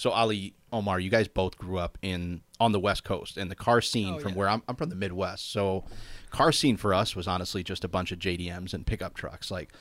So 0.00 0.10
Ali 0.12 0.54
Omar, 0.72 0.98
you 0.98 1.10
guys 1.10 1.28
both 1.28 1.58
grew 1.58 1.78
up 1.78 1.98
in 2.00 2.40
on 2.58 2.72
the 2.72 2.80
West 2.80 3.04
Coast, 3.04 3.36
and 3.36 3.50
the 3.50 3.54
car 3.54 3.82
scene 3.82 4.14
Oh, 4.14 4.18
from 4.18 4.32
yeah. 4.32 4.38
where 4.38 4.48
I'm, 4.48 4.62
I'm 4.66 4.74
from 4.76 4.88
the 4.88 4.96
Midwest. 4.96 5.52
So, 5.52 5.84
car 6.30 6.52
scene 6.52 6.78
for 6.78 6.94
us 6.94 7.14
was 7.14 7.28
honestly 7.28 7.62
just 7.62 7.84
a 7.84 7.88
bunch 7.88 8.10
of 8.10 8.18
JDMs 8.18 8.72
and 8.72 8.86
pickup 8.86 9.12
trucks. 9.12 9.50
Like, 9.50 9.74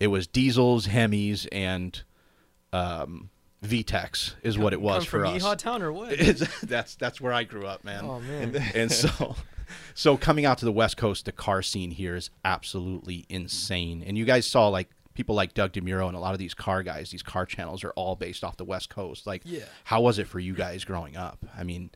it 0.00 0.06
was 0.06 0.26
diesels, 0.26 0.86
Hemis, 0.86 1.46
and 1.52 2.02
um, 2.72 3.28
VTECs 3.62 4.36
is 4.42 4.56
what 4.56 4.72
it 4.72 4.80
was 4.80 5.04
for 5.04 5.22
from 5.22 5.34
us. 5.34 5.42
Yeehaw 5.42 5.58
Town 5.58 5.82
or 5.82 5.92
what? 5.92 6.16
That's 6.62 6.94
that's 6.96 7.20
where 7.20 7.34
I 7.34 7.44
grew 7.44 7.66
up, 7.66 7.84
man. 7.84 8.04
oh 8.06 8.20
man. 8.20 8.56
and 8.74 8.90
so 8.90 9.36
so 9.94 10.16
coming 10.16 10.46
out 10.46 10.56
to 10.58 10.64
the 10.64 10.72
west 10.72 10.96
coast 10.96 11.24
the 11.26 11.32
car 11.32 11.60
scene 11.60 11.90
here 11.90 12.14
is 12.16 12.30
absolutely 12.44 13.26
insane 13.28 14.02
and 14.06 14.16
you 14.16 14.24
guys 14.24 14.46
saw 14.46 14.68
like 14.68 14.88
people 15.16 15.34
like 15.34 15.54
doug 15.54 15.72
demuro 15.72 16.06
and 16.06 16.16
a 16.16 16.20
lot 16.20 16.32
of 16.32 16.38
these 16.38 16.54
car 16.54 16.82
guys 16.82 17.10
these 17.10 17.22
car 17.22 17.44
channels 17.46 17.82
are 17.82 17.90
all 17.92 18.14
based 18.16 18.44
off 18.44 18.56
the 18.56 18.64
west 18.64 18.88
coast 18.90 19.26
like 19.26 19.42
Yeah. 19.44 19.64
how 19.84 20.00
was 20.02 20.18
it 20.18 20.26
for 20.28 20.38
you 20.38 20.54
guys 20.54 20.84
growing 20.84 21.16
up 21.16 21.44
i 21.56 21.64
mean 21.64 21.90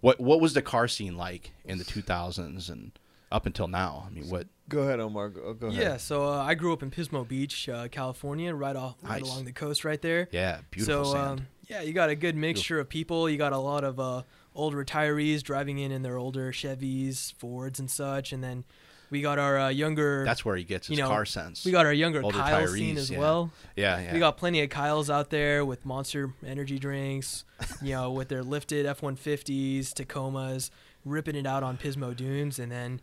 what 0.00 0.18
what 0.20 0.40
was 0.40 0.54
the 0.54 0.62
car 0.62 0.88
scene 0.88 1.16
like 1.16 1.52
in 1.64 1.78
the 1.78 1.84
2000s 1.84 2.70
and 2.70 2.92
up 3.32 3.44
until 3.46 3.68
now 3.68 4.04
i 4.06 4.10
mean 4.10 4.28
what 4.30 4.46
Go 4.68 4.82
ahead, 4.82 5.00
Omar. 5.00 5.30
Go, 5.30 5.52
go 5.54 5.66
ahead. 5.66 5.82
Yeah, 5.82 5.96
so 5.96 6.22
uh, 6.28 6.44
I 6.44 6.54
grew 6.54 6.72
up 6.72 6.80
in 6.84 6.92
Pismo 6.92 7.26
Beach, 7.26 7.68
uh, 7.68 7.88
California, 7.88 8.54
right 8.54 8.76
off 8.76 8.94
right 9.02 9.20
Nice. 9.20 9.28
along 9.28 9.44
the 9.46 9.50
coast, 9.52 9.84
right 9.84 10.00
there. 10.00 10.28
yeah 10.30 10.60
beautiful 10.70 11.06
so 11.06 11.12
sand 11.12 11.40
Um, 11.40 11.46
yeah, 11.66 11.80
you 11.82 11.92
got 11.92 12.08
a 12.08 12.14
good 12.14 12.36
mixture 12.36 12.78
of 12.78 12.88
people. 12.88 13.28
You 13.28 13.36
got 13.36 13.52
a 13.52 13.58
lot 13.58 13.82
of 13.82 13.98
uh, 13.98 14.22
old 14.54 14.74
retirees 14.74 15.42
driving 15.42 15.78
in 15.80 15.90
in 15.90 16.02
their 16.02 16.16
older 16.18 16.52
Chevys, 16.52 17.32
Fords, 17.34 17.80
and 17.80 17.90
such, 17.90 18.32
and 18.32 18.44
then 18.44 18.62
we 19.10 19.20
got 19.20 19.38
our 19.38 19.58
uh, 19.58 19.68
younger. 19.68 20.24
that's 20.24 20.44
where 20.44 20.56
he 20.56 20.64
gets 20.64 20.86
his 20.86 20.96
you 20.96 21.02
know, 21.02 21.08
car 21.08 21.24
sense 21.24 21.64
we 21.64 21.72
got 21.72 21.84
our 21.86 21.92
younger 21.92 22.22
old 22.22 22.34
Kyle 22.34 22.66
scene 22.68 22.96
as 22.96 23.10
yeah. 23.10 23.18
well. 23.18 23.50
yeah 23.76 24.00
yeah 24.00 24.12
We 24.12 24.18
got 24.18 24.36
plenty 24.36 24.62
of 24.62 24.70
Kyles 24.70 25.10
out 25.10 25.30
there 25.30 25.64
with 25.64 25.84
Monster 25.84 26.32
energy 26.46 26.78
drinks, 26.78 27.44
you 27.82 27.92
know, 27.92 28.10
with 28.12 28.28
their 28.28 28.42
lifted 28.42 28.86
F-150s, 28.86 29.92
Tacomas, 29.92 30.70
ripping 31.04 31.36
it 31.36 31.46
out 31.46 31.62
on 31.62 31.76
Pismo 31.76 32.14
dunes, 32.14 32.58
and 32.58 32.70
then 32.70 33.00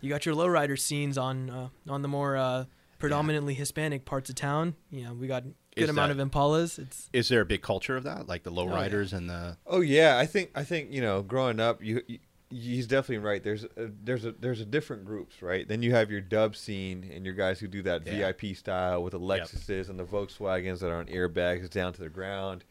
you 0.00 0.08
got 0.08 0.24
your 0.26 0.34
lowrider 0.34 0.78
scenes 0.78 1.18
on 1.18 1.50
uh, 1.50 1.68
on 1.88 2.02
the 2.02 2.08
more 2.08 2.36
uh, 2.36 2.64
predominantly 2.98 3.54
Hispanic 3.54 4.04
parts 4.04 4.30
of 4.30 4.36
town. 4.36 4.74
You 4.90 5.04
know, 5.04 5.14
we 5.14 5.26
got 5.26 5.42
good 5.44 5.84
Is 5.84 5.90
amount 5.90 6.14
that- 6.14 6.20
of 6.22 6.30
Impalas. 6.30 6.78
It's 6.78 7.10
is 7.12 7.28
there 7.28 7.40
a 7.40 7.46
big 7.46 7.62
culture 7.62 7.96
of 7.96 8.04
that 8.04 8.28
like 8.28 8.42
the 8.44 8.52
yeah. 8.52 8.62
lowriders 8.62 9.12
and 9.12 9.28
the 9.28 9.56
Oh 9.66 9.80
yeah, 9.80 10.18
I 10.18 10.26
think 10.26 10.50
I 10.54 10.64
think 10.64 10.92
you 10.92 11.00
know, 11.02 11.22
growing 11.22 11.60
up, 11.60 11.82
you, 11.82 12.02
you 12.06 12.18
he's 12.50 12.86
definitely 12.86 13.18
right. 13.24 13.42
There's 13.42 13.64
a, 13.64 13.68
there's 14.02 14.24
a 14.24 14.32
there's 14.32 14.60
a 14.60 14.64
different 14.64 15.04
groups, 15.04 15.40
right? 15.42 15.66
Then 15.66 15.82
you 15.82 15.92
have 15.92 16.10
your 16.10 16.20
dub 16.20 16.56
scene 16.56 17.10
and 17.14 17.24
your 17.24 17.34
guys 17.34 17.58
who 17.60 17.68
do 17.68 17.82
that 17.82 18.06
Yeah. 18.06 18.32
VIP 18.32 18.56
style 18.56 19.02
with 19.02 19.12
the 19.12 19.20
Lexuses 19.20 19.88
and 19.88 19.98
the 19.98 20.04
Volkswagens 20.04 20.80
that 20.80 20.90
are 20.90 20.96
on 20.96 21.06
airbags 21.06 21.70
down 21.70 21.92
to 21.94 22.00
the 22.02 22.08
ground. 22.10 22.64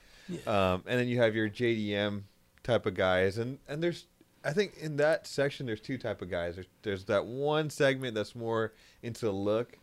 Um, 0.46 0.84
and 0.86 1.00
then 1.00 1.08
you 1.08 1.18
have 1.22 1.36
your 1.36 1.50
JDM 1.50 2.22
type 2.64 2.86
of 2.86 2.94
guys, 2.94 3.38
and 3.40 3.58
and 3.68 3.82
there's 3.82 4.06
I 4.44 4.54
think 4.54 4.78
in 4.78 4.98
that 4.98 5.26
section 5.26 5.66
there's 5.66 5.82
two 5.82 5.98
type 5.98 6.22
of 6.22 6.30
guys. 6.30 6.56
There's 6.56 6.68
there's 6.84 7.06
that 7.06 7.26
one 7.26 7.70
segment 7.70 8.14
that's 8.16 8.36
more 8.36 8.74
into 9.02 9.26
the 9.26 9.32
look, 9.32 9.78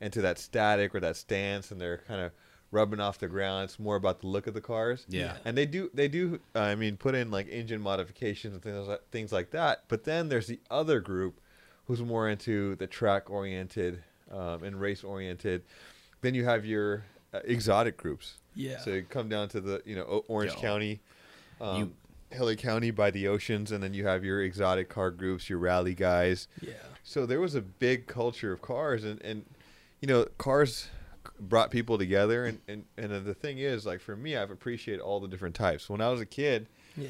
and 0.00 0.12
to 0.14 0.22
that 0.22 0.38
static 0.38 0.94
or 0.94 1.00
that 1.00 1.16
stance, 1.16 1.70
and 1.70 1.78
they're 1.80 1.98
kind 2.08 2.20
of 2.22 2.32
rubbing 2.74 3.00
off 3.00 3.18
the 3.18 3.28
ground. 3.28 3.64
It's 3.64 3.78
more 3.78 3.96
about 3.96 4.20
the 4.20 4.26
look 4.26 4.46
of 4.46 4.52
the 4.54 4.60
cars. 4.60 5.06
Yeah. 5.08 5.36
And 5.44 5.56
they 5.56 5.64
do 5.66 5.90
they 5.94 6.08
do 6.08 6.40
uh, 6.54 6.60
I 6.60 6.74
mean 6.74 6.96
put 6.96 7.14
in 7.14 7.30
like 7.30 7.48
engine 7.48 7.80
modifications 7.80 8.52
and 8.54 8.62
things 8.62 8.88
like, 8.88 9.08
things 9.10 9.32
like 9.32 9.50
that. 9.52 9.84
But 9.88 10.04
then 10.04 10.28
there's 10.28 10.46
the 10.48 10.60
other 10.70 11.00
group 11.00 11.40
who's 11.86 12.02
more 12.02 12.28
into 12.28 12.74
the 12.76 12.86
track 12.86 13.30
oriented 13.30 14.02
um, 14.30 14.62
and 14.64 14.80
race 14.80 15.04
oriented. 15.04 15.62
Then 16.20 16.34
you 16.34 16.44
have 16.44 16.64
your 16.66 17.04
uh, 17.32 17.40
exotic 17.44 17.96
groups. 17.96 18.38
yeah. 18.54 18.78
So 18.80 18.90
you 18.90 19.02
come 19.02 19.28
down 19.28 19.48
to 19.50 19.60
the 19.60 19.82
you 19.86 19.94
know 19.96 20.02
O- 20.04 20.24
Orange 20.28 20.52
Yo. 20.54 20.60
County, 20.60 21.00
um, 21.60 21.78
You- 21.78 21.92
Hilly 22.30 22.56
County 22.56 22.90
by 22.90 23.10
the 23.12 23.28
oceans, 23.28 23.70
and 23.70 23.80
then 23.82 23.94
you 23.94 24.06
have 24.06 24.24
your 24.24 24.42
exotic 24.42 24.88
car 24.88 25.10
groups, 25.12 25.48
your 25.48 25.58
rally 25.60 25.94
guys. 25.94 26.48
yeah. 26.60 26.72
So 27.04 27.26
there 27.26 27.38
was 27.40 27.54
a 27.54 27.60
big 27.60 28.06
culture 28.06 28.50
of 28.52 28.60
cars, 28.62 29.04
and, 29.04 29.20
and 29.22 29.44
you 30.00 30.08
know, 30.08 30.24
cars 30.38 30.88
brought 31.40 31.70
people 31.70 31.98
together. 31.98 32.46
And, 32.46 32.60
and, 32.68 32.84
and 32.96 33.24
the 33.26 33.34
thing 33.34 33.58
is, 33.58 33.84
like 33.86 34.00
for 34.00 34.16
me, 34.16 34.36
I've 34.36 34.50
appreciated 34.50 35.00
all 35.02 35.20
the 35.20 35.28
different 35.28 35.54
types. 35.54 35.88
When 35.88 36.00
I 36.00 36.08
was 36.10 36.20
a 36.20 36.26
kid, 36.26 36.66
Yeah. 36.96 37.08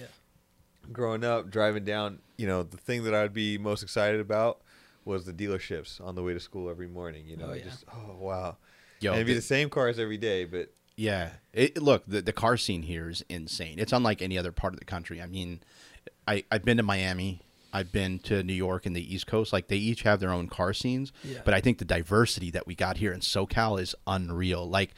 growing 0.93 1.25
up, 1.25 1.51
driving 1.51 1.85
down, 1.85 2.19
you 2.37 2.47
know, 2.47 2.63
the 2.63 2.77
thing 2.77 3.05
that 3.05 3.15
I'd 3.15 3.33
be 3.35 3.59
most 3.59 3.83
excited 3.83 4.21
about 4.21 4.61
was 5.05 5.25
the 5.27 5.33
dealerships 5.33 6.01
on 6.01 6.15
the 6.15 6.23
way 6.23 6.33
to 6.33 6.41
school 6.41 6.71
every 6.71 6.89
morning. 6.89 7.27
You 7.27 7.37
know, 7.37 7.51
Oh, 7.51 7.53
yeah. 7.55 7.65
just 7.65 7.85
oh 7.95 8.17
wow, 8.19 8.57
yo 9.01 9.11
and 9.13 9.17
it'd 9.19 9.27
be 9.27 9.35
the- 9.35 9.39
the 9.41 9.47
same 9.47 9.69
cars 9.71 9.99
every 9.99 10.17
day, 10.19 10.45
but 10.45 10.71
Yeah. 10.97 11.31
It, 11.53 11.83
look, 11.83 12.05
the, 12.07 12.23
the 12.23 12.33
car 12.33 12.57
scene 12.57 12.83
here 12.83 13.11
is 13.11 13.25
insane. 13.29 13.79
It's 13.79 13.93
unlike 13.93 14.23
any 14.23 14.39
other 14.39 14.53
part 14.53 14.73
of 14.75 14.79
the 14.79 14.85
country. 14.87 15.21
I 15.21 15.27
mean, 15.27 15.61
I, 16.27 16.45
I've 16.51 16.65
been 16.65 16.77
to 16.79 16.83
Miami. 16.83 17.43
I've 17.75 17.91
been 17.93 18.21
to 18.21 18.43
New 18.43 18.55
York 18.55 18.87
and 18.87 18.95
the 18.95 19.15
East 19.15 19.27
Coast. 19.27 19.53
Like, 19.53 19.67
they 19.69 19.77
each 19.77 20.03
have 20.03 20.21
their 20.21 20.31
own 20.31 20.47
car 20.49 20.73
scenes. 20.73 21.13
Yeah. 21.25 21.41
But 21.45 21.53
I 21.55 21.61
think 21.61 21.79
the 21.79 21.85
diversity 21.85 22.51
that 22.53 22.67
we 22.67 22.75
got 22.75 22.99
here 22.99 23.13
in 23.13 23.21
SoCal 23.21 23.81
is 23.81 23.95
unreal. 24.07 24.69
Like, 24.69 24.95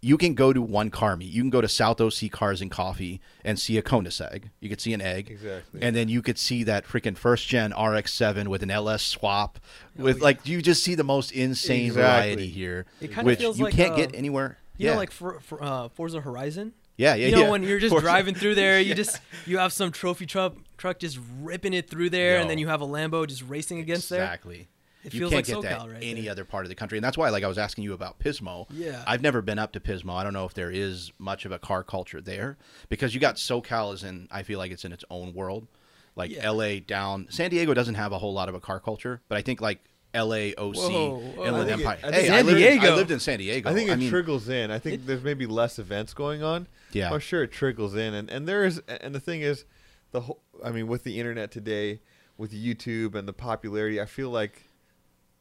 you 0.00 0.16
can 0.16 0.34
go 0.34 0.52
to 0.52 0.62
one 0.62 0.90
car 0.90 1.16
meet. 1.16 1.30
You 1.30 1.42
can 1.42 1.50
go 1.50 1.60
to 1.60 1.68
South 1.68 2.00
OC 2.00 2.30
Cars 2.30 2.60
and 2.60 2.70
Coffee 2.70 3.20
and 3.44 3.58
see 3.58 3.76
a 3.76 3.82
Koenigsegg. 3.82 4.50
You 4.60 4.68
could 4.68 4.80
see 4.80 4.92
an 4.94 5.00
egg. 5.00 5.30
Exactly. 5.30 5.82
And 5.82 5.94
then 5.96 6.08
you 6.08 6.22
could 6.22 6.38
see 6.38 6.62
that 6.64 6.86
freaking 6.86 7.16
first 7.16 7.48
gen 7.48 7.70
RX-7 7.72 8.46
with 8.48 8.62
an 8.62 8.70
LS 8.70 9.02
swap. 9.02 9.58
With 9.96 10.18
yeah. 10.18 10.24
like, 10.24 10.46
you 10.46 10.62
just 10.62 10.82
see 10.84 10.94
the 10.94 11.04
most 11.04 11.32
insane 11.32 11.86
Exactly. 11.86 12.02
variety 12.02 12.48
here, 12.48 12.86
It 13.00 13.08
kinda 13.08 13.24
which 13.24 13.38
feels 13.40 13.58
you 13.58 13.64
like, 13.64 13.74
can't 13.74 13.92
uh, 13.94 13.96
get 13.96 14.14
anywhere. 14.14 14.58
You 14.78 14.86
yeah. 14.86 14.92
know, 14.92 14.98
like 14.98 15.10
for, 15.10 15.40
for 15.40 15.62
uh, 15.62 15.88
Forza 15.88 16.20
Horizon. 16.20 16.72
yeah, 16.98 17.14
yeah, 17.14 17.26
you 17.28 17.32
know 17.34 17.42
yeah. 17.44 17.50
when 17.50 17.62
you're 17.62 17.78
just 17.78 17.90
Forza- 17.92 18.04
driving 18.04 18.34
through 18.34 18.54
there, 18.54 18.78
you 18.78 18.94
just 19.02 19.18
you 19.46 19.58
have 19.58 19.72
some 19.72 19.90
trophy 19.90 20.26
truck 20.26 20.54
truck 20.76 20.98
just 20.98 21.18
ripping 21.40 21.72
it 21.72 21.88
through 21.90 22.10
there, 22.10 22.36
Yo. 22.36 22.40
and 22.42 22.50
then 22.50 22.58
you 22.58 22.68
have 22.68 22.80
a 22.82 22.86
Lambo 22.86 23.26
just 23.26 23.42
racing 23.42 23.78
against 23.80 24.08
there. 24.10 24.22
Exactly. 24.22 24.68
It 25.04 25.14
you 25.14 25.20
feels 25.20 25.30
can't 25.32 25.48
like 25.48 25.62
get 25.62 25.70
SoCal 25.72 25.84
that 25.84 25.92
right 25.92 26.02
any 26.02 26.22
there. 26.22 26.32
other 26.32 26.44
part 26.44 26.64
of 26.64 26.68
the 26.68 26.74
country, 26.74 26.98
and 26.98 27.04
that's 27.04 27.16
why, 27.16 27.28
like, 27.30 27.44
I 27.44 27.46
was 27.46 27.58
asking 27.58 27.84
you 27.84 27.92
about 27.92 28.18
Pismo. 28.18 28.66
Yeah. 28.72 29.04
I've 29.06 29.22
never 29.22 29.40
been 29.40 29.58
up 29.58 29.70
to 29.72 29.80
Pismo. 29.80 30.14
I 30.16 30.24
don't 30.24 30.32
know 30.32 30.46
if 30.46 30.54
there 30.54 30.70
is 30.70 31.12
much 31.18 31.44
of 31.44 31.52
a 31.52 31.58
car 31.60 31.84
culture 31.84 32.20
there 32.20 32.56
because 32.88 33.14
you 33.14 33.20
got 33.20 33.36
SoCal 33.36 33.94
is 33.94 34.02
in. 34.02 34.26
I 34.32 34.42
feel 34.42 34.58
like 34.58 34.72
it's 34.72 34.84
in 34.84 34.92
its 34.92 35.04
own 35.08 35.32
world. 35.32 35.68
Like 36.16 36.32
Yeah. 36.32 36.40
L.A. 36.44 36.80
down, 36.80 37.26
San 37.30 37.50
Diego 37.50 37.72
doesn't 37.74 37.94
have 37.94 38.10
a 38.10 38.18
whole 38.18 38.32
lot 38.32 38.48
of 38.48 38.54
a 38.56 38.60
car 38.60 38.80
culture, 38.80 39.20
but 39.28 39.38
I 39.38 39.42
think 39.42 39.60
like 39.60 39.78
L.A. 40.14 40.54
OC, 40.56 40.74
Whoa, 40.76 41.18
whoa. 41.18 41.44
Inland 41.44 41.46
I 41.46 41.58
think 41.58 41.68
it- 41.68 41.72
Empire. 41.86 41.98
I 42.02 42.10
hey, 42.12 42.22
I 42.22 42.26
San 42.38 42.46
lived, 42.46 42.58
Diego. 42.58 42.86
I 42.92 42.96
lived 42.96 43.10
in 43.12 43.20
San 43.20 43.38
Diego. 43.38 43.70
I 43.70 43.74
think 43.74 43.90
it 43.90 43.98
mean, 43.98 44.08
trickles 44.10 44.48
in. 44.48 44.70
I 44.72 44.78
think 44.78 45.04
there's 45.06 45.22
maybe 45.22 45.46
less 45.46 45.78
events 45.78 46.14
going 46.14 46.42
on. 46.42 46.66
Yeah. 46.92 47.12
I'm 47.12 47.20
sure 47.20 47.42
it 47.44 47.52
trickles 47.52 47.94
in, 47.94 48.14
and 48.14 48.28
and 48.30 48.48
there 48.48 48.64
is, 48.64 48.80
and 48.88 49.14
the 49.14 49.20
thing 49.20 49.42
is, 49.42 49.66
the 50.12 50.20
whole. 50.22 50.40
I 50.64 50.70
mean, 50.70 50.86
with 50.86 51.04
the 51.04 51.18
internet 51.18 51.50
today, 51.50 52.00
with 52.38 52.52
YouTube 52.52 53.14
and 53.14 53.26
the 53.28 53.32
popularity, 53.32 54.00
I 54.00 54.06
feel 54.06 54.30
like 54.30 54.64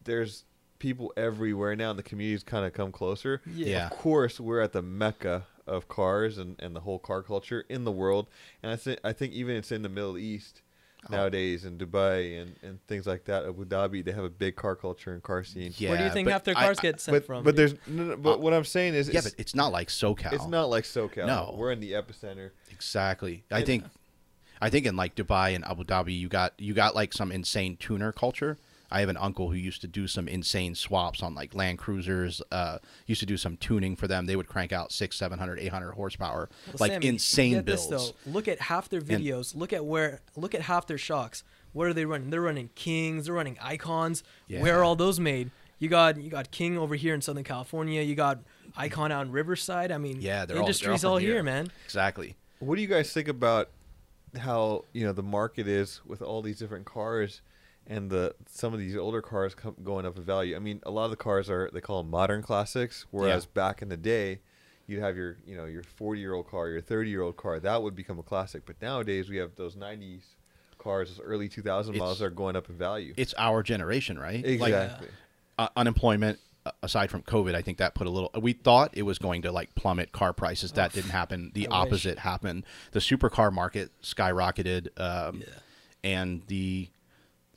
there's 0.04 0.46
people 0.80 1.14
everywhere 1.18 1.76
now, 1.76 1.90
and 1.92 2.00
the 2.00 2.04
communities 2.04 2.44
kind 2.44 2.66
of 2.66 2.74
come 2.74 2.92
closer. 2.92 3.42
Yeah. 3.46 3.68
Yeah. 3.68 3.86
Of 3.88 3.92
course, 3.94 4.40
we're 4.40 4.62
at 4.62 4.74
the 4.74 4.82
mecca 4.82 5.46
of 5.68 5.88
cars 5.88 6.38
and, 6.38 6.56
and 6.62 6.76
the 6.76 6.82
whole 6.82 7.00
car 7.00 7.24
culture 7.24 7.66
in 7.70 7.86
the 7.86 7.92
world, 7.92 8.28
and 8.62 8.72
I 8.72 8.76
think 8.76 9.00
I 9.04 9.14
think 9.14 9.34
even 9.34 9.56
it's 9.56 9.72
in 9.72 9.82
the 9.82 9.90
Middle 9.90 10.18
East 10.18 10.62
Oh. 11.08 11.16
nowadays 11.18 11.66
in 11.66 11.78
Dubai 11.78 12.42
and, 12.42 12.56
and 12.64 12.80
things 12.88 13.06
like 13.06 13.26
that. 13.26 13.46
Abu 13.46 13.64
Dhabi, 13.64 14.04
they 14.04 14.12
have 14.12 14.24
a 14.24 14.30
big 14.30 14.56
car 14.56 14.76
culture 14.76 15.14
and 15.14 15.22
car 15.22 15.44
scene. 15.44 15.72
yeah, 15.78 15.90
Where 15.90 16.00
do 16.00 16.04
you 16.06 16.10
think 16.10 16.26
but 16.26 16.32
half 16.32 16.44
their 16.46 16.56
cars 16.56 16.80
I- 16.80 16.82
get 16.82 17.00
sent 17.00 17.14
But 17.16 17.26
from? 17.28 17.44
but 17.44 17.56
there's 17.56 17.76
no, 17.86 18.06
no, 18.06 18.18
but 18.18 18.34
Uh, 18.34 18.38
what 18.40 18.56
I'm 18.56 18.64
saying 18.64 18.96
is 18.96 19.08
yeah, 19.10 19.20
it's, 19.20 19.30
but 19.30 19.40
it's 19.40 19.54
not 19.54 19.72
like 19.72 19.90
SoCal. 19.90 20.34
it's 20.34 20.48
not 20.48 20.68
like 20.72 20.84
SoCal. 20.84 21.28
No. 21.28 21.54
we're 21.56 21.72
in 21.72 21.80
the 21.80 21.92
epicenter. 21.92 22.50
Exactly. 22.72 23.44
I 23.52 23.58
And- 23.58 23.66
think 23.68 23.84
I 24.62 24.70
think 24.70 24.86
in 24.86 24.96
like 24.96 25.16
Dubai 25.16 25.56
and 25.56 25.66
Abu 25.66 25.84
Dhabi 25.84 26.18
you 26.18 26.28
got 26.28 26.54
you 26.58 26.74
got 26.74 26.96
like 26.96 27.14
some 27.14 27.32
insane 27.32 27.78
tuner 27.78 28.12
culture. 28.12 28.58
I 28.92 29.00
have 29.00 29.10
an 29.10 29.18
uncle 29.18 29.50
who 29.50 29.56
used 29.58 29.82
to 29.82 29.88
do 29.88 30.08
some 30.08 30.28
insane 30.28 30.76
swaps 30.76 31.24
on 31.24 31.34
like 31.34 31.56
Land 31.56 31.80
Cruisers. 31.80 32.42
Uh, 32.52 32.78
used 33.08 33.20
to 33.20 33.26
do 33.26 33.36
some 33.36 33.58
tuning 33.58 33.96
for 33.96 34.08
them. 34.08 34.28
They 34.28 34.36
would 34.36 34.48
crank 34.48 34.72
out 34.72 34.92
six, 34.92 35.18
700, 35.18 35.60
800 35.60 35.94
horsepower, 35.94 36.50
Well, 36.68 36.76
like 36.80 36.92
Sammy, 36.92 37.08
insane 37.08 37.54
get 37.54 37.66
builds. 37.66 37.90
This, 37.90 38.12
though. 38.26 38.32
Look 38.32 38.48
at 38.48 38.62
half 38.62 38.88
their 38.88 39.02
videos. 39.02 39.56
look 39.56 39.74
at 39.74 39.84
where. 39.86 40.22
Look 40.36 40.54
at 40.54 40.62
half 40.62 40.86
their 40.86 41.00
shocks. 41.00 41.44
What 41.74 41.88
are 41.88 41.94
they 41.94 42.06
running? 42.06 42.30
They're 42.30 42.42
running 42.42 42.70
Kings. 42.76 43.26
They're 43.26 43.34
running 43.34 43.58
Icons. 43.60 44.24
Yeah. 44.48 44.62
Where 44.62 44.80
are 44.80 44.84
all 44.84 44.96
those 44.96 45.20
made? 45.20 45.50
You 45.80 45.90
got 45.90 46.18
you 46.22 46.30
got 46.30 46.52
King 46.52 46.78
over 46.78 46.96
here 46.96 47.16
in 47.16 47.22
Southern 47.22 47.44
California. 47.44 48.02
You 48.04 48.14
got 48.16 48.40
Icon 48.78 49.12
out 49.12 49.26
in 49.26 49.32
Riverside. 49.32 49.92
I 49.92 49.98
mean, 49.98 50.22
Yeah, 50.22 50.46
they're 50.46 50.46
the 50.46 50.54
all- 50.54 50.56
they're 50.56 50.62
industry's 50.62 51.04
all 51.04 51.14
all, 51.14 51.18
here, 51.18 51.34
here. 51.34 51.44
man. 51.44 51.70
Exactly. 51.86 52.36
What 52.60 52.76
do 52.76 52.82
you 52.82 52.88
guys 52.88 53.12
think 53.12 53.28
about 53.28 53.70
how 54.38 54.86
you 54.94 55.06
know 55.06 55.14
the 55.14 55.24
market 55.24 55.68
is 55.68 56.02
with 56.06 56.22
all 56.22 56.42
these 56.42 56.60
different 56.60 56.86
cars 56.86 57.42
and 57.88 58.10
the 58.10 58.36
some 58.48 58.74
of 58.74 58.80
these 58.80 58.96
older 58.96 59.22
cars 59.22 59.54
come, 59.56 59.76
going 59.84 60.06
up 60.06 60.18
in 60.18 60.24
value? 60.24 60.56
I 60.56 60.60
mean, 60.60 60.82
a 60.84 60.92
lot 60.92 61.06
of 61.06 61.12
the 61.12 61.18
cars 61.18 61.50
are 61.50 61.70
they 61.72 61.82
call 61.82 62.02
them 62.04 62.12
modern 62.12 62.42
classics, 62.42 63.06
whereas 63.12 63.46
Yeah. 63.46 63.52
back 63.54 63.82
in 63.82 63.90
the 63.90 63.98
day, 63.98 64.40
you'd 64.88 65.02
have 65.02 65.16
your 65.16 65.38
you 65.46 65.56
know 65.56 65.66
your 65.66 65.84
40 65.84 66.20
year 66.20 66.34
old 66.34 66.48
car, 66.48 66.70
your 66.70 66.82
30 66.82 67.10
year 67.10 67.22
old 67.22 67.38
car 67.38 67.60
that 67.60 67.82
would 67.82 67.96
become 67.96 68.20
a 68.20 68.24
classic. 68.24 68.66
But 68.66 68.82
nowadays 68.82 69.30
we 69.30 69.38
have 69.38 69.56
those 69.56 69.76
90s 69.76 70.22
cars, 70.78 71.10
those 71.10 71.20
early 71.20 71.50
2000 71.50 71.98
models 71.98 72.22
are 72.22 72.30
going 72.30 72.56
up 72.56 72.70
in 72.70 72.76
value. 72.76 73.14
It's 73.18 73.34
our 73.38 73.64
generation, 73.64 74.20
right? 74.20 74.44
Like 74.44 74.74
exactly. 74.74 75.08
uh, 75.58 75.70
unemployment, 75.76 76.40
aside 76.84 77.12
from 77.12 77.22
COVID, 77.24 77.56
I 77.56 77.62
think 77.62 77.78
that 77.78 77.94
put 77.96 78.08
a 78.08 78.10
little. 78.10 78.32
We 78.40 78.54
thought 78.54 78.92
it 78.94 79.04
was 79.04 79.18
going 79.20 79.42
to 79.44 79.52
like 79.52 79.74
plummet 79.76 80.12
car 80.12 80.34
prices. 80.34 80.72
That 80.74 80.94
didn't 80.94 81.12
happen. 81.12 81.52
The 81.54 81.68
I 81.68 81.82
wish. 81.84 81.88
opposite 81.88 82.20
happened. 82.20 82.66
The 82.92 83.00
supercar 83.00 83.52
market 83.54 83.92
skyrocketed, 84.02 84.90
um, 85.00 85.42
Yeah. 85.42 85.48
and 86.04 86.42
the 86.48 86.90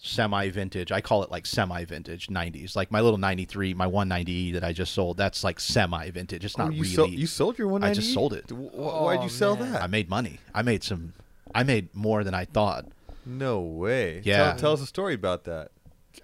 semi 0.01 0.49
vintage. 0.51 0.93
I 0.93 1.01
call 1.01 1.23
it 1.23 1.31
like 1.31 1.45
semi 1.47 1.85
vintage 1.85 2.29
'90s. 2.29 2.77
Like 2.77 2.91
my 2.93 3.01
little 3.01 3.19
'93, 3.19 3.75
my 3.75 3.87
190 3.87 4.53
that 4.53 4.63
I 4.65 4.73
just 4.73 4.95
sold. 4.95 5.17
That's 5.17 5.43
like 5.43 5.59
semi 5.61 6.11
vintage. 6.11 6.45
It's 6.45 6.55
Oh, 6.59 6.65
not 6.65 6.73
you 6.75 6.83
really. 6.83 6.95
sold 6.95 7.11
you 7.13 7.27
sold 7.27 7.59
your 7.59 7.69
one. 7.69 7.83
I 7.83 7.93
just 7.95 8.13
sold 8.15 8.33
it. 8.33 8.51
Why'd 8.53 9.19
Oh, 9.21 9.23
you 9.23 9.29
sell 9.29 9.57
man. 9.57 9.73
that? 9.73 9.83
I 9.83 9.87
made 9.87 10.09
money. 10.09 10.39
I 10.55 10.63
made 10.63 10.85
some. 10.85 11.15
I 11.55 11.63
made 11.63 11.95
more 11.95 12.25
than 12.25 12.35
I 12.35 12.45
thought. 12.45 12.87
no 13.27 13.61
way. 13.61 14.23
Yeah. 14.25 14.51
Tell, 14.53 14.57
tell 14.59 14.73
us 14.73 14.81
a 14.81 14.87
story 14.87 15.13
about 15.15 15.45
that. 15.45 15.71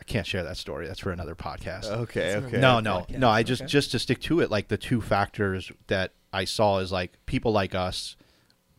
I 0.00 0.04
can't 0.04 0.26
share 0.26 0.42
that 0.44 0.56
story. 0.56 0.86
That's 0.86 1.00
for 1.00 1.10
another 1.10 1.34
podcast. 1.34 1.86
Okay. 1.86 2.36
Okay. 2.36 2.58
no, 2.58 2.80
no, 2.80 3.00
podcast. 3.08 3.18
no. 3.18 3.28
I 3.30 3.42
just 3.42 3.62
Okay. 3.62 3.68
just 3.68 3.90
to 3.92 3.98
stick 3.98 4.20
to 4.22 4.40
it. 4.40 4.50
Like 4.50 4.68
the 4.68 4.76
two 4.76 5.00
factors 5.00 5.70
that 5.86 6.12
I 6.32 6.44
saw 6.44 6.78
is 6.78 6.92
like 6.92 7.12
people 7.26 7.52
like 7.52 7.74
us. 7.74 8.16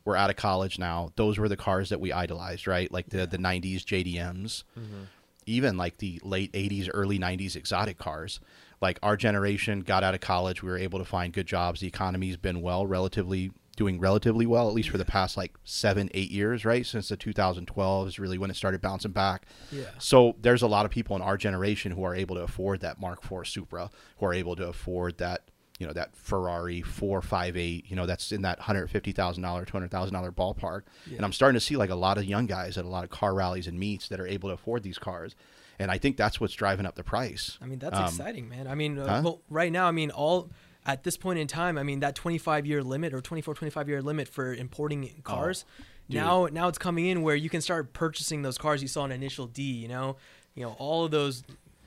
We're 0.03 0.15
out 0.15 0.29
of 0.29 0.35
college 0.35 0.77
now. 0.77 1.11
Those 1.15 1.39
were 1.39 1.49
the 1.49 1.57
cars 1.57 1.89
that 1.89 1.99
we 1.99 2.11
idolized, 2.11 2.67
right? 2.67 2.91
Like 2.91 3.09
the 3.09 3.25
the 3.25 3.37
'90s 3.39 3.83
JDMs, 3.83 4.63
mm-hmm. 4.79 5.03
even 5.47 5.77
like 5.77 5.97
the 5.97 6.21
late 6.23 6.51
'80s, 6.53 6.89
early 6.93 7.17
'90s 7.17 7.55
exotic 7.55 7.97
cars. 7.97 8.39
Like 8.81 8.99
our 9.01 9.17
generation 9.17 9.79
got 9.79 10.03
out 10.03 10.13
of 10.13 10.19
college, 10.21 10.61
we 10.61 10.69
were 10.69 10.77
able 10.77 10.99
to 10.99 11.05
find 11.05 11.33
good 11.33 11.47
jobs. 11.47 11.79
The 11.79 11.87
economy's 11.87 12.37
been 12.37 12.61
well, 12.61 12.85
relatively 12.85 13.51
doing 13.75 13.99
relatively 13.99 14.45
well, 14.45 14.67
at 14.69 14.73
least 14.73 14.89
for 14.89 14.97
the 14.97 15.05
past 15.05 15.35
like 15.35 15.53
seven, 15.63 16.09
eight 16.13 16.31
years, 16.31 16.63
right? 16.63 16.85
Since 16.85 17.09
the 17.09 17.17
2012 17.17 18.07
is 18.07 18.19
really 18.19 18.37
when 18.37 18.49
it 18.49 18.55
started 18.55 18.81
bouncing 18.81 19.11
back. 19.11 19.45
Yeah. 19.71 19.83
So 19.99 20.35
there's 20.41 20.61
a 20.61 20.67
lot 20.67 20.85
of 20.85 20.91
people 20.91 21.15
in 21.15 21.21
our 21.21 21.35
generation 21.37 21.91
who 21.91 22.03
are 22.03 22.15
able 22.15 22.35
to 22.35 22.41
afford 22.43 22.79
that 22.81 22.99
Mark 23.01 23.19
IV 23.29 23.47
Supra, 23.47 23.89
who 24.17 24.25
are 24.25 24.33
able 24.33 24.55
to 24.55 24.67
afford 24.67 25.17
that, 25.17 25.49
you 25.77 25.85
know, 25.85 25.91
that 25.93 26.15
Ferrari 26.15 26.81
458, 26.81 27.85
you 27.89 27.95
know, 27.95 28.05
that's 28.05 28.31
in 28.31 28.43
that 28.43 28.59
$150,000, 28.61 29.13
$200,000 29.13 30.31
ballpark. 30.31 30.81
Yeah. 31.07 31.17
And 31.17 31.25
I'm 31.25 31.33
starting 31.33 31.55
to 31.59 31.65
see 31.65 31.75
like 31.75 31.89
a 31.89 31.95
lot 31.95 32.17
of 32.17 32.25
young 32.25 32.45
guys 32.45 32.77
at 32.77 32.85
a 32.85 32.87
lot 32.89 33.03
of 33.03 33.09
car 33.09 33.33
rallies 33.33 33.67
and 33.67 33.77
meets 33.79 34.07
that 34.09 34.19
are 34.19 34.27
able 34.27 34.49
to 34.49 34.53
afford 34.53 34.83
these 34.83 34.97
cars. 34.97 35.35
And 35.77 35.91
I 35.91 35.97
think 35.97 36.15
that's 36.15 36.39
what's 36.39 36.53
driving 36.53 36.85
up 36.85 36.95
the 36.95 37.03
price. 37.03 37.57
I 37.61 37.65
mean, 37.65 37.79
that's 37.79 37.97
Um, 37.97 38.05
exciting, 38.05 38.47
man. 38.47 38.67
I 38.67 38.75
mean, 38.75 38.97
uh, 38.97 39.07
huh? 39.07 39.21
well, 39.23 39.41
right 39.49 39.71
now, 39.71 39.87
I 39.87 39.91
mean, 39.91 40.09
all 40.11 40.49
at 40.85 41.03
this 41.03 41.17
point 41.17 41.39
in 41.39 41.47
time, 41.47 41.77
I 41.77 41.83
mean, 41.83 41.99
that 42.01 42.15
25 42.15 42.65
year 42.65 42.83
limit 42.83 43.13
or 43.13 43.21
24, 43.21 43.53
25 43.55 43.89
year 43.89 44.01
limit 44.01 44.27
for 44.27 44.53
importing 44.53 45.21
cars. 45.23 45.65
Oh, 45.67 45.83
now, 46.09 46.45
now 46.51 46.67
it's 46.67 46.77
coming 46.77 47.07
in 47.07 47.21
where 47.23 47.35
you 47.35 47.49
can 47.49 47.61
start 47.61 47.93
purchasing 47.93 48.43
those 48.43 48.57
cars 48.57 48.81
you 48.81 48.87
saw 48.87 49.05
in 49.05 49.11
Initial 49.11 49.47
D. 49.47 49.63
You 49.63 49.87
know, 49.87 50.17
you 50.53 50.63
know 50.63 50.75
all 50.77 51.03
of 51.05 51.09
those, 51.11 51.43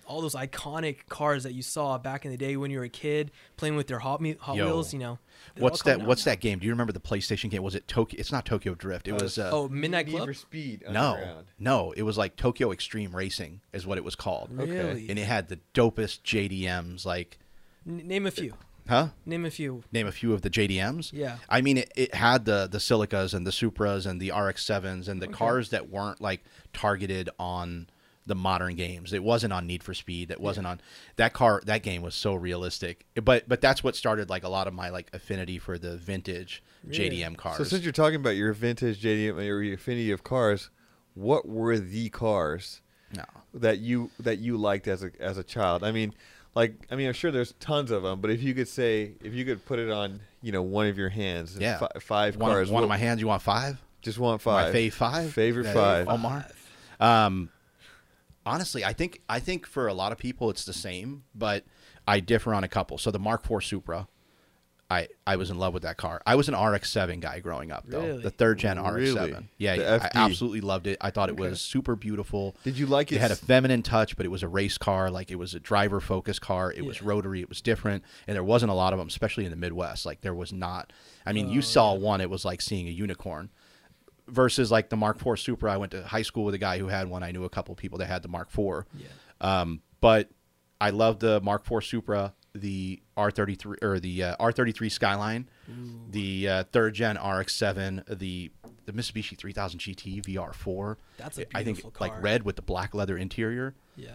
all 0.06 0.20
those 0.20 0.34
iconic 0.34 1.06
cars 1.08 1.44
that 1.44 1.52
you 1.52 1.62
saw 1.62 1.98
back 1.98 2.24
in 2.24 2.32
the 2.32 2.36
day 2.36 2.56
when 2.56 2.70
you 2.72 2.78
were 2.78 2.84
a 2.84 2.88
kid 2.88 3.30
playing 3.56 3.76
with 3.76 3.86
their 3.86 4.00
Hot, 4.00 4.20
Hot 4.40 4.56
Yo. 4.56 4.66
Wheels. 4.66 4.92
You 4.92 4.98
know, 4.98 5.18
What's 5.58 5.82
that? 5.84 6.00
out 6.00 6.06
What's 6.08 6.26
now. 6.26 6.32
that 6.32 6.40
game? 6.40 6.58
Do 6.58 6.66
you 6.66 6.72
remember 6.72 6.92
the 6.92 6.98
PlayStation 6.98 7.48
game? 7.50 7.62
Was 7.62 7.76
it 7.76 7.86
Tokyo? 7.86 8.18
It's 8.18 8.32
not 8.32 8.44
Tokyo 8.44 8.74
Drift. 8.74 9.06
It 9.06 9.12
Uh, 9.12 9.18
was. 9.22 9.38
Uh, 9.38 9.50
Oh, 9.52 9.68
Midnight 9.68 10.06
Need 10.06 10.16
Club. 10.16 10.26
for 10.26 10.34
Speed. 10.34 10.82
no, 10.90 11.42
no. 11.60 11.92
It 11.92 12.02
was 12.02 12.18
like 12.18 12.34
Tokyo 12.34 12.72
Extreme 12.72 13.14
Racing 13.14 13.60
is 13.72 13.86
what 13.86 13.98
it 13.98 14.02
was 14.04 14.16
called, 14.16 14.50
Okay. 14.58 14.70
Really? 14.72 15.08
and 15.08 15.16
it 15.18 15.26
had 15.26 15.46
the 15.48 15.60
dopest 15.74 16.22
JDMs. 16.24 17.06
Like, 17.06 17.38
N- 17.86 18.02
name 18.08 18.26
a 18.26 18.30
few. 18.32 18.54
Huh? 18.88 19.08
Name 19.26 19.44
a 19.44 19.50
few. 19.50 19.85
name 19.93 20.06
a 20.06 20.12
few 20.12 20.32
of 20.32 20.43
the 20.43 20.50
JDMs. 20.50 21.12
Yeah. 21.12 21.38
I 21.49 21.61
mean, 21.61 21.79
it, 21.79 21.93
it 21.94 22.14
had 22.14 22.44
the 22.46 22.67
the 22.70 22.79
Celicas 22.79 23.35
and 23.35 23.46
the 23.46 23.50
Supras 23.50 24.06
and 24.06 24.20
the 24.20 24.31
RX-7s 24.31 25.08
and 25.08 25.20
the 25.20 25.26
Okay. 25.26 25.35
cars 25.35 25.70
that 25.70 25.90
weren't 25.90 26.20
like 26.20 26.43
targeted 26.73 27.29
on 27.38 27.88
the 28.25 28.35
modern 28.35 28.75
games. 28.76 29.12
It 29.14 29.23
wasn't 29.23 29.52
on 29.55 29.67
Need 29.67 29.82
for 29.82 29.94
Speed. 29.94 30.31
It 30.31 30.40
wasn't 30.40 30.67
on 30.67 30.81
that 31.17 31.32
car. 31.32 31.62
That 31.64 31.82
game 31.82 32.02
was 32.02 32.14
so 32.14 32.35
realistic. 32.35 33.06
But 33.23 33.49
but 33.49 33.61
that's 33.61 33.82
what 33.85 33.94
started 33.96 34.29
like 34.31 34.44
a 34.44 34.49
lot 34.49 34.67
of 34.67 34.75
my 34.75 34.88
like 34.91 35.08
affinity 35.12 35.58
for 35.58 35.79
the 35.79 35.96
vintage 35.96 36.62
Really? 36.84 37.11
JDM 37.11 37.37
cars. 37.37 37.56
So 37.58 37.64
since 37.64 37.82
you're 37.84 37.93
talking 37.93 38.17
about 38.17 38.37
your 38.37 38.52
vintage 38.52 39.02
JDM 39.02 39.37
or 39.37 39.62
your 39.62 39.75
affinity 39.75 40.11
of 40.12 40.25
cars, 40.25 40.70
what 41.14 41.46
were 41.49 41.79
the 41.79 42.08
cars 42.11 42.81
no. 43.14 43.25
that 43.55 43.79
you 43.79 44.11
that 44.20 44.38
you 44.38 44.56
liked 44.56 44.87
as 44.88 45.02
a 45.02 45.11
as 45.20 45.37
a 45.38 45.43
child? 45.44 45.82
I 45.82 45.91
mean, 45.93 46.14
like 46.58 46.75
I 46.90 46.96
mean, 46.96 47.06
I'm 47.06 47.14
sure 47.14 47.31
there's 47.31 47.52
tons 47.60 47.90
of 47.90 48.02
them, 48.02 48.20
but 48.20 48.31
if 48.31 48.43
you 48.43 48.52
could 48.55 48.69
say 48.69 49.12
if 49.22 49.32
you 49.32 49.44
could 49.44 49.64
put 49.64 49.78
it 49.78 49.90
on, 49.90 50.20
you 50.43 50.50
know, 50.52 50.62
one 50.62 50.87
of 50.87 50.99
your 50.99 51.08
hands, 51.08 51.56
Yeah. 51.58 51.78
fi- 51.78 52.00
five 52.00 52.37
One, 52.37 52.50
cars, 52.50 52.70
one 52.70 52.82
of 52.82 52.88
my 52.88 52.96
hands. 52.99 53.20
You 53.20 53.28
want 53.28 53.43
five? 53.43 53.81
just 54.02 54.19
want 54.19 54.44
My 54.44 54.64
five, 54.70 54.75
fave 54.75 54.93
five. 54.93 55.32
favorite 55.32 55.66
Yeah, 55.66 55.72
five. 55.75 56.08
Omar. 56.08 56.46
Um, 57.00 57.50
honestly, 58.44 58.84
I 58.84 58.93
think 58.93 59.22
I 59.28 59.38
think 59.40 59.66
for 59.66 59.87
a 59.88 59.94
lot 59.94 60.12
of 60.12 60.19
people 60.19 60.50
it's 60.50 60.64
the 60.64 60.72
same, 60.72 61.25
but 61.34 61.64
I 62.06 62.20
differ 62.20 62.55
on 62.55 62.64
a 62.64 62.69
couple. 62.69 62.99
So 62.99 63.10
the 63.10 63.19
Mark 63.19 63.49
IV 63.50 63.64
Supra, 63.64 64.08
I 64.90 65.08
I 65.26 65.37
was 65.37 65.50
in 65.50 65.58
love 65.58 65.75
with 65.75 65.82
that 65.82 65.99
car. 65.99 66.23
I 66.25 66.35
was 66.35 66.49
an 66.49 66.55
RX-7 66.55 67.20
guy 67.20 67.40
growing 67.40 67.70
up, 67.70 67.85
though. 67.87 68.00
Really? 68.00 68.23
The 68.23 68.31
third 68.31 68.58
gen 68.58 68.79
RX-7. 68.82 69.44
Yeah, 69.58 69.75
yeah, 69.75 69.99
I 70.14 70.19
absolutely 70.19 70.62
loved 70.62 70.87
it. 70.87 70.96
I 71.00 71.11
thought 71.11 71.29
it 71.29 71.37
was 71.37 71.61
super 71.61 71.94
beautiful. 71.94 72.56
Did 72.64 72.79
you 72.79 72.87
like 72.87 73.12
It 73.12 73.17
it? 73.17 73.20
had 73.20 73.31
a 73.31 73.37
feminine 73.37 73.82
touch, 73.82 74.17
but 74.17 74.25
it 74.25 74.31
was 74.31 74.43
a 74.43 74.49
race 74.49 74.79
car. 74.79 75.11
Like 75.11 75.31
it 75.31 75.37
was 75.37 75.55
a 75.55 75.61
driver 75.61 76.00
focused 76.00 76.40
car. 76.40 76.73
It 76.73 76.87
was 76.87 77.02
rotary. 77.02 77.43
It 77.43 77.50
was 77.50 77.61
different, 77.61 78.02
and 78.26 78.35
there 78.35 78.43
wasn't 78.44 78.70
a 78.70 78.75
lot 78.75 78.94
of 78.94 78.99
them, 78.99 79.08
especially 79.08 79.44
in 79.44 79.50
the 79.50 79.56
Midwest. 79.56 80.06
Like 80.06 80.23
there 80.23 80.35
was 80.35 80.55
not. 80.55 80.93
I 81.26 81.32
mean, 81.34 81.50
you 81.50 81.58
Oh, 81.58 81.61
saw 81.61 81.93
yeah. 81.93 82.00
one, 82.00 82.20
it 82.23 82.31
was 82.31 82.46
like 82.46 82.62
seeing 82.62 82.88
a 82.88 82.93
unicorn. 82.93 83.50
Versus 84.26 84.70
like 84.70 84.91
the 84.91 84.96
Mark 84.96 85.25
IV 85.26 85.38
Supra, 85.41 85.73
I 85.73 85.79
went 85.79 85.93
to 85.93 86.02
high 86.02 86.20
school 86.23 86.44
with 86.44 86.55
a 86.55 86.58
guy 86.58 86.79
who 86.79 86.88
had 86.88 87.08
one. 87.08 87.23
I 87.23 87.31
knew 87.31 87.44
a 87.44 87.49
couple 87.50 87.75
people 87.75 87.96
that 87.99 88.06
had 88.06 88.23
the 88.23 88.29
Mark 88.29 88.49
IV. 88.56 88.84
Yeah. 88.94 89.06
Um, 89.41 89.81
but 90.02 90.29
I 90.81 90.91
loved 90.91 91.20
the 91.20 91.41
Mark 91.41 91.67
IV 91.70 91.82
Supra, 91.82 92.34
the 92.54 93.00
R33 93.16 93.82
or 93.82 94.00
the 94.00 94.22
uh, 94.24 94.36
R33 94.36 94.90
Skyline, 94.90 95.48
the 96.10 96.48
uh, 96.48 96.64
third 96.72 96.94
gen 96.94 97.16
RX-7, 97.16 98.18
the 98.18 98.50
the 98.86 98.92
Mitsubishi 98.92 99.36
3000 99.36 99.80
GT 99.80 100.24
VR4. 100.24 100.96
That's 101.18 101.38
a 101.38 101.42
I 101.54 101.62
think 101.62 101.76
beautiful 101.76 101.90
car. 101.90 102.08
like 102.08 102.22
red 102.22 102.42
with 102.44 102.56
the 102.56 102.62
black 102.62 102.94
leather 102.94 103.18
interior, 103.18 103.74
Yeah. 103.96 104.12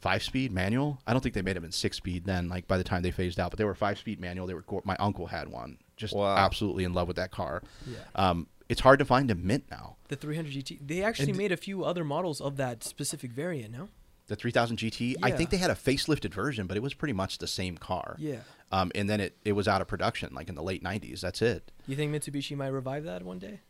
five 0.00 0.22
speed 0.22 0.52
manual. 0.52 0.98
I 1.06 1.12
don't 1.12 1.20
think 1.20 1.34
they 1.34 1.42
made 1.42 1.56
them 1.56 1.64
in 1.64 1.72
six 1.72 1.96
speed 1.96 2.24
then. 2.24 2.48
Like 2.48 2.68
by 2.68 2.78
the 2.78 2.84
time 2.84 3.02
they 3.02 3.10
phased 3.10 3.40
out, 3.40 3.50
but 3.50 3.58
they 3.58 3.64
were 3.64 3.74
five 3.74 3.98
speed 3.98 4.20
manual. 4.20 4.46
They 4.46 4.54
were 4.54 4.62
go- 4.62 4.82
my 4.84 4.96
uncle 5.00 5.26
had 5.26 5.48
one. 5.48 5.78
Just 5.96 6.14
Wow. 6.14 6.36
absolutely 6.36 6.84
in 6.84 6.92
love 6.92 7.08
with 7.08 7.16
that 7.16 7.32
car. 7.32 7.62
Yeah. 7.86 7.98
Um, 8.14 8.46
it's 8.68 8.80
hard 8.80 9.00
to 9.00 9.04
find 9.04 9.30
a 9.30 9.34
mint 9.34 9.64
now. 9.70 9.96
The 10.08 10.16
300 10.16 10.52
GT. 10.52 10.78
They 10.86 11.02
actually 11.02 11.30
And- 11.30 11.38
made 11.38 11.50
a 11.52 11.56
few 11.56 11.84
other 11.84 12.04
models 12.04 12.40
of 12.40 12.56
that 12.58 12.84
specific 12.84 13.32
variant. 13.32 13.72
No. 13.72 13.88
The 14.32 14.36
3000 14.36 14.78
GT. 14.78 15.16
I 15.22 15.30
think 15.30 15.50
they 15.50 15.58
had 15.58 15.70
a 15.70 15.74
facelifted 15.74 16.32
version, 16.32 16.66
but 16.66 16.78
it 16.78 16.82
was 16.82 16.94
pretty 16.94 17.12
much 17.12 17.36
the 17.36 17.46
same 17.46 17.76
car. 17.76 18.16
Yeah. 18.18 18.38
Um, 18.70 18.90
and 18.94 19.06
then 19.10 19.20
it, 19.20 19.36
it 19.44 19.52
was 19.52 19.68
out 19.68 19.82
of 19.82 19.88
production, 19.88 20.32
like 20.32 20.48
in 20.48 20.54
the 20.54 20.62
late 20.62 20.82
90s. 20.82 21.20
That's 21.20 21.42
it. 21.42 21.70
You 21.86 21.96
think 21.96 22.14
Mitsubishi 22.14 22.56
might 22.56 22.68
revive 22.68 23.04
that 23.04 23.22
one 23.24 23.38
day? 23.38 23.60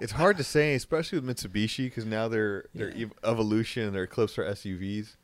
It's 0.00 0.10
hard 0.10 0.36
to 0.38 0.42
say, 0.42 0.74
especially 0.74 1.20
with 1.20 1.28
Mitsubishi, 1.36 1.84
because 1.84 2.04
now 2.04 2.26
their 2.26 2.64
their 2.74 2.90
Yeah. 2.90 3.04
ev- 3.04 3.12
evolution 3.22 3.84
and 3.84 3.94
their 3.94 4.02
Eclipse 4.02 4.36
are 4.36 4.44
SUVs. 4.44 5.14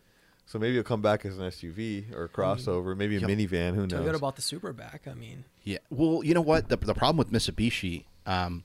So 0.47 0.61
maybe 0.61 0.79
it'll 0.79 0.87
come 0.87 1.03
back 1.03 1.27
as 1.27 1.37
an 1.37 1.43
SUV 1.45 2.15
or 2.15 2.23
a 2.25 2.29
crossover, 2.29 2.97
maybe 2.97 3.17
a 3.17 3.19
Yo, 3.19 3.27
minivan. 3.27 3.75
Who 3.75 3.89
knows? 3.89 4.07
Toyota 4.07 4.21
bought 4.21 4.37
the 4.37 4.43
Supra 4.43 4.73
back. 4.73 5.09
I 5.11 5.15
mean, 5.15 5.47
Yeah. 5.65 5.79
Well, 5.91 6.23
you 6.23 6.33
know 6.33 6.41
what? 6.43 6.69
The, 6.69 6.77
the 6.77 6.95
problem 6.95 7.17
with 7.17 7.33
Mitsubishi, 7.33 8.05
um, 8.25 8.62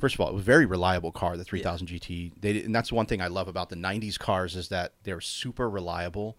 first 0.00 0.14
of 0.14 0.20
all, 0.20 0.28
it 0.28 0.34
was 0.34 0.42
a 0.42 0.44
very 0.44 0.66
reliable 0.66 1.12
car, 1.12 1.36
the 1.36 1.44
3000 1.44 1.86
GT. 1.88 2.32
They, 2.40 2.52
did- 2.54 2.64
and 2.64 2.74
that's 2.74 2.92
one 2.92 3.06
thing 3.06 3.20
I 3.20 3.28
love 3.28 3.48
about 3.48 3.68
the 3.70 3.76
90s 3.76 4.18
cars 4.18 4.56
is 4.56 4.68
that 4.68 4.92
they're 5.04 5.20
super 5.20 5.68
reliable. 5.68 6.36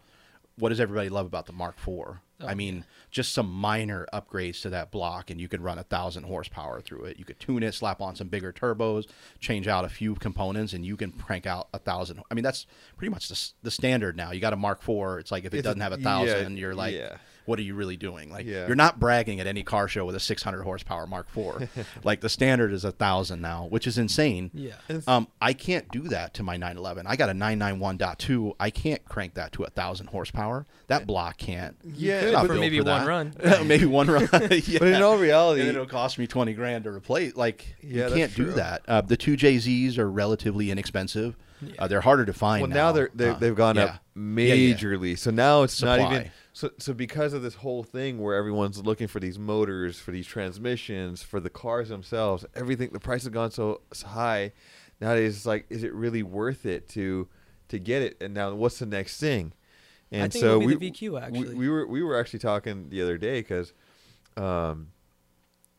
What 0.58 0.70
does 0.70 0.80
everybody 0.80 1.10
love 1.10 1.26
about 1.26 1.48
the 1.48 1.54
Mark 1.54 1.76
IV? 1.80 1.88
Oh, 1.90 2.48
I 2.48 2.54
mean, 2.56 2.86
just 3.10 3.32
some 3.34 3.50
minor 3.52 4.06
upgrades 4.14 4.62
to 4.64 4.70
that 4.70 4.92
block, 4.92 5.30
and 5.32 5.40
you 5.42 5.48
could 5.48 5.62
run 5.62 5.80
a 5.80 5.84
thousand 5.84 6.24
horsepower 6.24 6.82
through 6.82 7.06
it. 7.06 7.18
You 7.18 7.26
could 7.26 7.40
tune 7.40 7.64
it, 7.64 7.74
slap 7.74 8.02
on 8.02 8.16
some 8.16 8.28
bigger 8.28 8.52
turbos, 8.54 9.08
change 9.40 9.68
out 9.68 9.86
a 9.86 9.90
few 9.90 10.14
components, 10.16 10.74
and 10.74 10.86
you 10.86 10.96
can 10.98 11.12
crank 11.12 11.48
out 11.48 11.70
a 11.74 11.80
thousand. 11.80 12.22
I 12.30 12.34
mean, 12.36 12.44
that's 12.44 12.68
pretty 12.98 13.10
much 13.12 13.30
the, 13.30 13.52
the 13.64 13.72
standard 13.72 14.16
now. 14.18 14.32
You 14.32 14.42
got 14.42 14.54
a 14.54 14.58
Mark 14.58 14.82
IV. 14.88 15.20
It's 15.20 15.32
like 15.32 15.46
if 15.46 15.54
it 15.54 15.58
It's 15.60 15.64
doesn't 15.66 15.82
have 15.82 15.94
a 15.94 15.98
yeah, 15.98 16.04
thousand, 16.04 16.58
you're 16.58 16.76
like, 16.76 16.94
yeah. 16.94 17.18
What 17.46 17.60
are 17.60 17.62
you 17.64 17.76
really 17.76 17.98
doing? 17.98 18.32
Like, 18.32 18.46
Yeah. 18.46 18.68
you're 18.68 18.76
not 18.76 19.00
bragging 19.00 19.40
at 19.40 19.48
any 19.48 19.64
car 19.64 19.88
show 19.88 20.06
with 20.06 20.16
a 20.16 20.20
600 20.20 20.64
horsepower 20.64 21.06
Mark 21.08 21.28
IV. 21.36 21.70
like 22.04 22.22
the 22.22 22.30
standard 22.30 22.72
is 22.72 22.84
a 22.86 22.92
thousand 22.92 23.42
now, 23.42 23.66
which 23.70 23.86
is 23.88 23.98
insane. 23.98 24.50
yeah. 24.54 24.74
Um, 25.08 25.28
I 25.42 25.54
can't 25.54 25.90
do 25.92 26.04
that 26.10 26.34
to 26.36 26.44
my 26.44 26.58
911. 26.58 27.06
I 27.08 27.16
got 27.16 27.30
a 27.30 27.34
991.2. 27.34 28.54
I 28.60 28.70
can't 28.70 29.04
crank 29.06 29.34
that 29.36 29.52
to 29.54 29.64
a 29.64 29.70
thousand 29.70 30.08
horsepower. 30.08 30.66
That 30.88 31.06
block 31.08 31.38
can't. 31.38 31.76
Yeah, 31.84 32.14
It's 32.16 32.26
but 32.26 32.32
not 32.32 32.42
for 32.44 32.48
built 32.54 32.60
maybe 32.62 32.80
for 32.80 32.86
one 32.86 33.06
run. 33.06 33.34
maybe 33.68 33.86
one 33.86 34.08
run. 34.08 34.30
yeah. 34.32 34.80
But 34.80 34.88
in 34.90 35.02
all 35.02 35.18
reality, 35.18 35.62
and 35.62 35.70
it'll 35.70 35.86
cost 35.86 36.18
me 36.20 36.28
20 36.28 36.54
grand 36.54 36.84
to 36.86 36.92
replace. 36.92 37.36
Like 37.36 37.76
Yeah, 37.82 38.08
you 38.10 38.16
can't 38.16 38.36
do 38.36 38.46
true. 38.46 38.54
that. 38.54 38.84
Uh, 38.88 39.02
the 39.02 39.18
two 39.18 39.36
JZs 39.36 39.98
are 39.98 40.10
relatively 40.10 40.72
inexpensive. 40.72 41.36
Yeah. 41.62 41.72
Uh, 41.80 41.88
they're 41.88 42.02
harder 42.02 42.26
to 42.26 42.34
find. 42.34 42.62
well, 42.62 42.72
now 42.72 42.92
they're, 42.92 43.10
they're 43.14 43.32
Uh, 43.32 43.36
they've 43.40 43.56
gone 43.56 43.76
yeah. 43.78 43.84
up 43.84 44.02
Yeah, 44.16 44.54
yeah. 44.54 44.76
majorly. 44.76 45.18
So 45.18 45.32
now 45.32 45.64
it's 45.64 45.82
not 45.82 46.00
even 46.00 46.12
Supply. 46.26 46.32
So. 46.54 46.72
So 46.78 46.94
because 46.94 47.34
of 47.34 47.42
this 47.42 47.56
whole 47.56 47.84
thing 47.84 48.20
where 48.20 48.36
everyone's 48.36 48.78
looking 48.84 49.08
for 49.08 49.20
these 49.20 49.38
motors, 49.38 50.00
for 50.00 50.12
these 50.12 50.26
transmissions, 50.28 51.22
for 51.22 51.40
the 51.42 51.50
cars 51.50 51.90
themselves, 51.90 52.46
everything 52.56 52.92
the 52.94 53.00
price 53.00 53.24
has 53.24 53.30
gone 53.34 53.52
so, 53.52 53.82
so 53.92 54.08
high. 54.08 54.54
Nowadays, 55.02 55.36
it's 55.36 55.46
like, 55.46 55.66
is 55.70 55.84
it 55.84 55.94
really 55.94 56.24
worth 56.24 56.66
it 56.66 56.88
to 56.90 57.28
to 57.70 57.80
get 57.80 58.02
it? 58.02 58.18
And 58.22 58.34
now, 58.34 58.54
what's 58.54 58.80
the 58.80 58.86
next 58.86 59.20
thing? 59.20 59.52
And 60.12 60.32
think 60.32 60.42
so 60.44 60.60
be 60.60 60.66
we, 60.68 60.76
the 60.76 60.92
VQ, 60.92 61.12
we- 61.32 61.40
We, 61.56 61.68
were 61.70 61.88
we 61.88 62.04
were 62.04 62.18
actually 62.20 62.40
talking 62.40 62.90
the 62.90 63.02
other 63.02 63.18
day 63.18 63.42
because 63.42 63.74
um, 64.38 64.90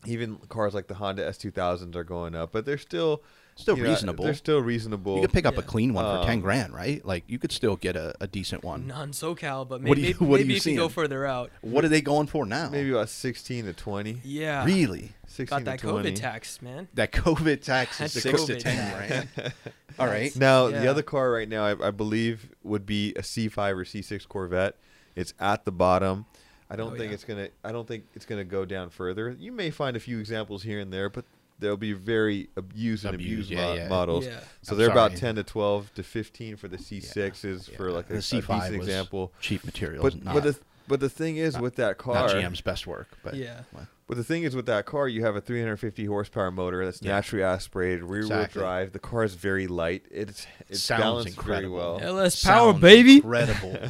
even 0.07 0.37
cars 0.49 0.75
like 0.75 0.87
the 0.89 0.95
Honda 0.95 1.29
S2000s 1.31 1.95
are 1.97 2.05
going 2.05 2.35
up, 2.35 2.53
but 2.53 2.65
they're 2.65 2.79
still 2.79 3.23
Still 3.57 3.77
you 3.79 3.85
know, 3.85 3.91
reasonable. 3.91 4.25
they're 4.25 4.35
still 4.35 4.59
reasonable. 4.61 5.15
You 5.15 5.21
could 5.23 5.33
pick 5.33 5.47
up 5.47 5.57
a 5.57 5.63
clean 5.63 5.95
one 5.95 6.05
for 6.05 6.27
ten 6.27 6.39
Um, 6.39 6.41
grand, 6.41 6.75
right? 6.75 7.05
Like 7.07 7.23
you 7.29 7.39
could 7.39 7.53
still 7.53 7.77
get 7.77 7.95
a, 7.95 8.13
a 8.21 8.27
decent 8.27 8.65
one. 8.65 8.89
Non 8.89 9.13
SoCal, 9.13 9.69
but 9.69 9.81
What 9.81 9.97
maybe, 9.97 10.01
do 10.01 10.01
you- 10.09 10.15
maybe, 10.15 10.25
what 10.25 10.41
maybe 10.41 10.53
you 10.55 10.57
if 10.57 10.67
you 10.67 10.77
go 10.77 10.89
further 10.89 11.25
out. 11.25 11.53
What 11.61 11.85
are 11.85 11.89
they 11.89 12.01
going 12.01 12.27
for 12.27 12.45
now? 12.47 12.69
maybe 12.69 12.91
about 12.91 13.11
16 13.11 13.67
to 13.67 13.73
20. 13.73 14.23
Yeah. 14.25 14.65
really? 14.65 15.13
16 15.29 15.47
Got 15.47 15.59
to 15.61 15.65
that 15.67 15.79
20. 15.79 16.11
COVID 16.11 16.15
tax, 16.17 16.63
man. 16.63 16.89
That 16.95 17.13
COVID 17.13 17.61
tax 17.63 18.01
is 18.01 18.13
the 18.15 18.21
six 18.23 18.43
to 18.47 18.57
ten 18.57 18.77
tax. 18.77 19.27
grand. 19.37 19.53
All 20.01 20.07
right. 20.09 20.35
Now 20.35 20.67
the 20.67 20.89
other 20.89 21.03
car 21.03 21.31
right 21.31 21.49
now, 21.49 21.65
I, 21.65 21.87
I 21.89 21.91
believe, 21.93 22.51
would 22.65 22.85
be 22.87 23.11
a 23.15 23.23
C5 23.23 23.57
or 23.77 23.85
C6 23.85 24.27
Corvette. 24.27 24.75
It's 25.15 25.33
at 25.39 25.65
the 25.65 25.71
bottom. 25.71 26.27
I 26.71 26.77
don't 26.77 26.95
Oh, 26.95 26.97
think 26.97 27.11
yeah. 27.11 27.15
it's 27.15 27.25
gonna. 27.25 27.49
I 27.63 27.73
don't 27.73 27.87
think 27.87 28.05
it's 28.15 28.25
gonna 28.27 28.45
go 28.45 28.65
down 28.65 28.91
further. 28.91 29.37
You 29.39 29.53
may 29.53 29.71
find 29.71 29.97
a 29.97 30.01
few 30.01 30.19
examples 30.19 30.63
here 30.63 30.81
and 30.81 30.93
there, 30.93 31.09
but 31.11 31.25
they'll 31.59 31.77
be 31.77 31.93
very 31.93 32.49
abused 32.57 33.05
and 33.05 33.15
Abused, 33.15 33.33
abused 33.33 33.51
yeah, 33.51 33.67
mo- 33.67 33.75
yeah. 33.75 33.89
models. 33.89 34.27
Yeah. 34.27 34.41
So 34.63 34.73
I'm 34.73 34.79
they're 34.79 34.91
about 34.91 35.15
10 35.15 35.37
to 35.37 35.45
12 35.45 35.95
to 35.95 36.03
15 36.03 36.57
for 36.57 36.67
the 36.69 36.77
C6s 36.79 37.71
for 37.77 37.89
Yeah. 37.91 37.95
like 37.95 38.07
a, 38.11 38.15
the 38.15 38.19
a 38.19 38.23
C5 38.23 38.47
decent 38.61 38.79
was 38.79 38.89
example. 38.89 39.33
cheap 39.41 39.65
materials. 39.65 40.03
But 40.03 40.25
not, 40.25 40.35
but 40.35 40.43
the 40.45 40.59
but 40.89 41.01
the 41.01 41.09
thing 41.09 41.37
is 41.37 41.55
not- 41.55 41.63
with 41.63 41.77
that 41.77 41.97
car, 41.99 42.15
not 42.15 42.31
GM's 42.31 42.61
best 42.61 42.87
work. 42.87 43.09
But 43.23 43.35
Yeah. 43.35 43.61
well, 43.73 43.87
But 44.07 44.17
the 44.19 44.25
thing 44.25 44.43
is 44.43 44.55
with 44.55 44.67
that 44.67 44.85
car, 44.85 45.09
you 45.09 45.25
have 45.25 45.35
a 45.37 45.41
350 45.41 46.05
horsepower 46.07 46.51
motor 46.51 46.85
that's 46.85 47.01
Yeah. 47.01 47.13
naturally 47.13 47.43
aspirated, 47.45 48.03
rear 48.03 48.23
wheel 48.23 48.33
Exactly. 48.33 48.61
drive. 48.61 48.93
The 48.93 48.99
car 48.99 49.25
is 49.25 49.35
very 49.35 49.67
light. 49.67 50.05
It's 50.11 50.47
it's 50.69 50.83
Sounds 50.83 51.01
balanced 51.03 51.37
very 51.37 51.65
incredible. 51.65 51.77
well. 51.77 52.01
LS 52.01 52.43
power, 52.45 52.73
sounds 52.73 52.81
baby. 52.81 53.17
Incredible. 53.17 53.79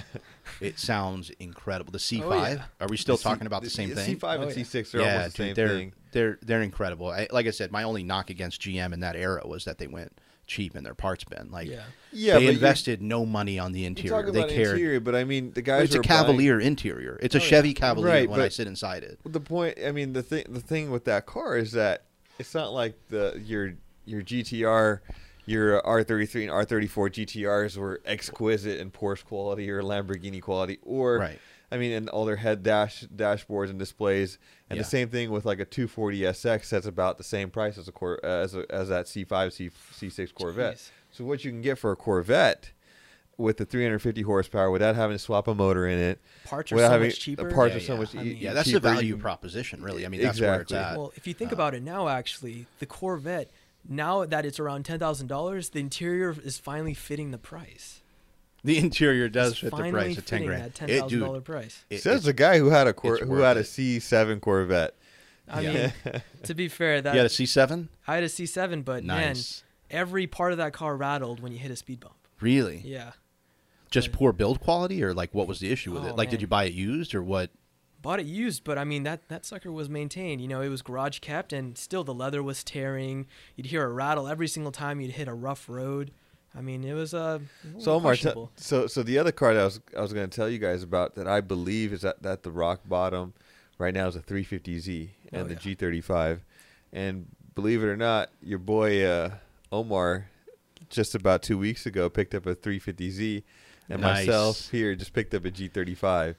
it 0.61 0.79
sounds 0.79 1.31
incredible. 1.39 1.93
The 1.93 1.99
C5. 1.99 2.23
Oh, 2.25 2.35
yeah. 2.47 2.63
Are 2.81 2.89
we 2.89 2.97
still 2.97 3.17
The 3.17 3.23
C- 3.23 3.29
talking 3.29 3.47
about 3.47 3.63
the, 3.63 3.71
same 3.71 3.91
thing? 3.91 4.17
C5 4.17 4.39
Oh, 4.39 4.43
and 4.43 4.57
yeah. 4.57 4.63
C6 4.65 4.91
they're 4.91 5.01
yeah, 5.03 5.17
almost 5.17 5.37
the 5.37 5.45
dude, 5.45 5.47
same 5.49 5.55
they're 5.55 5.69
thing. 5.77 5.93
they're 6.13 6.39
they're 6.43 6.63
incredible. 6.63 7.09
I, 7.11 7.27
like 7.31 7.47
I 7.47 7.51
said, 7.51 7.71
my 7.73 7.83
only 7.83 8.03
knock 8.03 8.31
against 8.31 8.61
GM 8.63 8.93
in 8.93 9.01
that 9.01 9.17
era 9.17 9.43
was 9.47 9.65
that 9.65 9.79
they 9.79 9.87
went 9.87 10.13
cheap 10.47 10.77
in 10.77 10.85
their 10.85 10.95
parts 10.95 11.25
bin. 11.25 11.51
Like 11.51 11.69
Yeah. 11.69 11.83
Yeah, 12.13 12.39
they 12.39 12.49
invested 12.49 13.01
no 13.03 13.25
money 13.27 13.59
on 13.59 13.73
the 13.73 13.81
You're 13.81 13.87
interior. 13.89 14.31
They 14.31 14.39
about 14.41 14.51
cared. 14.51 14.69
interior, 14.79 15.01
but 15.01 15.15
I 15.15 15.25
mean 15.25 15.53
the 15.53 15.63
guys 15.63 15.85
it's 15.85 15.95
a 15.95 15.99
who 15.99 16.01
are 16.01 16.03
buying- 16.05 16.19
Cavalier 16.27 16.61
interior. 16.61 17.19
It's 17.23 17.35
a 17.35 17.39
Oh, 17.39 17.43
yeah. 17.43 17.49
Chevy 17.49 17.75
Cavalier 17.75 18.09
Right, 18.13 18.31
when 18.31 18.41
I 18.41 18.49
sit 18.49 18.67
inside 18.69 19.03
it. 19.03 19.19
The 19.25 19.41
point, 19.41 19.79
I 19.85 19.91
mean, 19.91 20.13
the 20.13 20.23
thing, 20.23 20.45
the 20.49 20.61
thing 20.61 20.91
with 20.91 21.05
that 21.07 21.27
car 21.27 21.57
is 21.57 21.73
that 21.73 22.05
it's 22.39 22.55
not 22.55 22.73
like 22.73 22.95
the 23.09 23.41
your 23.45 23.75
your 24.05 24.21
GTR, 24.23 25.01
your 25.47 25.81
R33 25.83 26.43
and 26.43 26.51
R34 26.51 27.11
GTRs 27.11 27.77
were 27.77 28.01
exquisite 28.05 28.81
in 28.81 28.91
Porsche 28.91 29.25
quality 29.25 29.71
or 29.71 29.83
Lamborghini 29.83 30.41
quality, 30.41 30.79
or 30.83 31.19
Right. 31.19 31.39
I 31.73 31.77
mean, 31.77 31.93
and 31.93 32.09
all 32.09 32.25
their 32.25 32.37
head 32.37 32.63
dash 32.63 33.05
dashboards 33.15 33.71
and 33.71 33.79
displays, 33.79 34.39
and 34.71 34.77
Yeah. 34.77 34.83
the 34.83 34.89
same 34.89 35.09
thing 35.09 35.31
with 35.31 35.45
like 35.45 35.59
a 35.59 35.65
240 35.65 36.21
SX 36.25 36.71
that's 36.71 36.87
about 36.87 37.19
the 37.19 37.25
same 37.25 37.51
price 37.51 37.79
as 37.79 37.89
a 37.89 37.93
cor- 37.93 38.25
as 38.25 38.55
a, 38.55 38.65
as 38.71 38.89
that 38.91 39.07
C5 39.07 39.53
C 39.53 39.71
C6 39.71 40.33
Corvette. 40.35 40.77
Jeez. 40.77 40.91
So 41.11 41.25
what 41.25 41.45
you 41.45 41.51
can 41.51 41.63
get 41.63 41.79
for 41.79 41.91
a 41.91 41.97
Corvette 41.97 42.71
with 43.37 43.57
the 43.57 43.65
350 43.65 44.23
horsepower 44.23 44.71
without 44.71 44.95
having 44.95 45.17
to 45.17 45.19
swap 45.19 45.49
a 45.49 45.55
motor 45.55 45.87
in 45.89 45.99
it, 45.99 46.21
Parts 46.45 46.71
are 46.71 46.77
without 46.77 46.89
so 46.89 46.93
having 46.93 47.09
much 47.09 47.19
cheaper. 47.19 47.49
the 47.49 47.53
parts 47.55 47.73
Yeah, 47.73 47.77
are 47.79 47.81
so 47.81 47.93
yeah. 47.95 47.99
much 47.99 48.15
I 48.15 48.21
e- 48.21 48.25
mean- 48.25 48.37
Yeah, 48.37 48.53
that's 48.53 48.69
cheaper. 48.69 48.79
the 48.81 48.89
value 48.93 49.17
proposition, 49.17 49.83
really. 49.83 50.07
I 50.07 50.09
mean, 50.09 50.23
that's 50.23 50.41
where 50.41 50.61
it's 50.61 50.71
at. 50.73 50.97
Well, 50.97 51.13
if 51.17 51.27
you 51.27 51.35
think 51.35 51.51
Uh, 51.51 51.57
about 51.57 51.75
it 51.75 51.83
now, 51.83 52.07
actually, 52.09 52.67
the 52.79 52.87
Corvette, 52.87 53.51
now 53.89 54.25
that 54.25 54.45
it's 54.47 54.59
around 54.61 54.85
ten 54.85 54.99
thousand 54.99 55.27
dollars, 55.29 55.71
the 55.71 55.81
interior 55.81 56.35
is 56.45 56.59
finally 56.59 56.95
fitting 56.95 57.31
the 57.31 57.39
price. 57.39 58.01
the 58.65 58.79
interior 58.79 59.29
does 59.29 59.53
It's 59.53 59.61
fit 59.61 59.71
the 59.77 59.91
price 59.91 60.17
of 60.19 60.25
ten 60.27 60.47
grand. 60.47 60.63
That 60.65 60.75
ten 60.75 60.89
It, 60.91 61.01
thousand 61.01 61.21
dollar 61.21 61.41
price. 61.43 61.85
it- 61.91 61.99
Says 61.99 62.07
it's- 62.07 62.25
the 62.25 62.33
guy 62.33 62.59
who 62.59 62.71
had 62.71 62.87
a 62.87 62.93
cor- 62.95 63.17
it's 63.17 63.25
who 63.25 63.31
worth 63.31 63.43
had 63.45 63.57
a 63.59 63.61
it. 63.61 63.67
C7 63.67 64.41
Corvette. 64.41 64.95
I 65.47 65.61
Yeah. 65.61 65.91
mean, 66.07 66.23
to 66.45 66.55
be 66.55 66.69
fair, 66.69 67.03
that 67.03 67.13
you 67.13 67.19
had 67.19 67.27
a 67.27 67.31
C7. 67.31 67.89
I 68.07 68.15
had 68.15 68.25
a 68.25 68.29
C7, 68.29 68.83
but 68.83 69.05
man, 69.05 69.37
every 69.91 70.27
part 70.27 70.53
of 70.53 70.59
that 70.59 70.73
car 70.73 70.97
rattled 70.97 71.41
when 71.41 71.53
you 71.53 71.59
hit 71.59 71.71
a 71.71 71.77
speed 71.77 72.01
bump. 72.01 72.15
Really? 72.41 72.81
Yeah, 72.85 73.13
Just 73.91 74.11
But- 74.11 74.19
poor 74.19 74.33
build 74.33 74.61
quality, 74.61 75.05
or 75.05 75.13
like 75.13 75.35
what 75.35 75.47
was 75.47 75.61
the 75.61 75.71
issue 75.71 75.93
with 75.93 76.05
Oh, 76.05 76.09
it? 76.09 76.17
Like, 76.17 76.31
did 76.31 76.41
you 76.41 76.47
buy 76.49 76.65
it 76.65 76.73
used, 76.73 77.15
or 77.15 77.23
what? 77.23 77.51
Bought 78.05 78.21
it 78.21 78.27
used, 78.27 78.63
but 78.63 78.79
I 78.79 78.85
mean 78.85 79.03
that 79.03 79.29
that 79.29 79.45
sucker 79.45 79.73
was 79.73 79.89
maintained. 79.89 80.41
You 80.41 80.47
know, 80.47 80.61
it 80.61 80.69
was 80.69 80.83
garage 80.83 81.19
kept, 81.19 81.53
and 81.53 81.77
still 81.77 82.05
the 82.05 82.15
leather 82.15 82.43
was 82.43 82.63
tearing. 82.63 83.27
You'd 83.57 83.67
hear 83.67 83.85
a 83.85 83.89
rattle 83.93 84.29
every 84.29 84.47
single 84.47 84.71
time 84.71 85.01
you'd 85.01 85.13
hit 85.13 85.27
a 85.27 85.35
rough 85.35 85.69
road. 85.69 86.13
I 86.57 86.61
mean, 86.61 86.85
it 86.85 86.93
was 86.93 87.13
uh, 87.15 87.41
So 87.79 87.95
Omar, 87.95 88.15
t- 88.15 88.31
so 88.55 88.87
so 88.87 89.03
the 89.03 89.19
other 89.19 89.33
car 89.33 89.55
that 89.55 89.61
I 89.61 89.65
was 89.65 89.81
I 89.99 90.01
was 90.03 90.13
going 90.13 90.31
to 90.31 90.37
tell 90.37 90.49
you 90.49 90.59
guys 90.59 90.85
about 90.85 91.17
that 91.17 91.27
I 91.27 91.41
believe 91.41 91.93
is 91.93 92.05
at, 92.05 92.25
at 92.25 92.45
the 92.45 92.53
rock 92.53 92.83
bottom 92.87 93.33
right 93.79 93.93
now 93.93 94.07
is 94.07 94.15
a 94.15 94.21
350Z 94.21 95.09
and 95.33 95.43
Oh, 95.43 95.45
the 95.49 95.55
yeah. 95.55 95.75
G35, 95.75 96.41
and 96.93 97.27
believe 97.57 97.83
it 97.83 97.87
or 97.87 97.97
not, 97.97 98.31
your 98.41 98.61
boy 98.61 99.05
uh, 99.05 99.31
Omar 99.73 100.29
just 100.91 101.15
about 101.17 101.43
two 101.43 101.59
weeks 101.59 101.87
ago 101.87 102.09
picked 102.09 102.35
up 102.37 102.47
a 102.47 102.55
350Z, 102.55 103.43
and 103.89 104.03
Nice. 104.03 104.27
myself 104.27 104.71
here 104.71 104.95
just 104.95 105.13
picked 105.13 105.35
up 105.35 105.45
a 105.45 105.51
G35. 105.51 106.37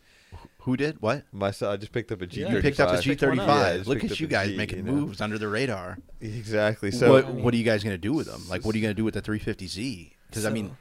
Who 0.66 0.76
did 0.78 1.02
what? 1.02 1.24
Myself, 1.32 1.74
I 1.74 1.78
just 1.78 1.92
picked 1.92 2.12
up 2.12 2.22
a 2.22 2.26
Yeah, 2.26 2.48
G35. 2.50 2.54
You 2.56 2.62
picked 2.62 2.80
up 2.80 2.90
a 2.90 2.96
Just 3.02 3.08
picked 3.08 3.22
one 3.22 3.38
G35. 3.38 3.42
up. 3.42 3.48
Yeah, 3.48 3.54
I 3.74 3.78
just 3.78 3.88
Look 3.90 4.04
at 4.04 4.20
you 4.20 4.28
guys 4.28 4.50
G, 4.50 4.58
making 4.58 4.78
you 4.80 4.84
know. 4.84 4.92
moves 4.94 5.22
under 5.22 5.38
the 5.38 5.48
radar. 5.48 5.98
Exactly. 6.22 6.92
So 6.92 7.12
what 7.12 7.26
I 7.26 7.32
mean- 7.32 7.44
what 7.44 7.54
are 7.54 7.58
you 7.58 7.64
guys 7.64 7.84
going 7.84 7.94
to 7.94 7.98
do 8.00 8.14
with 8.14 8.28
them? 8.28 8.42
Like, 8.50 8.66
what 8.66 8.74
are 8.76 8.78
you 8.78 8.82
going 8.82 8.96
to 8.96 9.00
do 9.00 9.04
with 9.06 9.14
the 9.14 9.22
350Z? 9.22 10.12
Because 10.30 10.46
I 10.46 10.50
mean, 10.50 10.76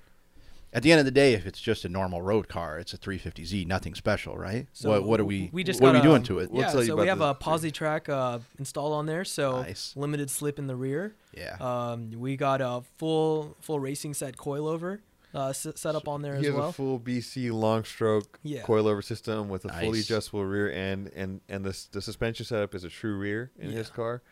at 0.72 0.82
the 0.82 0.90
end 0.90 0.98
of 1.00 1.04
the 1.04 1.10
day, 1.12 1.34
if 1.34 1.46
it's 1.46 1.60
just 1.60 1.84
a 1.84 1.88
normal 1.88 2.22
road 2.22 2.48
car, 2.48 2.78
it's 2.78 2.94
a 2.94 2.98
350Z, 2.98 3.66
nothing 3.66 3.94
special, 3.94 4.36
right? 4.38 4.66
So 4.72 4.88
what 4.90 5.04
what 5.04 5.20
are 5.20 5.24
we? 5.24 5.50
We 5.52 5.62
just 5.62 5.80
what 5.80 5.90
are 5.90 5.92
we 5.92 5.98
got 5.98 6.04
a- 6.06 6.08
doing 6.08 6.22
to 6.24 6.38
it? 6.40 6.50
We'll 6.50 6.62
yeah, 6.62 6.70
so 6.70 6.96
we 6.96 7.06
have 7.06 7.18
about 7.18 7.40
a 7.42 7.44
posi 7.44 7.70
track 7.70 8.08
uh, 8.08 8.38
installed 8.58 8.94
on 8.94 9.04
there, 9.06 9.24
so 9.24 9.60
Nice. 9.62 9.92
limited 9.96 10.30
slip 10.30 10.58
in 10.58 10.66
the 10.66 10.74
rear. 10.76 11.14
Yeah. 11.36 11.56
Um, 11.60 12.10
we 12.18 12.36
got 12.36 12.60
a 12.62 12.82
full 12.96 13.56
full 13.60 13.78
racing 13.80 14.14
set 14.14 14.36
coilover 14.36 15.00
uh, 15.34 15.48
s- 15.48 15.66
set 15.76 15.94
up 15.94 16.06
on 16.08 16.22
there 16.22 16.34
he 16.34 16.40
as 16.40 16.46
has 16.46 16.54
well. 16.54 16.68
a 16.68 16.72
full 16.72 17.00
BC 17.00 17.50
long 17.52 17.84
stroke 17.84 18.38
Yeah. 18.42 18.62
coilover 18.62 19.02
system 19.02 19.48
with 19.48 19.64
a 19.64 19.68
fully 19.70 20.00
adjustable 20.00 20.44
rear 20.44 20.70
end, 20.70 21.10
and 21.14 21.40
and 21.48 21.64
the 21.64 21.76
the 21.92 22.00
suspension 22.00 22.46
setup 22.46 22.74
is 22.74 22.84
a 22.84 22.88
true 22.88 23.16
rear 23.16 23.50
in 23.58 23.70
his 23.70 23.90
car. 23.90 24.22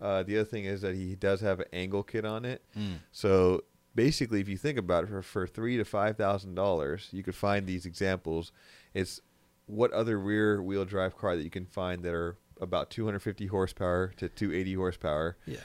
Uh, 0.00 0.22
the 0.24 0.36
other 0.38 0.44
thing 0.44 0.64
is 0.64 0.80
that 0.82 0.94
he 0.96 1.14
does 1.14 1.40
have 1.40 1.60
an 1.60 1.66
angle 1.72 2.02
kit 2.02 2.24
on 2.24 2.44
it. 2.44 2.62
Mm. 2.76 2.96
So 3.12 3.62
basically, 3.94 4.40
if 4.40 4.48
you 4.48 4.56
think 4.56 4.78
about 4.78 5.04
it, 5.04 5.10
for 5.10 5.22
for 5.22 5.46
three 5.46 5.76
to 5.76 5.84
five 5.84 6.16
thousand 6.16 6.54
dollars, 6.54 7.08
you 7.12 7.22
could 7.22 7.36
find 7.36 7.66
these 7.66 7.86
examples. 7.86 8.52
It's 8.94 9.20
what 9.66 9.92
other 9.92 10.18
rear 10.18 10.60
wheel 10.60 10.84
drive 10.84 11.16
car 11.16 11.36
that 11.36 11.42
you 11.44 11.50
can 11.50 11.66
find 11.66 12.02
that 12.02 12.12
are 12.12 12.36
about 12.60 12.90
250 12.90 13.46
horsepower 13.46 14.12
to 14.16 14.28
280 14.28 14.74
horsepower, 14.74 15.36
Yeah. 15.46 15.58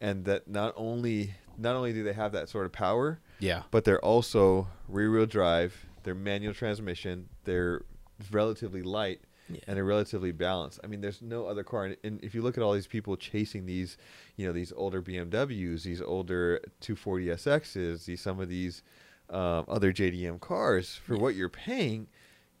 and 0.00 0.24
that 0.26 0.48
not 0.48 0.72
only 0.76 1.34
not 1.58 1.74
only 1.74 1.92
do 1.92 2.04
they 2.04 2.12
have 2.12 2.32
that 2.32 2.48
sort 2.48 2.66
of 2.66 2.72
power, 2.72 3.20
Yeah. 3.40 3.62
but 3.70 3.84
they're 3.84 4.04
also 4.04 4.68
rear 4.88 5.10
wheel 5.10 5.26
drive. 5.26 5.86
They're 6.02 6.14
manual 6.14 6.54
transmission. 6.54 7.28
They're 7.44 7.82
relatively 8.30 8.82
light 8.82 9.20
Yeah. 9.48 9.60
and 9.66 9.76
they're 9.76 9.84
relatively 9.84 10.32
balanced. 10.32 10.80
I 10.82 10.86
mean, 10.86 11.00
there's 11.00 11.22
no 11.22 11.46
other 11.46 11.62
car. 11.62 11.84
And, 11.86 11.96
and 12.02 12.24
if 12.24 12.34
you 12.34 12.42
look 12.42 12.56
at 12.58 12.62
all 12.64 12.72
these 12.72 12.86
people 12.86 13.16
chasing 13.16 13.66
these, 13.66 13.96
you 14.36 14.46
know, 14.46 14.52
these 14.52 14.72
older 14.76 15.00
BMWs, 15.02 15.82
these 15.82 16.00
older 16.02 16.60
240 16.80 17.26
SXs, 17.26 18.04
these 18.06 18.20
some 18.20 18.40
of 18.40 18.48
these 18.48 18.82
um, 19.30 19.64
other 19.68 19.92
JDM 19.92 20.40
cars, 20.40 20.94
for 20.96 21.16
what 21.16 21.34
you're 21.34 21.48
paying, 21.48 22.06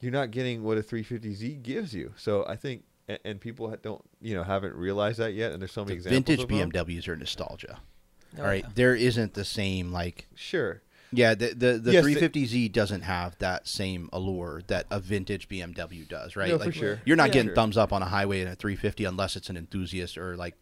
you're 0.00 0.12
not 0.12 0.30
getting 0.30 0.62
what 0.62 0.78
a 0.78 0.82
350Z 0.82 1.62
gives 1.62 1.94
you. 1.94 2.12
So 2.16 2.44
I 2.46 2.56
think, 2.56 2.84
and, 3.08 3.18
and 3.24 3.40
people 3.40 3.74
don't, 3.82 4.02
you 4.20 4.34
know, 4.34 4.42
haven't 4.44 4.74
realized 4.74 5.18
that 5.18 5.32
yet. 5.32 5.52
And 5.52 5.60
there's 5.62 5.72
so 5.72 5.82
many 5.84 5.94
The 5.98 6.08
examples. 6.14 6.36
vintage 6.36 6.42
of 6.44 6.48
them. 6.72 6.86
BMWs 6.86 7.08
are 7.08 7.16
nostalgia. 7.16 7.80
Oh, 8.36 8.42
All 8.42 8.46
right, 8.46 8.64
yeah. 8.64 8.70
there 8.74 8.94
isn't 8.94 9.34
the 9.34 9.44
same 9.44 9.90
like 9.92 10.26
Sure. 10.34 10.82
yeah 11.12 11.34
the 11.34 11.54
the, 11.54 11.78
the 11.78 11.92
Yes, 11.92 12.04
350Z 12.04 12.72
doesn't 12.72 13.02
have 13.02 13.38
that 13.38 13.66
same 13.66 14.10
allure 14.12 14.62
that 14.66 14.86
a 14.90 15.00
vintage 15.00 15.48
BMW 15.48 16.06
does, 16.06 16.36
right? 16.36 16.50
No, 16.50 16.56
like, 16.56 16.66
for 16.68 16.72
sure. 16.72 17.00
You're 17.06 17.16
not 17.16 17.28
Yeah. 17.28 17.32
getting 17.34 17.48
Sure. 17.48 17.54
thumbs 17.56 17.76
up 17.78 17.92
on 17.92 18.02
a 18.02 18.06
highway 18.06 18.40
in 18.42 18.48
a 18.48 18.54
350 18.54 19.04
unless 19.04 19.34
it's 19.36 19.48
an 19.48 19.56
enthusiast 19.56 20.18
or 20.18 20.36
like 20.36 20.54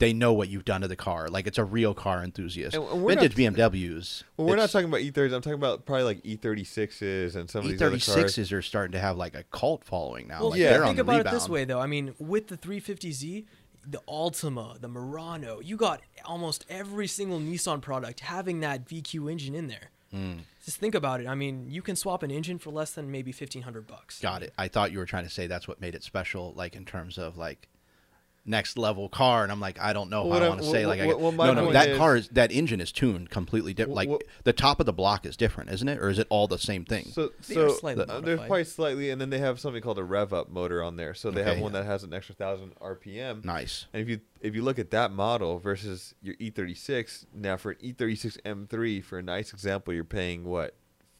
they 0.00 0.12
know 0.12 0.32
what 0.32 0.48
you've 0.48 0.64
done 0.64 0.80
to 0.82 0.86
the 0.88 0.94
car. 0.96 1.28
Like 1.28 1.46
it's 1.48 1.58
a 1.58 1.64
real 1.64 1.92
car 1.92 2.22
enthusiast. 2.22 2.76
And- 2.76 2.84
and 2.84 3.02
we're 3.02 3.14
not- 3.14 3.20
vintage 3.22 3.36
BMWs. 3.36 4.22
Well, 4.36 4.46
we're 4.46 4.54
not 4.56 4.70
talking 4.70 4.88
about 4.88 5.00
E30s. 5.00 5.32
I'm 5.34 5.42
talking 5.42 5.54
about 5.54 5.86
probably 5.86 6.04
like 6.04 6.22
E36s 6.24 7.34
and 7.34 7.50
some 7.50 7.64
of 7.64 7.70
these 7.70 7.82
other 7.82 7.98
cars. 7.98 8.08
E36s 8.36 8.52
are 8.52 8.62
starting 8.62 8.92
to 8.92 9.00
have 9.00 9.16
like 9.16 9.34
a 9.34 9.42
cult 9.50 9.84
following 9.84 10.28
now. 10.28 10.40
Well, 10.40 10.50
like, 10.50 10.60
yeah. 10.60 10.70
they're 10.70 10.82
on 10.84 10.88
think 10.88 10.96
the 10.98 11.02
about 11.02 11.16
rebound. 11.18 11.28
it 11.36 11.38
this 11.40 11.48
way, 11.48 11.64
though. 11.64 11.80
I 11.80 11.86
mean, 11.86 12.14
with 12.20 12.46
the 12.48 12.56
350Z, 12.56 13.44
the 13.86 14.00
Altima, 14.08 14.80
the 14.80 14.88
Murano, 14.88 15.60
you 15.60 15.76
got 15.76 16.00
almost 16.24 16.64
every 16.68 17.06
single 17.06 17.38
Nissan 17.40 17.80
product 17.80 18.20
having 18.20 18.60
that 18.60 18.86
VQ 18.86 19.30
engine 19.30 19.54
in 19.54 19.66
there. 19.68 19.90
Mm, 20.14 20.40
Just 20.64 20.78
think 20.78 20.94
about 20.94 21.20
it. 21.20 21.26
I 21.26 21.34
mean, 21.34 21.66
you 21.70 21.82
can 21.82 21.94
swap 21.96 22.22
an 22.22 22.30
engine 22.30 22.58
for 22.58 22.70
less 22.70 22.92
than 22.92 23.10
maybe 23.10 23.30
1500 23.30 23.86
bucks. 23.86 24.20
got 24.20 24.42
it. 24.42 24.52
I 24.56 24.68
thought 24.68 24.90
you 24.92 24.98
were 24.98 25.06
trying 25.06 25.24
to 25.24 25.30
say 25.30 25.46
that's 25.46 25.68
what 25.68 25.80
made 25.80 25.94
it 25.94 26.02
special, 26.02 26.54
like 26.56 26.74
in 26.74 26.84
terms 26.86 27.18
of 27.18 27.36
like 27.36 27.68
next 28.48 28.76
level 28.78 29.08
car, 29.08 29.42
and 29.42 29.52
I'm 29.52 29.60
like, 29.60 29.78
I 29.80 29.92
don't 29.92 30.10
know 30.10 30.24
Well, 30.26 30.40
how 30.40 30.46
I 30.46 30.48
want 30.48 30.60
to 30.62 30.66
I'm- 30.66 30.72
say. 30.74 30.80
well, 30.86 30.88
Like, 30.88 31.00
I 31.00 31.06
well, 31.06 31.30
get- 31.30 31.36
no, 31.36 31.52
no, 31.54 31.60
point 31.64 31.72
that 31.74 31.88
is- 31.90 31.98
car 31.98 32.16
is 32.16 32.28
that 32.30 32.50
engine 32.50 32.80
is 32.80 32.90
tuned 32.90 33.30
completely 33.30 33.74
different. 33.74 33.96
Like 33.96 34.08
Well- 34.08 34.18
the 34.44 34.52
top 34.52 34.80
of 34.80 34.86
the 34.86 34.92
block 34.92 35.24
is 35.26 35.36
different, 35.36 35.70
isn't 35.70 35.88
it, 35.88 35.98
or 35.98 36.08
is 36.08 36.18
it 36.18 36.26
all 36.30 36.48
the 36.48 36.58
same 36.58 36.84
thing? 36.84 37.06
So, 37.12 37.30
They 37.46 37.54
are 37.56 37.68
so 37.68 37.74
slightly 37.76 38.02
uh, 38.04 38.06
there's 38.06 38.22
modified. 38.22 38.46
probably 38.48 38.64
slightly, 38.64 39.10
and 39.10 39.20
then 39.20 39.30
they 39.30 39.38
have 39.38 39.60
something 39.60 39.82
called 39.82 39.98
a 39.98 40.04
rev 40.04 40.32
up 40.32 40.48
motor 40.50 40.82
on 40.82 40.96
there. 40.96 41.14
So 41.14 41.30
they 41.30 41.42
have 41.44 41.52
Okay. 41.54 41.62
one 41.62 41.72
that 41.72 41.84
has 41.84 42.02
an 42.04 42.12
extra 42.14 42.34
thousand 42.34 42.72
RPM. 42.80 43.44
nice. 43.44 43.86
And 43.92 44.02
if 44.02 44.08
you 44.08 44.20
if 44.40 44.54
you 44.54 44.62
look 44.62 44.78
at 44.78 44.90
that 44.92 45.12
model 45.12 45.58
versus 45.58 46.14
your 46.22 46.34
E36, 46.36 47.26
now 47.34 47.56
for 47.56 47.72
an 47.72 47.78
E 47.80 47.92
E36 47.92 48.38
M3, 48.44 49.00
for 49.04 49.18
a 49.18 49.22
nice 49.22 49.52
example, 49.52 49.92
you're 49.92 50.04
paying 50.04 50.44
what, 50.44 50.74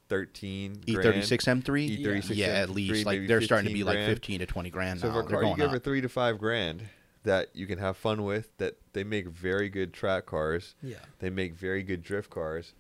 13 0.08 0.80
E 0.86 0.92
grand? 0.94 1.04
thirty 1.04 1.22
six 1.22 1.46
M 1.46 1.60
three. 1.60 1.98
E36 1.98 2.36
Yeah, 2.36 2.46
at 2.46 2.68
M3, 2.70 2.74
least 2.74 3.04
like 3.06 3.26
they're 3.26 3.42
starting 3.42 3.66
to 3.66 3.72
15 3.74 3.74
be 3.74 3.84
like 3.84 4.06
fifteen 4.06 4.38
to 4.40 4.46
twenty 4.46 4.70
grand 4.70 5.00
So 5.00 5.08
now. 5.08 5.14
for 5.14 5.20
a 5.20 5.22
They're 5.24 5.30
car 5.32 5.42
you 5.42 5.48
going 5.48 5.60
give 5.60 5.70
her 5.70 5.78
three 5.78 6.00
to 6.00 6.08
five 6.08 6.38
grand 6.38 6.82
that 7.28 7.50
you 7.54 7.66
can 7.66 7.78
have 7.78 7.96
fun 7.96 8.24
with, 8.24 8.56
that 8.56 8.78
they 8.94 9.04
make 9.04 9.28
very 9.28 9.68
good 9.68 9.92
track 9.92 10.24
cars, 10.24 10.74
Yeah. 10.82 10.96
they 11.18 11.28
make 11.28 11.52
very 11.54 11.82
good 11.82 12.02
drift 12.02 12.30
cars. 12.30 12.72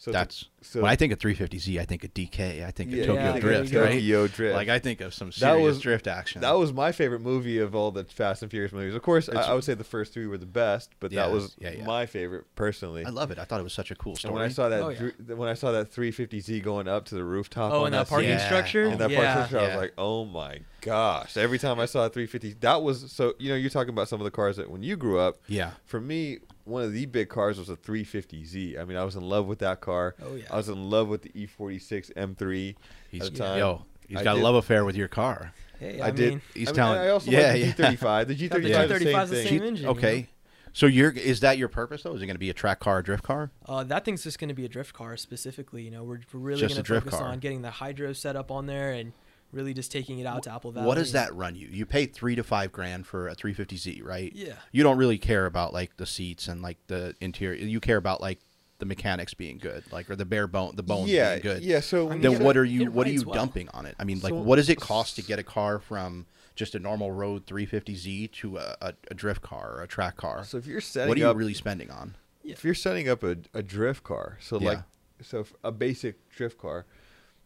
So 0.00 0.12
That's 0.12 0.46
so 0.62 0.80
when 0.80 0.90
I 0.90 0.96
think 0.96 1.12
of 1.12 1.18
350Z, 1.18 1.78
I 1.78 1.84
think 1.84 2.04
of 2.04 2.14
DK. 2.14 2.64
I 2.66 2.70
think 2.70 2.90
of 2.90 2.96
yeah, 3.00 3.04
Tokyo 3.04 3.22
yeah, 3.34 3.38
Drift, 3.38 3.70
think 3.70 3.82
right? 3.84 3.92
Tokyo 3.92 4.26
Drift. 4.28 4.54
Like 4.56 4.70
I 4.70 4.78
think 4.78 5.02
of 5.02 5.12
some 5.12 5.28
That 5.28 5.34
serious 5.34 5.62
was- 5.66 5.80
drift 5.82 6.06
action. 6.06 6.40
That 6.40 6.52
was 6.52 6.72
my 6.72 6.90
favorite 6.90 7.20
movie 7.20 7.58
of 7.58 7.74
all 7.74 7.90
the 7.90 8.04
Fast 8.04 8.40
and 8.40 8.50
Furious 8.50 8.72
movies. 8.72 8.94
Of 8.94 9.02
course, 9.02 9.28
I, 9.28 9.34
I 9.42 9.52
would 9.52 9.62
say 9.62 9.74
the 9.74 9.84
first 9.84 10.14
three 10.14 10.26
were 10.26 10.38
the 10.38 10.46
best, 10.46 10.92
but 11.00 11.12
Yeah, 11.12 11.26
that 11.26 11.32
was 11.34 11.54
yeah, 11.58 11.72
yeah. 11.72 11.84
my 11.84 12.06
favorite 12.06 12.46
personally. 12.56 13.04
I 13.04 13.10
love 13.10 13.30
it. 13.30 13.38
I 13.38 13.44
thought 13.44 13.60
it 13.60 13.64
was 13.64 13.74
such 13.74 13.90
a 13.90 13.94
cool 13.94 14.12
and 14.12 14.18
story. 14.20 14.32
Oh, 14.32 14.34
when 14.36 14.44
I 14.46 14.48
saw 14.48 14.70
that, 14.70 14.82
Oh, 14.82 14.88
yeah. 14.88 15.34
when 15.34 15.50
I 15.50 15.54
saw 15.54 15.70
that 15.72 15.92
350Z 15.92 16.62
going 16.62 16.88
up 16.88 17.04
to 17.06 17.14
the 17.14 17.22
rooftop, 17.24 17.70
Oh, 17.70 17.80
on 17.80 17.86
and 17.88 17.94
that 17.94 18.06
scene, 18.08 18.10
parking 18.14 18.30
Yeah. 18.30 18.46
structure. 18.46 18.84
in 18.84 18.96
that 18.96 19.10
yeah. 19.10 19.22
parking 19.34 19.46
structure, 19.48 19.58
I 19.66 19.68
was 19.74 19.82
like, 19.82 19.92
oh 19.98 20.24
my 20.24 20.60
gosh! 20.80 21.36
Every 21.36 21.58
time 21.58 21.78
I 21.78 21.84
saw 21.84 22.06
a 22.06 22.08
350, 22.08 22.54
that 22.60 22.82
was 22.82 23.12
so. 23.12 23.34
You 23.38 23.50
know, 23.50 23.56
you're 23.56 23.68
talking 23.68 23.90
about 23.92 24.08
some 24.08 24.18
of 24.18 24.24
the 24.24 24.30
cars 24.30 24.56
that 24.56 24.70
when 24.70 24.82
you 24.82 24.96
grew 24.96 25.18
up. 25.20 25.36
yeah, 25.46 25.72
For 25.84 26.00
me, 26.00 26.38
one 26.70 26.82
of 26.84 26.92
the 26.92 27.06
big 27.06 27.28
cars 27.28 27.58
was 27.58 27.68
a 27.68 27.76
350Z. 27.76 28.80
I 28.80 28.84
mean, 28.84 28.96
I 28.96 29.04
was 29.04 29.16
in 29.16 29.22
love 29.22 29.46
with 29.46 29.58
that 29.60 29.80
car. 29.80 30.14
Oh, 30.22 30.34
yeah. 30.36 30.44
I 30.50 30.56
was 30.56 30.68
in 30.68 30.88
love 30.90 31.08
with 31.08 31.22
the 31.22 31.30
E 31.34 31.46
E46 31.46 32.12
M3 32.14 32.76
he's 33.10 33.26
at 33.26 33.32
the 33.32 33.38
time. 33.38 33.58
yo, 33.58 33.82
he's 34.08 34.18
I 34.18 34.24
got 34.24 34.34
did- 34.34 34.40
a 34.40 34.44
love 34.44 34.54
affair 34.54 34.84
with 34.84 34.96
your 34.96 35.08
car. 35.08 35.52
Hey, 35.78 36.00
I, 36.00 36.08
I, 36.08 36.10
did. 36.10 36.28
mean, 36.30 36.42
He's 36.54 36.68
I 36.68 36.70
mean, 36.72 36.76
telling- 36.76 36.98
I 37.00 37.08
also 37.08 37.30
yeah, 37.30 37.52
like 37.52 37.76
the 37.76 37.82
yeah. 37.82 37.92
G35. 37.94 38.26
The 38.26 38.48
Got 38.48 38.60
G35 38.60 38.62
is 38.62 38.62
the 38.62 38.70
G35 38.70 39.00
same 39.04 39.22
is 39.22 39.30
the 39.30 39.36
thing. 39.36 39.46
same 39.48 39.62
engine, 39.62 39.84
you 39.84 39.90
okay, 39.92 40.20
know? 40.20 40.26
so 40.74 40.86
you're 40.86 41.10
is 41.10 41.40
that 41.40 41.56
your 41.58 41.68
purpose 41.68 42.02
though? 42.02 42.14
Is 42.14 42.22
it 42.22 42.26
going 42.26 42.34
to 42.34 42.38
be 42.40 42.50
a 42.50 42.54
track 42.54 42.80
car, 42.80 42.98
a 42.98 43.02
drift 43.02 43.22
car? 43.24 43.50
Uh, 43.66 43.82
that 43.84 44.04
thing's 44.04 44.22
just 44.22 44.38
going 44.38 44.48
to 44.48 44.54
be 44.54 44.66
a 44.66 44.68
drift 44.68 44.92
car 44.92 45.16
specifically. 45.16 45.82
You 45.82 45.90
know, 45.90 46.04
we're, 46.04 46.20
we're 46.34 46.40
really 46.40 46.60
going 46.60 46.74
to 46.74 46.84
focus 46.84 47.14
car. 47.14 47.28
on 47.28 47.38
getting 47.38 47.62
the 47.62 47.70
hydro 47.70 48.12
set 48.12 48.36
up 48.36 48.50
on 48.50 48.66
there 48.66 48.92
and 48.92 49.12
really 49.52 49.74
just 49.74 49.90
taking 49.92 50.18
it 50.18 50.26
out 50.26 50.42
to 50.44 50.52
Apple 50.52 50.70
Valley. 50.72 50.86
What 50.86 50.96
does 50.96 51.12
that 51.12 51.34
run 51.34 51.54
you? 51.56 51.68
You 51.70 51.86
pay 51.86 52.06
three 52.06 52.34
to 52.36 52.42
five 52.42 52.72
grand 52.72 53.06
for 53.06 53.28
a 53.28 53.34
350Z, 53.34 54.04
right? 54.04 54.32
Yeah. 54.34 54.54
You 54.72 54.82
don't 54.82 54.98
really 54.98 55.18
care 55.18 55.46
about 55.46 55.72
like 55.72 55.96
the 55.96 56.06
seats 56.06 56.48
and 56.48 56.62
like 56.62 56.78
the 56.86 57.14
interior. 57.20 57.64
You 57.64 57.80
care 57.80 57.96
about 57.96 58.20
like 58.20 58.40
the 58.78 58.86
mechanics 58.86 59.34
being 59.34 59.58
good, 59.58 59.84
like 59.92 60.08
or 60.08 60.16
the 60.16 60.24
bare 60.24 60.46
bone, 60.46 60.74
the 60.74 60.82
bones 60.82 61.10
yeah, 61.10 61.30
being 61.36 61.42
good. 61.42 61.62
yeah. 61.62 61.80
So 61.80 62.08
I 62.08 62.12
mean, 62.12 62.22
Then 62.22 62.32
it- 62.34 62.40
what 62.40 62.56
are 62.56 62.64
you 62.64 62.90
what 62.90 63.06
are 63.06 63.10
you 63.10 63.22
well. 63.24 63.34
dumping 63.34 63.68
on 63.74 63.86
it? 63.86 63.94
I 63.98 64.04
mean, 64.04 64.20
like 64.20 64.30
So- 64.30 64.40
what 64.42 64.56
does 64.56 64.68
it 64.70 64.80
cost 64.80 65.16
to 65.16 65.22
get 65.22 65.38
a 65.38 65.42
car 65.42 65.78
from 65.78 66.26
just 66.56 66.74
a 66.74 66.78
normal 66.78 67.10
road 67.12 67.46
350Z 67.46 68.32
to 68.32 68.58
a, 68.58 68.76
a, 68.80 68.94
a 69.10 69.14
drift 69.14 69.42
car 69.42 69.72
or 69.76 69.82
a 69.82 69.86
track 69.88 70.16
car? 70.16 70.44
So 70.44 70.56
if 70.58 70.66
you're 70.66 70.80
setting 70.80 71.08
what 71.08 71.16
are 71.18 71.20
you 71.20 71.28
up, 71.28 71.36
really 71.36 71.54
spending 71.54 71.90
on? 71.90 72.16
if 72.42 72.64
you're 72.64 72.74
setting 72.74 73.08
up 73.08 73.22
a, 73.22 73.36
a 73.52 73.62
drift 73.62 74.02
car, 74.02 74.38
so 74.40 74.56
like, 74.56 74.78
so 75.22 75.44
a 75.62 75.70
basic 75.70 76.26
drift 76.30 76.56
car, 76.58 76.86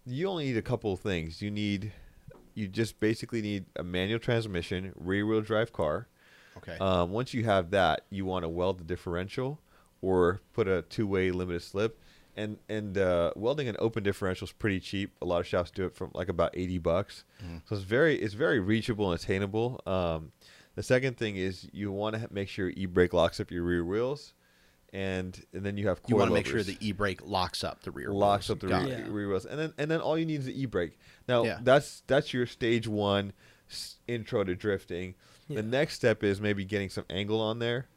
you 0.06 0.28
only 0.28 0.46
need 0.46 0.56
a 0.56 0.62
couple 0.62 0.92
of 0.92 1.00
things. 1.00 1.40
You 1.42 1.50
need, 1.50 1.92
you 2.54 2.68
just 2.68 3.00
basically 3.00 3.42
need 3.42 3.66
a 3.76 3.82
manual 3.82 4.18
transmission, 4.18 4.92
rear 4.96 5.26
wheel 5.26 5.40
drive 5.40 5.72
car. 5.72 6.08
Okay. 6.56 6.76
Um, 6.78 7.10
once 7.10 7.34
you 7.34 7.44
have 7.44 7.70
that, 7.70 8.04
you 8.10 8.24
want 8.24 8.44
to 8.44 8.48
weld 8.48 8.78
the 8.78 8.84
differential 8.84 9.60
or 10.00 10.40
put 10.52 10.68
a 10.68 10.82
two 10.82 11.06
way 11.06 11.30
limited 11.30 11.62
slip. 11.62 12.00
And 12.36 12.58
and 12.68 12.98
uh, 12.98 13.32
welding 13.36 13.68
an 13.68 13.76
open 13.78 14.02
differential 14.02 14.46
is 14.46 14.52
pretty 14.52 14.80
cheap. 14.80 15.12
A 15.22 15.24
lot 15.24 15.38
of 15.40 15.46
shops 15.46 15.70
do 15.70 15.84
it 15.86 15.94
from 15.94 16.10
like 16.14 16.28
about 16.28 16.50
eighty 16.54 16.78
bucks. 16.78 17.24
Mm-hmm. 17.40 17.58
So 17.68 17.76
it's 17.76 17.84
very 17.84 18.16
it's 18.16 18.34
very 18.34 18.58
reachable 18.58 19.12
and 19.12 19.20
attainable. 19.20 19.80
Um, 19.86 20.32
the 20.74 20.82
second 20.82 21.16
thing 21.16 21.36
is 21.36 21.68
you 21.72 21.92
want 21.92 22.16
to 22.16 22.28
make 22.32 22.48
sure 22.48 22.70
e 22.70 22.86
brake 22.86 23.12
locks 23.12 23.38
up 23.38 23.52
your 23.52 23.62
rear 23.62 23.84
wheels, 23.84 24.34
and 24.94 25.44
and 25.52 25.62
then 25.66 25.76
you 25.76 25.88
have 25.88 26.00
you 26.06 26.16
want 26.16 26.28
to 26.30 26.34
make 26.34 26.46
sure 26.46 26.62
the 26.62 26.78
e-brake 26.80 27.20
locks 27.26 27.62
up 27.64 27.82
the 27.82 27.90
rear 27.90 28.08
wheels. 28.10 28.20
locks 28.20 28.48
wheels. 28.48 28.56
up 28.56 28.60
the 28.60 28.66
Got 28.68 28.84
rear, 28.84 28.92
it. 28.94 28.98
Yeah. 29.00 29.12
rear 29.12 29.28
wheels, 29.28 29.44
and 29.44 29.58
then 29.58 29.74
and 29.76 29.90
then 29.90 30.00
all 30.00 30.16
you 30.16 30.24
need 30.24 30.40
is 30.40 30.46
the 30.46 30.58
e 30.62 30.64
brake. 30.66 30.96
Now 31.28 31.44
Yeah. 31.44 31.58
that's 31.62 32.02
that's 32.06 32.32
your 32.32 32.46
stage 32.46 32.86
one 32.88 33.32
s- 33.68 33.96
intro 34.08 34.44
to 34.44 34.54
drifting. 34.54 35.16
Yeah. 35.48 35.56
The 35.56 35.62
next 35.64 35.94
step 35.96 36.22
is 36.22 36.40
maybe 36.40 36.64
getting 36.64 36.88
some 36.88 37.04
angle 37.10 37.40
on 37.40 37.58
there, 37.58 37.88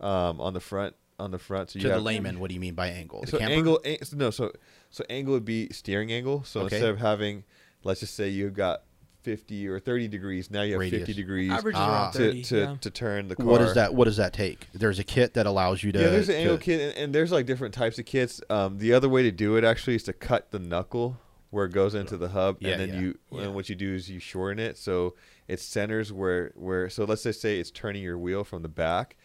um, 0.00 0.40
on 0.40 0.52
the 0.52 0.60
front 0.60 0.94
on 1.18 1.30
the 1.30 1.38
front. 1.38 1.70
So 1.70 1.78
you 1.78 1.84
To 1.84 1.88
the 1.94 1.98
layman, 2.00 2.38
what 2.40 2.48
do 2.48 2.54
you 2.54 2.60
mean 2.60 2.74
by 2.74 2.88
angle? 2.88 3.22
The 3.22 3.26
so 3.28 3.38
camber? 3.38 3.54
angle 3.54 3.80
a- 3.84 3.98
no 4.12 4.30
so 4.30 4.52
so 4.90 5.02
angle 5.08 5.32
would 5.34 5.44
be 5.46 5.68
steering 5.72 6.12
angle. 6.12 6.44
So 6.44 6.60
Okay. 6.62 6.76
instead 6.76 6.90
of 6.90 6.98
having, 6.98 7.44
let's 7.84 8.00
just 8.00 8.14
say 8.14 8.28
you've 8.28 8.54
got. 8.54 8.82
50 9.24 9.66
or 9.68 9.80
30 9.80 10.06
degrees 10.08 10.50
now 10.50 10.62
you 10.62 10.74
have 10.74 10.80
Radius. 10.80 11.00
50 11.06 11.14
degrees 11.14 11.50
Average 11.50 11.74
is 11.74 11.80
Ah. 11.80 11.90
around 12.04 12.12
to, 12.12 12.18
30. 12.18 12.42
to, 12.42 12.56
yeah. 12.58 12.76
to 12.82 12.90
turn 12.90 13.28
the 13.28 13.36
car 13.36 13.46
What 13.46 13.58
does 13.58 13.74
that? 13.74 13.94
What 13.94 14.04
does 14.04 14.18
that 14.18 14.32
take? 14.34 14.68
There's 14.74 14.98
a 14.98 15.04
kit 15.04 15.34
that 15.34 15.46
allows 15.46 15.82
you 15.82 15.92
to. 15.92 15.98
yeah, 15.98 16.10
there's 16.10 16.28
an 16.28 16.36
angle 16.36 16.58
to- 16.58 16.62
kit, 16.62 16.80
and, 16.80 16.96
and 17.04 17.14
there's 17.14 17.32
like 17.32 17.46
different 17.46 17.74
types 17.74 17.98
of 17.98 18.04
kits. 18.04 18.40
Um, 18.50 18.78
the 18.78 18.92
other 18.92 19.08
way 19.08 19.22
to 19.22 19.32
do 19.32 19.56
it 19.56 19.64
actually 19.64 19.96
is 19.96 20.02
to 20.04 20.12
cut 20.12 20.50
the 20.50 20.58
knuckle 20.58 21.18
where 21.50 21.64
it 21.66 21.72
goes 21.72 21.94
into 21.94 22.16
the 22.16 22.28
hub, 22.28 22.58
Yeah, 22.60 22.72
and 22.72 22.80
then 22.80 22.88
yeah. 22.90 23.00
you 23.00 23.18
Yeah. 23.32 23.40
and 23.42 23.54
what 23.54 23.68
you 23.68 23.74
do 23.74 23.94
is 23.94 24.10
you 24.10 24.18
shorten 24.20 24.58
it 24.58 24.76
so 24.76 25.14
it 25.48 25.58
centers 25.60 26.12
where 26.12 26.52
where. 26.54 26.90
So 26.90 27.04
let's 27.04 27.22
just 27.22 27.40
say 27.40 27.58
it's 27.58 27.70
turning 27.70 28.02
your 28.02 28.18
wheel 28.18 28.44
from 28.44 28.62
the 28.62 28.68
back. 28.68 29.16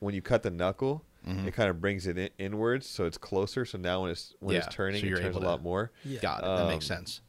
When 0.00 0.14
you 0.14 0.20
cut 0.20 0.42
the 0.42 0.50
knuckle, 0.50 1.04
Mhm. 1.26 1.46
it 1.46 1.54
kind 1.54 1.70
of 1.70 1.80
brings 1.80 2.06
it 2.06 2.18
in, 2.18 2.28
inwards, 2.38 2.86
so 2.86 3.04
it's 3.06 3.16
closer. 3.18 3.64
So 3.64 3.78
now 3.78 4.02
when 4.02 4.10
it's 4.10 4.34
when 4.40 4.54
Yeah, 4.54 4.64
it's 4.66 4.74
turning, 4.74 5.00
so 5.00 5.06
it 5.06 5.10
you're 5.10 5.18
turns 5.20 5.36
a 5.36 5.40
lot 5.40 5.56
to- 5.58 5.62
more. 5.62 5.90
Yeah. 6.04 6.20
Got 6.20 6.40
it. 6.40 6.44
That 6.44 6.68
makes 6.68 6.90
Um, 6.90 6.98
sense. 6.98 7.20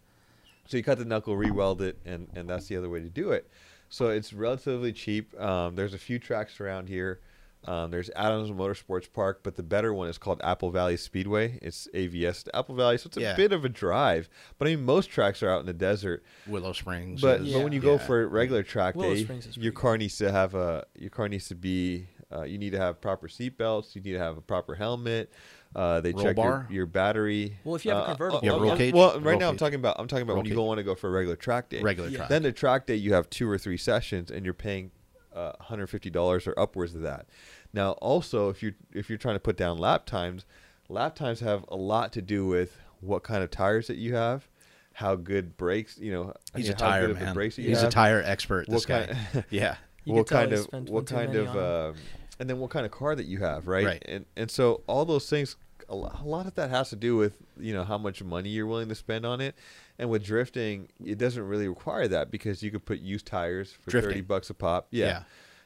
So 0.68 0.78
you 0.78 0.84
cut 0.84 0.98
the 1.00 1.06
knuckle, 1.06 1.36
re-weld 1.36 1.82
it, 1.82 1.98
and 2.06 2.28
and 2.36 2.50
that's 2.50 2.68
the 2.68 2.78
other 2.78 2.90
way 2.90 3.00
to 3.00 3.10
do 3.10 3.32
it. 3.32 3.50
So 3.90 4.10
it's 4.10 4.34
relatively 4.34 4.92
cheap. 4.94 5.40
Um, 5.40 5.76
there's 5.76 5.94
a 5.94 5.98
few 5.98 6.20
tracks 6.20 6.60
around 6.60 6.90
here. 6.90 7.22
Um, 7.66 7.90
there's 7.90 8.10
Adams 8.16 8.52
Motorsports 8.52 9.12
Park, 9.12 9.40
but 9.44 9.56
the 9.56 9.64
better 9.64 9.94
one 9.94 10.08
is 10.10 10.18
called 10.18 10.40
Apple 10.44 10.70
Valley 10.72 10.96
Speedway. 10.96 11.58
It's 11.62 11.88
AVS 11.94 12.44
to 12.44 12.56
Apple 12.56 12.76
Valley, 12.76 12.98
so 12.98 13.08
it's 13.08 13.18
a 13.18 13.22
Yeah. 13.22 13.36
bit 13.36 13.52
of 13.52 13.66
a 13.66 13.70
drive. 13.70 14.30
But 14.58 14.68
I 14.68 14.76
mean, 14.76 14.86
most 14.86 15.10
tracks 15.10 15.42
are 15.42 15.50
out 15.50 15.62
in 15.62 15.66
the 15.66 15.74
desert. 15.74 16.24
Willow 16.48 16.72
Springs. 16.74 17.20
But 17.22 17.42
is- 17.42 17.54
but 17.54 17.64
when 17.64 17.74
you 17.74 17.80
Yeah. 17.80 17.86
go 17.86 17.92
yeah. 17.94 17.98
for 18.06 18.22
a 18.24 18.28
regular 18.28 18.62
track 18.64 18.96
Willow 18.96 19.14
day, 19.16 19.20
your 19.22 19.28
pretty 19.28 19.72
car 19.72 19.98
needs 19.98 20.18
to 20.20 20.32
have 20.32 20.54
a 20.54 20.86
your 20.98 21.10
car 21.10 21.28
needs 21.30 21.48
to 21.48 21.56
be. 21.56 22.08
Uh, 22.32 22.44
you 22.44 22.58
need 22.58 22.72
to 22.72 22.78
have 22.78 23.00
proper 23.00 23.30
seat 23.30 23.58
belts. 23.58 23.96
You 23.96 24.02
need 24.02 24.14
to 24.14 24.20
have 24.20 24.38
a 24.38 24.42
proper 24.42 24.76
helmet. 24.76 25.32
Uh, 25.78 26.02
they 26.02 26.12
Roll 26.12 26.24
check 26.24 26.36
bar? 26.36 26.66
your, 26.70 26.76
your 26.78 26.86
battery. 26.88 27.56
Well, 27.64 27.76
if 27.76 27.86
you 27.86 27.92
have 27.92 28.00
a 28.00 28.04
Uh, 28.04 28.08
convertible- 28.08 28.40
You 28.44 28.52
have 28.52 28.60
uh, 28.60 28.64
roll 28.64 28.72
uh, 28.74 28.78
cage? 28.78 28.94
Well, 28.96 29.14
right 29.20 29.24
Roll 29.32 29.40
now 29.40 29.50
I'm 29.50 29.58
talking 29.58 29.76
about 29.80 29.96
I'm 30.00 30.08
talking 30.08 30.24
about 30.24 30.34
Roll 30.34 30.38
when 30.42 30.46
you 30.48 30.52
cage. 30.54 30.58
go 30.58 30.64
want 30.64 30.80
to 30.80 30.84
go 30.84 30.96
for 30.96 31.08
a 31.08 31.12
regular 31.12 31.36
track 31.36 31.70
day. 31.70 31.82
regular 31.82 32.10
Yeah. 32.10 32.18
track. 32.18 32.30
Then 32.30 32.42
the 32.44 32.52
track 32.52 32.88
day, 32.88 32.96
you 32.96 33.14
have 33.14 33.30
two 33.30 33.48
or 33.50 33.58
three 33.60 33.78
sessions, 33.78 34.32
and 34.32 34.44
you're 34.44 34.54
paying 34.56 34.90
uh, 35.36 35.52
$150 35.62 36.48
or 36.48 36.60
upwards 36.60 36.96
of 36.96 37.02
that. 37.02 37.28
Now, 37.74 37.92
also, 37.94 38.50
if 38.50 38.64
you 38.64 38.74
if 38.92 39.08
you're 39.08 39.20
trying 39.20 39.36
to 39.36 39.40
put 39.40 39.56
down 39.56 39.78
lap 39.78 40.06
times, 40.08 40.46
lap 40.90 41.16
times 41.16 41.42
have 41.42 41.64
a 41.68 41.76
lot 41.76 42.12
to 42.14 42.22
do 42.24 42.48
with 42.48 42.78
what 43.02 43.22
kind 43.24 43.44
of 43.44 43.52
tires 43.52 43.86
that 43.86 43.98
you 43.98 44.16
have, 44.16 44.48
how 44.94 45.14
good 45.16 45.58
brakes, 45.58 46.00
you 46.00 46.12
know, 46.12 46.34
He's 46.56 46.68
you 46.70 46.74
a 46.74 46.78
know, 46.80 46.86
how 46.86 46.90
tire 46.92 47.02
good 47.02 47.12
of 47.12 47.20
the 47.20 47.26
man. 47.26 47.34
brakes 47.36 47.56
that 47.58 47.62
you 47.62 47.70
He's 47.70 47.84
a 47.84 47.90
tire 47.90 48.24
expert. 48.26 48.68
This 48.68 48.88
guy. 48.88 49.06
kind- 49.32 49.46
yeah. 49.52 49.76
You 50.06 50.14
what 50.16 50.28
kind 50.28 50.54
of 50.54 50.66
what 50.90 51.06
kind 51.06 51.36
of 51.36 51.50
on 51.56 51.90
um, 51.92 51.96
and 52.40 52.50
then 52.50 52.58
what 52.60 52.70
kind 52.72 52.86
of 52.86 52.92
car 52.92 53.14
that 53.16 53.26
you 53.28 53.40
have, 53.40 53.68
right? 53.68 53.86
Right. 53.86 54.06
And 54.08 54.26
and 54.36 54.50
so 54.50 54.82
all 54.88 55.06
those 55.06 55.30
things, 55.30 55.56
a 55.90 55.94
a 55.94 56.24
lot 56.26 56.46
of 56.48 56.56
that 56.56 56.70
has 56.70 56.90
to 56.90 56.96
do 56.96 57.16
with 57.16 57.34
you 57.60 57.74
know 57.74 57.84
how 57.84 57.98
much 57.98 58.24
money 58.24 58.50
you're 58.50 58.68
willing 58.68 58.90
to 58.90 58.96
spend 58.96 59.26
on 59.26 59.42
it. 59.42 59.56
And 60.00 60.10
with 60.10 60.24
drifting, 60.24 60.90
it 61.04 61.18
doesn't 61.18 61.42
really 61.44 61.68
require 61.68 62.08
that 62.08 62.30
because 62.32 62.62
you 62.62 62.72
could 62.72 62.86
put 62.86 63.00
used 63.00 63.26
tires 63.26 63.72
for 63.72 63.92
thirty 64.02 64.22
bucks 64.22 64.50
a 64.50 64.54
pop. 64.54 64.88
Yeah. 64.92 65.06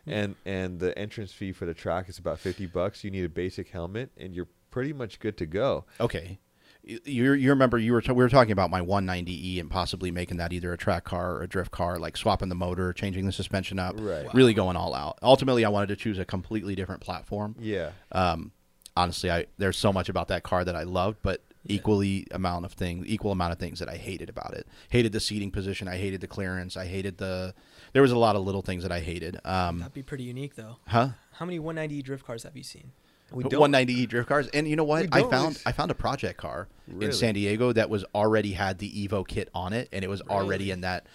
Yeah. 0.05 0.13
And 0.15 0.35
and 0.45 0.79
the 0.79 0.97
entrance 0.97 1.31
fee 1.31 1.51
for 1.51 1.65
the 1.65 1.73
track 1.73 2.09
is 2.09 2.17
about 2.17 2.39
fifty 2.39 2.65
bucks. 2.65 3.03
You 3.03 3.11
need 3.11 3.25
a 3.25 3.29
basic 3.29 3.69
helmet, 3.69 4.11
and 4.17 4.33
you're 4.33 4.47
pretty 4.71 4.93
much 4.93 5.19
good 5.19 5.37
to 5.37 5.45
go. 5.45 5.85
Okay. 5.99 6.39
You 6.83 6.99
you 7.05 7.33
you 7.33 7.49
remember 7.51 7.77
you 7.77 7.93
were 7.93 8.01
t- 8.01 8.11
we 8.11 8.23
were 8.23 8.29
talking 8.29 8.51
about 8.53 8.71
my 8.71 8.81
190e 8.81 9.59
and 9.59 9.69
possibly 9.69 10.09
making 10.09 10.37
that 10.37 10.51
either 10.51 10.73
a 10.73 10.77
track 10.77 11.03
car 11.03 11.35
or 11.35 11.43
a 11.43 11.47
drift 11.47 11.69
car, 11.71 11.99
like 11.99 12.17
swapping 12.17 12.49
the 12.49 12.55
motor, 12.55 12.91
changing 12.93 13.27
the 13.27 13.31
suspension 13.31 13.77
up, 13.77 13.93
Right. 13.99 14.25
Wow. 14.25 14.31
really 14.33 14.55
going 14.55 14.75
all 14.75 14.95
out. 14.95 15.19
Ultimately, 15.21 15.63
I 15.63 15.69
wanted 15.69 15.89
to 15.89 15.95
choose 15.95 16.17
a 16.17 16.25
completely 16.25 16.73
different 16.73 17.01
platform. 17.01 17.55
Yeah. 17.59 17.91
Um, 18.11 18.51
honestly, 18.95 19.31
I 19.31 19.45
there's 19.57 19.77
so 19.77 19.91
much 19.93 20.09
about 20.09 20.27
that 20.29 20.43
car 20.43 20.63
that 20.65 20.75
I 20.75 20.83
loved, 20.83 21.17
but 21.21 21.41
equally 21.67 22.25
amount 22.31 22.65
of 22.65 22.73
things, 22.73 23.05
equal 23.07 23.31
amount 23.31 23.53
of 23.53 23.59
things 23.59 23.79
that 23.79 23.89
I 23.89 23.95
hated 23.95 24.29
about 24.29 24.53
it. 24.53 24.67
Hated 24.89 25.11
the 25.11 25.19
seating 25.19 25.51
position. 25.51 25.87
I 25.87 25.97
hated 25.97 26.21
the 26.21 26.27
clearance. 26.27 26.75
I 26.77 26.85
hated 26.85 27.17
the. 27.17 27.53
There 27.93 28.01
was 28.01 28.11
a 28.11 28.17
lot 28.17 28.35
of 28.35 28.43
little 28.43 28.61
things 28.61 28.83
that 28.83 28.91
I 28.91 28.99
hated. 28.99 29.37
Um, 29.45 29.79
That'd 29.79 29.93
be 29.93 30.03
pretty 30.03 30.23
unique, 30.23 30.55
though. 30.55 30.77
huh? 30.87 31.09
How 31.33 31.45
many 31.45 31.59
190 31.59 32.01
drift 32.01 32.25
cars 32.25 32.43
have 32.43 32.55
you 32.55 32.63
seen? 32.63 32.91
We 33.31 33.43
don't- 33.43 33.61
190e 33.61 34.07
drift 34.09 34.27
cars, 34.27 34.47
and 34.49 34.67
you 34.67 34.75
know 34.75 34.83
what? 34.83 35.07
I 35.13 35.23
found 35.23 35.61
I 35.65 35.71
found 35.71 35.89
a 35.89 35.95
project 35.95 36.37
car 36.37 36.67
in 36.99 37.13
San 37.13 37.33
Diego 37.33 37.71
that 37.71 37.89
was 37.89 38.03
already 38.13 38.51
had 38.53 38.79
the 38.79 39.07
Evo 39.07 39.25
kit 39.25 39.49
on 39.55 39.71
it, 39.71 39.87
and 39.93 40.03
it 40.03 40.09
was 40.09 40.21
already 40.21 40.69
in 40.71 40.81
that. 40.81 41.05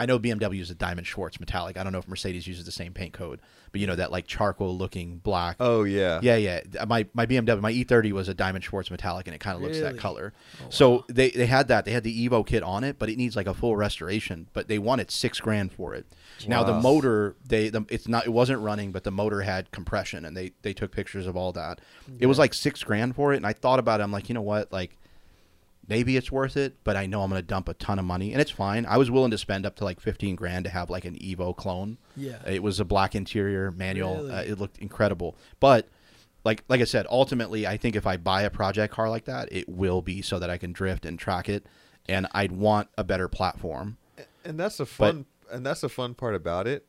I 0.00 0.06
know 0.06 0.18
BMW 0.18 0.60
is 0.60 0.70
a 0.70 0.74
diamond 0.74 1.06
Schwarz 1.06 1.38
metallic. 1.38 1.76
I 1.76 1.84
don't 1.84 1.92
know 1.92 1.98
if 1.98 2.08
Mercedes 2.08 2.46
uses 2.46 2.64
the 2.64 2.72
same 2.72 2.94
paint 2.94 3.12
code, 3.12 3.38
but 3.70 3.82
you 3.82 3.86
know 3.86 3.96
that 3.96 4.10
like 4.10 4.26
charcoal 4.26 4.76
looking 4.76 5.18
black. 5.18 5.56
Oh 5.60 5.82
yeah. 5.84 6.20
Yeah, 6.22 6.36
yeah. 6.36 6.60
Uh, 6.78 6.86
my 6.86 7.06
my 7.12 7.26
BMW, 7.26 7.60
my 7.60 7.70
E30 7.72 8.12
was 8.12 8.28
a 8.28 8.34
diamond 8.34 8.64
Schwarz 8.64 8.90
metallic, 8.90 9.26
and 9.26 9.34
it 9.34 9.40
kind 9.40 9.56
of 9.56 9.62
looks 9.62 9.78
that 9.80 9.98
color. 9.98 10.32
Oh, 10.62 10.66
so 10.70 10.90
wow. 10.90 11.04
they 11.08 11.28
they 11.30 11.44
had 11.44 11.68
that. 11.68 11.84
They 11.84 11.90
had 11.92 12.02
the 12.02 12.28
Evo 12.28 12.46
kit 12.46 12.62
on 12.62 12.82
it, 12.82 12.98
but 12.98 13.10
it 13.10 13.18
needs 13.18 13.36
like 13.36 13.46
a 13.46 13.52
full 13.54 13.76
restoration. 13.76 14.48
But 14.54 14.68
they 14.68 14.78
wanted 14.78 15.10
six 15.10 15.38
grand 15.38 15.72
for 15.72 15.94
it. 15.94 16.06
Now 16.48 16.64
the 16.64 16.72
Wow. 16.72 16.80
motor, 16.80 17.36
they 17.46 17.68
the, 17.68 17.84
it's 17.90 18.08
not 18.08 18.24
it 18.24 18.30
wasn't 18.30 18.60
running, 18.60 18.92
but 18.92 19.04
the 19.04 19.10
motor 19.10 19.42
had 19.42 19.70
compression, 19.70 20.24
and 20.24 20.34
they 20.34 20.52
they 20.62 20.72
took 20.72 20.92
pictures 20.92 21.26
of 21.26 21.36
all 21.36 21.52
that. 21.52 21.80
It 22.18 22.24
was 22.26 22.38
like 22.38 22.54
six 22.54 22.82
grand 22.82 23.14
for 23.16 23.34
it, 23.34 23.36
and 23.36 23.46
I 23.46 23.52
thought 23.52 23.78
about 23.78 24.00
it. 24.00 24.04
I'm 24.04 24.12
like, 24.12 24.28
you 24.30 24.34
know 24.34 24.40
what, 24.42 24.72
like. 24.72 24.96
Maybe 25.88 26.16
it's 26.16 26.30
worth 26.30 26.56
it, 26.56 26.76
but 26.84 26.96
I 26.96 27.06
know 27.06 27.22
I'm 27.22 27.30
going 27.30 27.40
to 27.42 27.46
dump 27.46 27.68
a 27.68 27.74
ton 27.74 27.98
of 27.98 28.04
money, 28.04 28.32
and 28.32 28.40
it's 28.40 28.50
fine. 28.50 28.86
I 28.86 28.96
was 28.96 29.10
willing 29.10 29.32
to 29.32 29.38
spend 29.38 29.66
up 29.66 29.74
to 29.76 29.84
like 29.84 29.98
15 30.00 30.36
grand 30.36 30.64
to 30.64 30.70
have 30.70 30.88
like 30.88 31.04
an 31.04 31.16
Evo 31.16 31.56
clone. 31.56 31.98
Yeah. 32.16 32.38
It 32.46 32.62
was 32.62 32.78
a 32.78 32.84
black 32.84 33.14
interior 33.16 33.70
manual. 33.72 34.16
Really? 34.18 34.30
Uh, 34.30 34.42
it 34.42 34.58
looked 34.58 34.78
incredible. 34.78 35.36
But 35.58 35.88
like 36.44 36.62
like 36.68 36.80
I 36.80 36.84
said, 36.84 37.06
ultimately, 37.10 37.66
I 37.66 37.76
think 37.76 37.96
if 37.96 38.06
I 38.06 38.16
buy 38.16 38.42
a 38.42 38.50
project 38.50 38.94
car 38.94 39.10
like 39.10 39.24
that, 39.24 39.48
it 39.52 39.68
will 39.68 40.00
be 40.00 40.22
so 40.22 40.38
that 40.38 40.48
I 40.50 40.58
can 40.58 40.72
drift 40.72 41.04
and 41.04 41.18
track 41.18 41.48
it, 41.48 41.66
and 42.08 42.26
I'd 42.32 42.52
want 42.52 42.88
a 42.96 43.02
better 43.04 43.26
platform. 43.28 43.96
and 44.44 44.58
that's 44.60 44.76
the 44.76 44.86
fun 44.86 45.26
and 45.50 45.66
that's 45.66 45.80
the 45.80 45.88
fun 45.88 46.14
part 46.14 46.34
about 46.36 46.66
it 46.68 46.86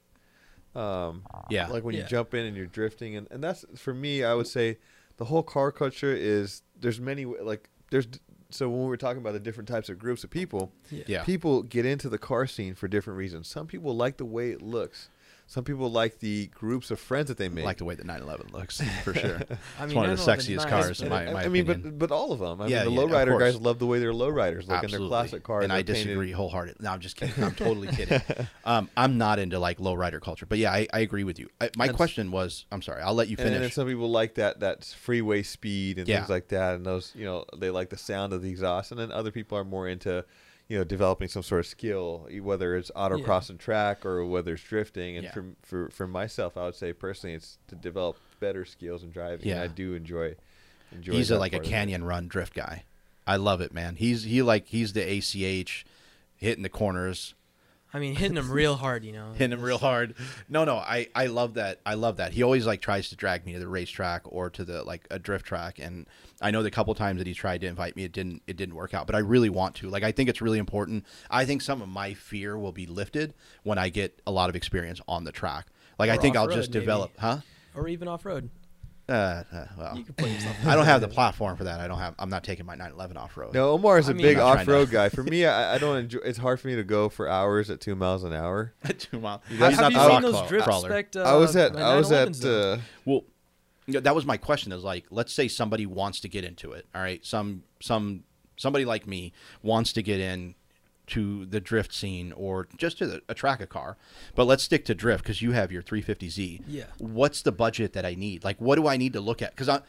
um 0.75 1.23
Yeah. 1.49 1.67
like 1.67 1.83
when 1.83 1.95
you 1.95 2.03
jump 2.03 2.33
in 2.33 2.45
and 2.45 2.55
you're 2.55 2.65
drifting 2.67 3.15
and, 3.17 3.27
and 3.31 3.43
that's 3.43 3.65
for 3.75 3.93
me 3.93 4.23
i 4.23 4.33
would 4.33 4.47
say 4.47 4.77
the 5.17 5.25
whole 5.25 5.43
car 5.43 5.71
culture 5.71 6.15
is 6.15 6.61
there's 6.79 6.99
many 7.01 7.25
like 7.25 7.69
there's 7.89 8.07
so 8.53 8.69
when 8.69 8.81
we 8.81 8.87
were 8.87 8.97
talking 8.97 9.21
about 9.21 9.33
the 9.33 9.39
different 9.39 9.67
types 9.67 9.89
of 9.89 9.97
groups 9.99 10.23
of 10.23 10.29
people 10.29 10.71
Yeah. 10.89 11.03
Yeah. 11.07 11.23
people 11.23 11.63
get 11.63 11.85
into 11.85 12.09
the 12.09 12.17
car 12.17 12.45
scene 12.47 12.75
for 12.75 12.87
different 12.87 13.17
reasons 13.17 13.47
some 13.47 13.67
people 13.67 13.95
like 13.95 14.17
the 14.17 14.25
way 14.25 14.51
it 14.51 14.61
looks 14.61 15.09
some 15.51 15.65
people 15.65 15.91
like 15.91 16.19
the 16.19 16.47
groups 16.47 16.91
of 16.91 16.97
friends 16.99 17.27
that 17.27 17.37
they 17.37 17.47
I 17.47 17.49
make 17.49 17.65
like 17.65 17.77
the 17.77 17.83
way 17.83 17.95
the 17.95 18.05
911 18.05 18.53
looks 18.57 18.79
for 19.03 19.13
sure. 19.13 19.35
I 19.77 19.83
it's 19.83 19.87
mean, 19.89 19.95
one 19.97 20.09
of 20.09 20.17
the 20.17 20.23
sexiest 20.23 20.65
cars 20.69 21.01
in 21.01 21.09
my, 21.09 21.25
in 21.27 21.33
my 21.33 21.43
I 21.43 21.47
mean, 21.49 21.69
opinion. 21.69 21.97
but 21.97 22.09
but 22.09 22.15
all 22.15 22.31
of 22.31 22.39
them. 22.39 22.61
I 22.61 22.67
Yeah, 22.67 22.85
mean, 22.85 22.95
the 22.95 23.01
of 23.01 23.09
lowrider 23.09 23.37
guys 23.37 23.59
love 23.59 23.77
the 23.77 23.85
way 23.85 23.99
they're 23.99 24.13
lowriders, 24.13 24.65
like 24.69 24.79
in 24.79 24.85
Absolutely. 24.85 24.97
their 24.99 25.07
classic 25.09 25.43
cars. 25.43 25.63
and 25.65 25.73
I 25.73 25.81
they're 25.81 25.93
painted- 25.95 26.05
disagree 26.07 26.31
wholeheartedly. 26.31 26.81
No, 26.85 26.91
I'm 26.91 27.01
just 27.01 27.17
kidding. 27.17 27.43
I'm 27.43 27.53
totally 27.53 27.87
kidding. 27.97 28.21
Um, 28.63 28.89
I'm 28.95 29.17
not 29.17 29.39
into 29.39 29.59
like 29.59 29.79
lowrider 29.79 30.21
culture, 30.21 30.45
but 30.45 30.57
yeah, 30.57 30.71
I, 30.71 30.87
I 30.93 30.99
agree 31.01 31.25
with 31.25 31.37
you. 31.37 31.49
I, 31.59 31.69
my 31.75 31.87
And- 31.87 31.97
question 31.97 32.31
was, 32.31 32.65
I'm 32.71 32.81
sorry, 32.81 33.01
I'll 33.01 33.13
let 33.13 33.27
you 33.27 33.35
finish. 33.35 33.53
And 33.55 33.63
then 33.63 33.71
some 33.71 33.87
people 33.87 34.09
like 34.09 34.35
that 34.35 34.61
that 34.61 34.85
freeway 34.85 35.43
speed 35.43 35.97
and 35.99 36.07
Yeah. 36.07 36.19
things 36.19 36.29
like 36.29 36.47
that, 36.47 36.75
and 36.75 36.85
those 36.85 37.11
you 37.13 37.25
know 37.25 37.43
they 37.57 37.71
like 37.71 37.89
the 37.89 37.97
sound 37.97 38.31
of 38.31 38.41
the 38.41 38.49
exhaust. 38.49 38.91
And 38.91 38.99
then 39.01 39.11
other 39.11 39.31
people 39.31 39.57
are 39.57 39.65
more 39.65 39.89
into 39.89 40.23
you 40.71 40.77
know 40.77 40.85
developing 40.85 41.27
some 41.27 41.43
sort 41.43 41.59
of 41.59 41.67
skill, 41.67 42.29
whether 42.41 42.77
it's 42.77 42.89
autocross 42.95 43.49
and 43.49 43.59
track 43.59 44.05
or 44.05 44.25
whether 44.25 44.53
it's 44.53 44.63
drifting. 44.63 45.17
And 45.17 45.25
Yeah. 45.25 45.31
for 45.31 45.45
for 45.61 45.89
for 45.89 46.07
myself, 46.07 46.55
I 46.55 46.63
would 46.63 46.75
say 46.75 46.93
personally, 46.93 47.35
it's 47.35 47.57
to 47.67 47.75
develop 47.75 48.15
better 48.39 48.63
skills 48.63 49.03
in 49.03 49.11
driving. 49.11 49.41
And 49.51 49.57
Yeah. 49.57 49.63
I 49.63 49.67
do 49.67 49.93
enjoy 49.95 50.35
enjoy. 50.93 51.11
he's 51.11 51.29
a, 51.29 51.37
like 51.37 51.51
a 51.51 51.57
part 51.57 51.65
of 51.65 51.67
it. 51.67 51.75
canyon 51.75 52.03
run 52.05 52.29
drift 52.29 52.53
guy. 52.53 52.85
I 53.27 53.35
love 53.35 53.59
it, 53.59 53.73
man. 53.73 53.97
He's 53.97 54.23
he 54.23 54.41
like 54.41 54.67
he's 54.67 54.93
the 54.93 55.01
ACH, 55.01 55.85
hitting 56.37 56.63
the 56.63 56.69
corners, 56.69 57.33
I 57.93 57.99
mean, 57.99 58.15
hitting 58.15 58.35
them 58.35 58.49
real 58.49 58.75
hard, 58.75 59.03
you 59.03 59.11
know. 59.11 59.31
hitting 59.35 59.57
him 59.57 59.61
real 59.61 59.77
hard. 59.77 60.15
No, 60.47 60.63
no, 60.63 60.77
I 60.77 61.07
I 61.13 61.27
love 61.27 61.55
that. 61.55 61.81
I 61.85 61.95
love 61.95 62.17
that. 62.17 62.31
He 62.31 62.43
always 62.43 62.65
like 62.65 62.81
tries 62.81 63.09
to 63.09 63.15
drag 63.15 63.45
me 63.45 63.53
to 63.53 63.59
the 63.59 63.67
racetrack 63.67 64.21
or 64.25 64.49
to 64.51 64.63
the 64.63 64.83
like 64.83 65.05
a 65.11 65.19
drift 65.19 65.45
track, 65.45 65.79
and 65.79 66.07
I 66.41 66.51
know 66.51 66.63
the 66.63 66.71
couple 66.71 66.95
times 66.95 67.19
that 67.19 67.27
he 67.27 67.33
tried 67.33 67.61
to 67.61 67.67
invite 67.67 67.95
me, 67.95 68.03
it 68.03 68.11
didn't 68.11 68.43
it 68.47 68.55
didn't 68.55 68.75
work 68.75 68.93
out. 68.93 69.07
But 69.07 69.15
I 69.15 69.19
really 69.19 69.49
want 69.49 69.75
to. 69.77 69.89
Like 69.89 70.03
I 70.03 70.11
think 70.11 70.29
it's 70.29 70.41
really 70.41 70.59
important. 70.59 71.05
I 71.29 71.45
think 71.45 71.61
some 71.61 71.81
of 71.81 71.89
my 71.89 72.13
fear 72.13 72.57
will 72.57 72.71
be 72.71 72.85
lifted 72.85 73.33
when 73.63 73.77
I 73.77 73.89
get 73.89 74.21
a 74.25 74.31
lot 74.31 74.49
of 74.49 74.55
experience 74.55 75.01
on 75.07 75.25
the 75.25 75.31
track. 75.31 75.67
Like 75.99 76.09
I 76.09 76.17
think 76.17 76.35
I'll 76.35 76.47
just 76.47 76.69
maybe. 76.69 76.79
develop, 76.79 77.11
huh? 77.17 77.39
Or 77.75 77.87
even 77.87 78.07
off 78.07 78.25
road. 78.25 78.49
Uh, 79.09 79.43
uh, 79.51 79.65
well, 79.77 79.97
You 79.97 80.03
can 80.05 80.13
put 80.13 80.29
yourself. 80.29 80.55
I 80.65 80.75
don't 80.75 80.85
have 80.85 81.01
the 81.01 81.07
platform 81.07 81.57
for 81.57 81.65
that. 81.65 81.79
I 81.81 81.87
don't 81.87 81.97
have. 81.99 82.15
I'm 82.17 82.29
not 82.29 82.43
taking 82.43 82.65
my 82.65 82.75
911 82.75 83.17
off 83.17 83.35
road. 83.35 83.53
No, 83.53 83.71
Omar 83.71 83.97
is 83.99 84.07
I 84.07 84.11
a 84.11 84.15
mean- 84.15 84.25
big 84.25 84.37
I'm 84.37 84.43
not 84.43 84.53
trying 84.53 84.65
to- 84.67 84.71
off-road 84.71 84.89
guy. 84.91 85.09
For 85.09 85.23
me, 85.25 85.45
I, 85.45 85.75
I 85.75 85.77
don't 85.79 85.97
enjoy. 85.97 86.19
It's 86.23 86.37
hard 86.37 86.59
for 86.61 86.67
me 86.67 86.75
to 86.75 86.83
go 86.83 87.09
for 87.09 87.27
hours 87.27 87.69
at 87.69 87.81
two 87.81 87.95
miles 87.95 88.23
an 88.23 88.31
hour. 88.33 88.73
At 88.83 88.99
Two 88.99 89.19
miles. 89.19 89.41
Have, 89.49 89.57
He's 89.69 89.79
have 89.79 89.79
not 89.79 89.91
you 89.91 89.97
the 89.97 90.03
seen 90.03 90.09
rock 90.13 90.21
those 90.21 90.31
crawl- 90.33 90.47
drift 90.47 90.65
crawler. 90.65 90.89
spec? 90.89 91.15
Uh, 91.15 91.21
I 91.23 91.35
was 91.35 91.55
at 91.55 91.75
I 91.75 91.95
was 91.97 92.11
at 92.11 92.33
though? 92.35 92.73
uh, 92.73 92.77
Well, 93.05 93.23
you 93.87 93.95
know, 93.95 93.99
that 94.01 94.15
was 94.15 94.25
my 94.25 94.37
question. 94.37 94.71
Is 94.71 94.83
like, 94.83 95.05
let's 95.09 95.33
say 95.33 95.47
somebody 95.47 95.85
wants 95.85 96.19
to 96.21 96.29
get 96.29 96.43
into 96.45 96.71
it. 96.73 96.85
All 96.95 97.01
right, 97.01 97.25
some 97.25 97.63
some 97.81 98.23
somebody 98.57 98.85
like 98.85 99.07
me 99.07 99.33
wants 99.63 99.91
to 99.93 100.03
get 100.03 100.19
in 100.19 100.55
to 101.11 101.45
the 101.45 101.59
drift 101.59 101.93
scene 101.93 102.33
or 102.33 102.67
just 102.77 102.97
to 102.97 103.07
the, 103.07 103.21
a 103.29 103.33
track 103.33 103.61
a 103.61 103.67
car. 103.67 103.97
But 104.35 104.45
let's 104.45 104.63
stick 104.63 104.85
to 104.85 104.95
drift 104.95 105.23
because 105.23 105.41
you 105.41 105.51
have 105.51 105.71
your 105.71 105.81
350Z. 105.81 106.61
Yeah. 106.67 106.85
What's 106.97 107.41
the 107.41 107.51
budget 107.51 107.93
that 107.93 108.05
I 108.05 108.15
need? 108.15 108.43
Like, 108.43 108.59
what 108.59 108.75
do 108.75 108.87
I 108.87 108.97
need 108.97 109.13
to 109.13 109.21
look 109.21 109.41
at? 109.41 109.51
Because 109.51 109.69
I 109.69 109.81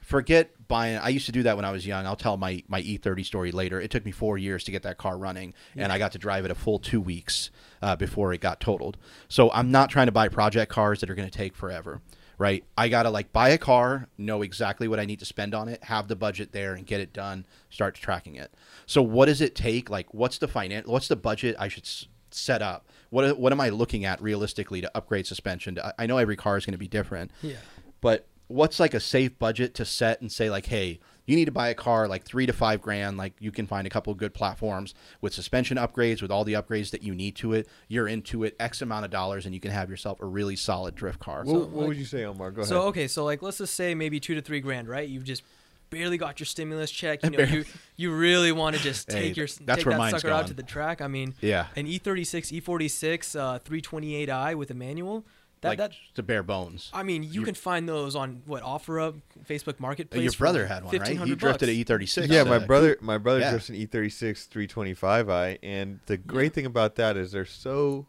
forget 0.00 0.50
buying. 0.68 0.96
I 0.96 1.08
used 1.08 1.26
to 1.26 1.32
do 1.32 1.42
that 1.42 1.56
when 1.56 1.64
I 1.64 1.70
was 1.70 1.86
young. 1.86 2.06
I'll 2.06 2.16
tell 2.16 2.36
my 2.36 2.62
my 2.68 2.82
E30 2.82 3.24
story 3.24 3.52
later. 3.52 3.80
It 3.80 3.90
took 3.90 4.04
me 4.04 4.10
four 4.10 4.38
years 4.38 4.64
to 4.64 4.70
get 4.70 4.82
that 4.82 4.98
car 4.98 5.18
running, 5.18 5.54
and 5.76 5.92
I 5.92 5.98
got 5.98 6.12
to 6.12 6.18
drive 6.18 6.44
it 6.44 6.50
a 6.50 6.54
full 6.54 6.78
two 6.78 7.00
weeks 7.00 7.50
uh, 7.82 7.96
before 7.96 8.32
it 8.32 8.40
got 8.40 8.60
totaled. 8.60 8.96
So 9.28 9.50
I'm 9.52 9.70
not 9.70 9.90
trying 9.90 10.06
to 10.06 10.12
buy 10.12 10.28
project 10.28 10.72
cars 10.72 11.00
that 11.00 11.10
are 11.10 11.14
going 11.14 11.28
to 11.28 11.36
take 11.36 11.54
forever. 11.54 12.00
Right, 12.38 12.62
I 12.76 12.88
gotta 12.88 13.10
like 13.10 13.32
buy 13.32 13.48
a 13.48 13.58
car, 13.58 14.06
know 14.16 14.42
exactly 14.42 14.86
what 14.86 15.00
I 15.00 15.04
need 15.06 15.18
to 15.18 15.24
spend 15.24 15.56
on 15.56 15.68
it, 15.68 15.82
have 15.82 16.06
the 16.06 16.14
budget 16.14 16.52
there, 16.52 16.74
and 16.74 16.86
get 16.86 17.00
it 17.00 17.12
done. 17.12 17.44
Start 17.68 17.96
tracking 17.96 18.36
it. 18.36 18.52
So, 18.86 19.02
what 19.02 19.26
does 19.26 19.40
it 19.40 19.56
take? 19.56 19.90
Like, 19.90 20.14
what's 20.14 20.38
the 20.38 20.46
finance? 20.46 20.86
What's 20.86 21.08
the 21.08 21.16
budget 21.16 21.56
I 21.58 21.66
should 21.66 21.82
s- 21.82 22.06
set 22.30 22.62
up? 22.62 22.86
What 23.10 23.38
what 23.40 23.50
am 23.52 23.60
I 23.60 23.70
looking 23.70 24.04
at 24.04 24.22
realistically 24.22 24.80
to 24.82 24.90
upgrade 24.96 25.26
suspension? 25.26 25.74
To, 25.74 25.94
I 26.00 26.06
know 26.06 26.18
every 26.18 26.36
car 26.36 26.56
is 26.56 26.64
going 26.64 26.74
to 26.74 26.78
be 26.78 26.86
different, 26.86 27.32
Yeah. 27.42 27.56
but 28.00 28.26
what's 28.46 28.78
like 28.78 28.94
a 28.94 29.00
safe 29.00 29.36
budget 29.40 29.74
to 29.74 29.84
set 29.84 30.20
and 30.20 30.30
say 30.30 30.48
like, 30.48 30.66
hey, 30.66 31.00
you 31.28 31.36
need 31.36 31.44
to 31.44 31.52
buy 31.52 31.68
a 31.68 31.74
car 31.74 32.08
like 32.08 32.24
three 32.24 32.46
to 32.46 32.52
five 32.52 32.80
grand. 32.82 33.16
Like 33.18 33.34
you 33.38 33.52
can 33.52 33.66
find 33.66 33.86
a 33.86 33.90
couple 33.90 34.10
of 34.10 34.18
good 34.18 34.34
platforms 34.34 34.94
with 35.20 35.32
suspension 35.34 35.76
upgrades, 35.76 36.22
with 36.22 36.30
all 36.32 36.42
the 36.42 36.54
upgrades 36.54 36.90
that 36.90 37.02
you 37.04 37.14
need 37.14 37.36
to 37.36 37.52
it. 37.52 37.68
You're 37.86 38.08
into 38.08 38.42
it, 38.44 38.56
X 38.58 38.82
amount 38.82 39.04
of 39.04 39.10
dollars, 39.10 39.44
and 39.46 39.54
you 39.54 39.60
can 39.60 39.70
have 39.70 39.90
yourself 39.90 40.20
a 40.20 40.26
really 40.26 40.56
solid 40.56 40.94
drift 40.96 41.20
car. 41.20 41.44
what, 41.44 41.52
So, 41.52 41.58
what 41.58 41.72
like- 41.74 41.88
would 41.88 41.96
you 41.98 42.04
say, 42.06 42.24
Omar? 42.24 42.50
Go 42.50 42.62
ahead. 42.62 42.68
So 42.70 42.82
okay, 42.84 43.06
so 43.06 43.24
like 43.24 43.42
let's 43.42 43.58
just 43.58 43.74
say 43.74 43.94
maybe 43.94 44.18
two 44.18 44.34
to 44.34 44.40
three 44.40 44.60
grand, 44.60 44.88
right? 44.88 45.08
You've 45.08 45.24
just 45.24 45.42
barely 45.90 46.18
got 46.18 46.38
your 46.40 46.46
stimulus 46.46 46.90
check. 46.90 47.22
You 47.22 47.30
know, 47.36 47.44
you 47.44 47.64
you 47.96 48.14
really 48.14 48.52
want 48.52 48.76
to 48.76 48.82
just 48.82 49.12
Hey, 49.12 49.20
take 49.28 49.36
your 49.36 49.46
that's 49.46 49.82
take 49.82 49.84
that 49.84 49.98
mine's 49.98 50.20
sucker 50.20 50.32
out 50.32 50.46
to 50.48 50.54
the 50.54 50.62
track. 50.62 51.00
I 51.02 51.08
mean, 51.08 51.34
yeah, 51.40 51.66
an 51.76 51.86
E 51.86 51.98
E36, 51.98 52.60
E46, 52.62 53.38
uh, 53.38 53.58
328i 53.60 54.54
with 54.54 54.70
a 54.70 54.74
manual. 54.74 55.24
That 55.60 55.68
like 55.70 55.78
that 55.78 55.92
the 56.14 56.22
bare 56.22 56.42
bones. 56.42 56.90
I 56.92 57.02
mean, 57.02 57.22
you 57.22 57.40
You- 57.40 57.42
can 57.44 57.54
find 57.54 57.88
those 57.88 58.14
on 58.14 58.42
what 58.46 58.62
OfferUp, 58.62 59.20
Facebook 59.48 59.80
Marketplace. 59.80 60.22
Your 60.22 60.32
for 60.32 60.38
brother 60.38 60.66
had 60.66 60.84
one, 60.84 60.92
right? 60.96 61.06
He 61.08 61.14
1500 61.18 61.38
drifted 61.38 61.66
bucks. 61.66 61.90
a 61.90 62.20
E36. 62.20 62.28
yeah, 62.30 62.40
uh, 62.42 62.44
my 62.44 62.58
brother, 62.58 62.96
my 63.00 63.18
brother 63.18 63.40
Yeah. 63.40 63.50
drifts 63.50 63.68
an 63.68 63.74
E 63.74 63.86
E36 63.86 64.46
325i, 64.48 65.58
and 65.62 66.00
the 66.06 66.16
great 66.16 66.52
thing 66.54 66.66
about 66.66 66.94
that 66.96 67.16
is 67.16 67.32
they're 67.32 67.44
so 67.44 68.06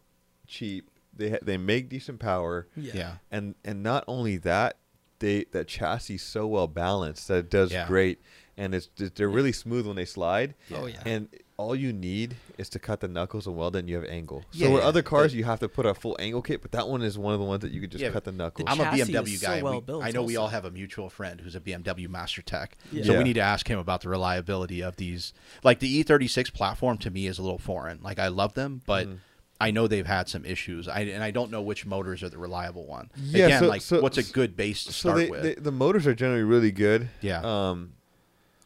cheap. 0.47 0.89
They 1.15 1.31
ha- 1.31 1.38
they 1.41 1.57
make 1.57 1.89
decent 1.89 2.19
power, 2.19 2.67
Yeah. 2.75 2.91
Yeah, 2.95 3.12
and 3.31 3.55
and 3.65 3.81
not 3.83 4.03
only 4.07 4.38
that, 4.38 4.77
they 5.19 5.45
that 5.51 5.67
chassis 5.67 6.15
is 6.15 6.21
so 6.21 6.47
well 6.47 6.67
balanced 6.67 7.27
that 7.27 7.38
it 7.39 7.49
does 7.49 7.71
Yeah. 7.71 7.88
great, 7.88 8.21
and 8.55 8.73
it's 8.75 8.89
they're 8.95 9.27
really 9.27 9.51
smooth 9.51 9.85
when 9.88 9.95
they 9.95 10.05
slide. 10.05 10.55
Oh 10.73 10.85
yeah. 10.85 11.01
And 11.05 11.27
all 11.60 11.76
you 11.76 11.91
need 11.91 12.38
is 12.58 12.69
to 12.69 12.80
cut 12.80 13.02
the 13.02 13.08
knuckles 13.10 13.45
and 13.45 13.54
weld, 13.58 13.76
and 13.76 13.89
you 13.89 13.95
have 13.95 14.06
angle. 14.06 14.45
So 14.52 14.72
with 14.72 14.82
yeah. 14.82 14.88
other 14.88 15.02
cars, 15.02 15.34
But- 15.34 15.38
you 15.39 15.43
have 15.43 15.60
to 15.60 15.67
put 15.67 15.86
a 15.86 15.93
full 15.93 16.15
angle 16.17 16.41
kit, 16.41 16.62
but 16.62 16.72
that 16.72 16.88
one 16.88 17.02
is 17.02 17.17
one 17.17 17.34
of 17.34 17.39
the 17.41 17.45
ones 17.45 17.62
that 17.63 17.72
you 17.74 17.82
could 17.82 17.91
just 17.91 18.02
Yeah, 18.02 18.12
cut 18.12 18.24
the 18.24 18.32
knuckles. 18.32 18.65
The 18.65 18.72
I'm 18.72 18.80
a 18.80 18.86
BMW 18.86 19.34
is 19.34 19.41
so 19.41 19.48
guy. 19.48 19.62
well 19.62 19.74
We- 19.76 19.82
built 19.82 20.04
I 20.06 20.12
know 20.12 20.24
we 20.24 20.38
all 20.38 20.48
have 20.48 20.63
a 20.63 20.72
mutual 20.72 21.10
friend 21.10 21.41
who's 21.41 21.56
a 21.56 21.60
BMW 21.60 22.08
Master 22.08 22.41
Tech, 22.41 22.78
Yeah. 22.93 23.04
so 23.04 23.12
Yeah. 23.12 23.17
we 23.17 23.24
need 23.26 23.34
to 23.34 23.41
ask 23.41 23.67
him 23.69 23.78
about 23.78 24.02
the 24.02 24.08
reliability 24.10 24.82
of 24.82 24.95
these. 24.95 25.34
Like 25.62 25.80
the 25.80 25.88
E36 26.00 26.50
platform 26.54 26.98
to 27.00 27.12
me 27.12 27.28
is 27.28 27.38
a 27.38 27.41
little 27.41 27.60
foreign. 27.60 28.00
Like 28.02 28.19
I 28.19 28.30
love 28.30 28.54
them, 28.54 28.82
but 28.86 29.08
Mhm. 29.08 29.17
I 29.60 29.72
know 29.72 29.86
they've 29.88 30.08
had 30.08 30.30
some 30.30 30.45
issues. 30.45 30.88
I 30.88 31.02
and 31.02 31.22
I 31.22 31.32
don't 31.32 31.52
know 31.52 31.62
which 31.62 31.86
motors 31.86 32.24
are 32.24 32.30
the 32.30 32.38
reliable 32.38 32.86
one. 32.88 33.12
Yeah, 33.17 33.45
Again, 33.48 33.60
so- 33.63 33.67
like 33.67 33.82
so- 33.82 34.00
what's 34.02 34.17
a 34.17 34.24
good 34.24 34.56
base 34.56 34.86
to 34.86 34.93
so 34.93 35.10
start 35.10 35.17
they, 35.17 35.30
with? 35.30 35.41
they, 35.43 35.54
the 35.56 35.74
motors 35.74 36.08
are 36.08 36.15
generally 36.15 36.43
really 36.43 36.72
good. 36.72 37.10
Yeah. 37.19 37.41
Um, 37.43 37.91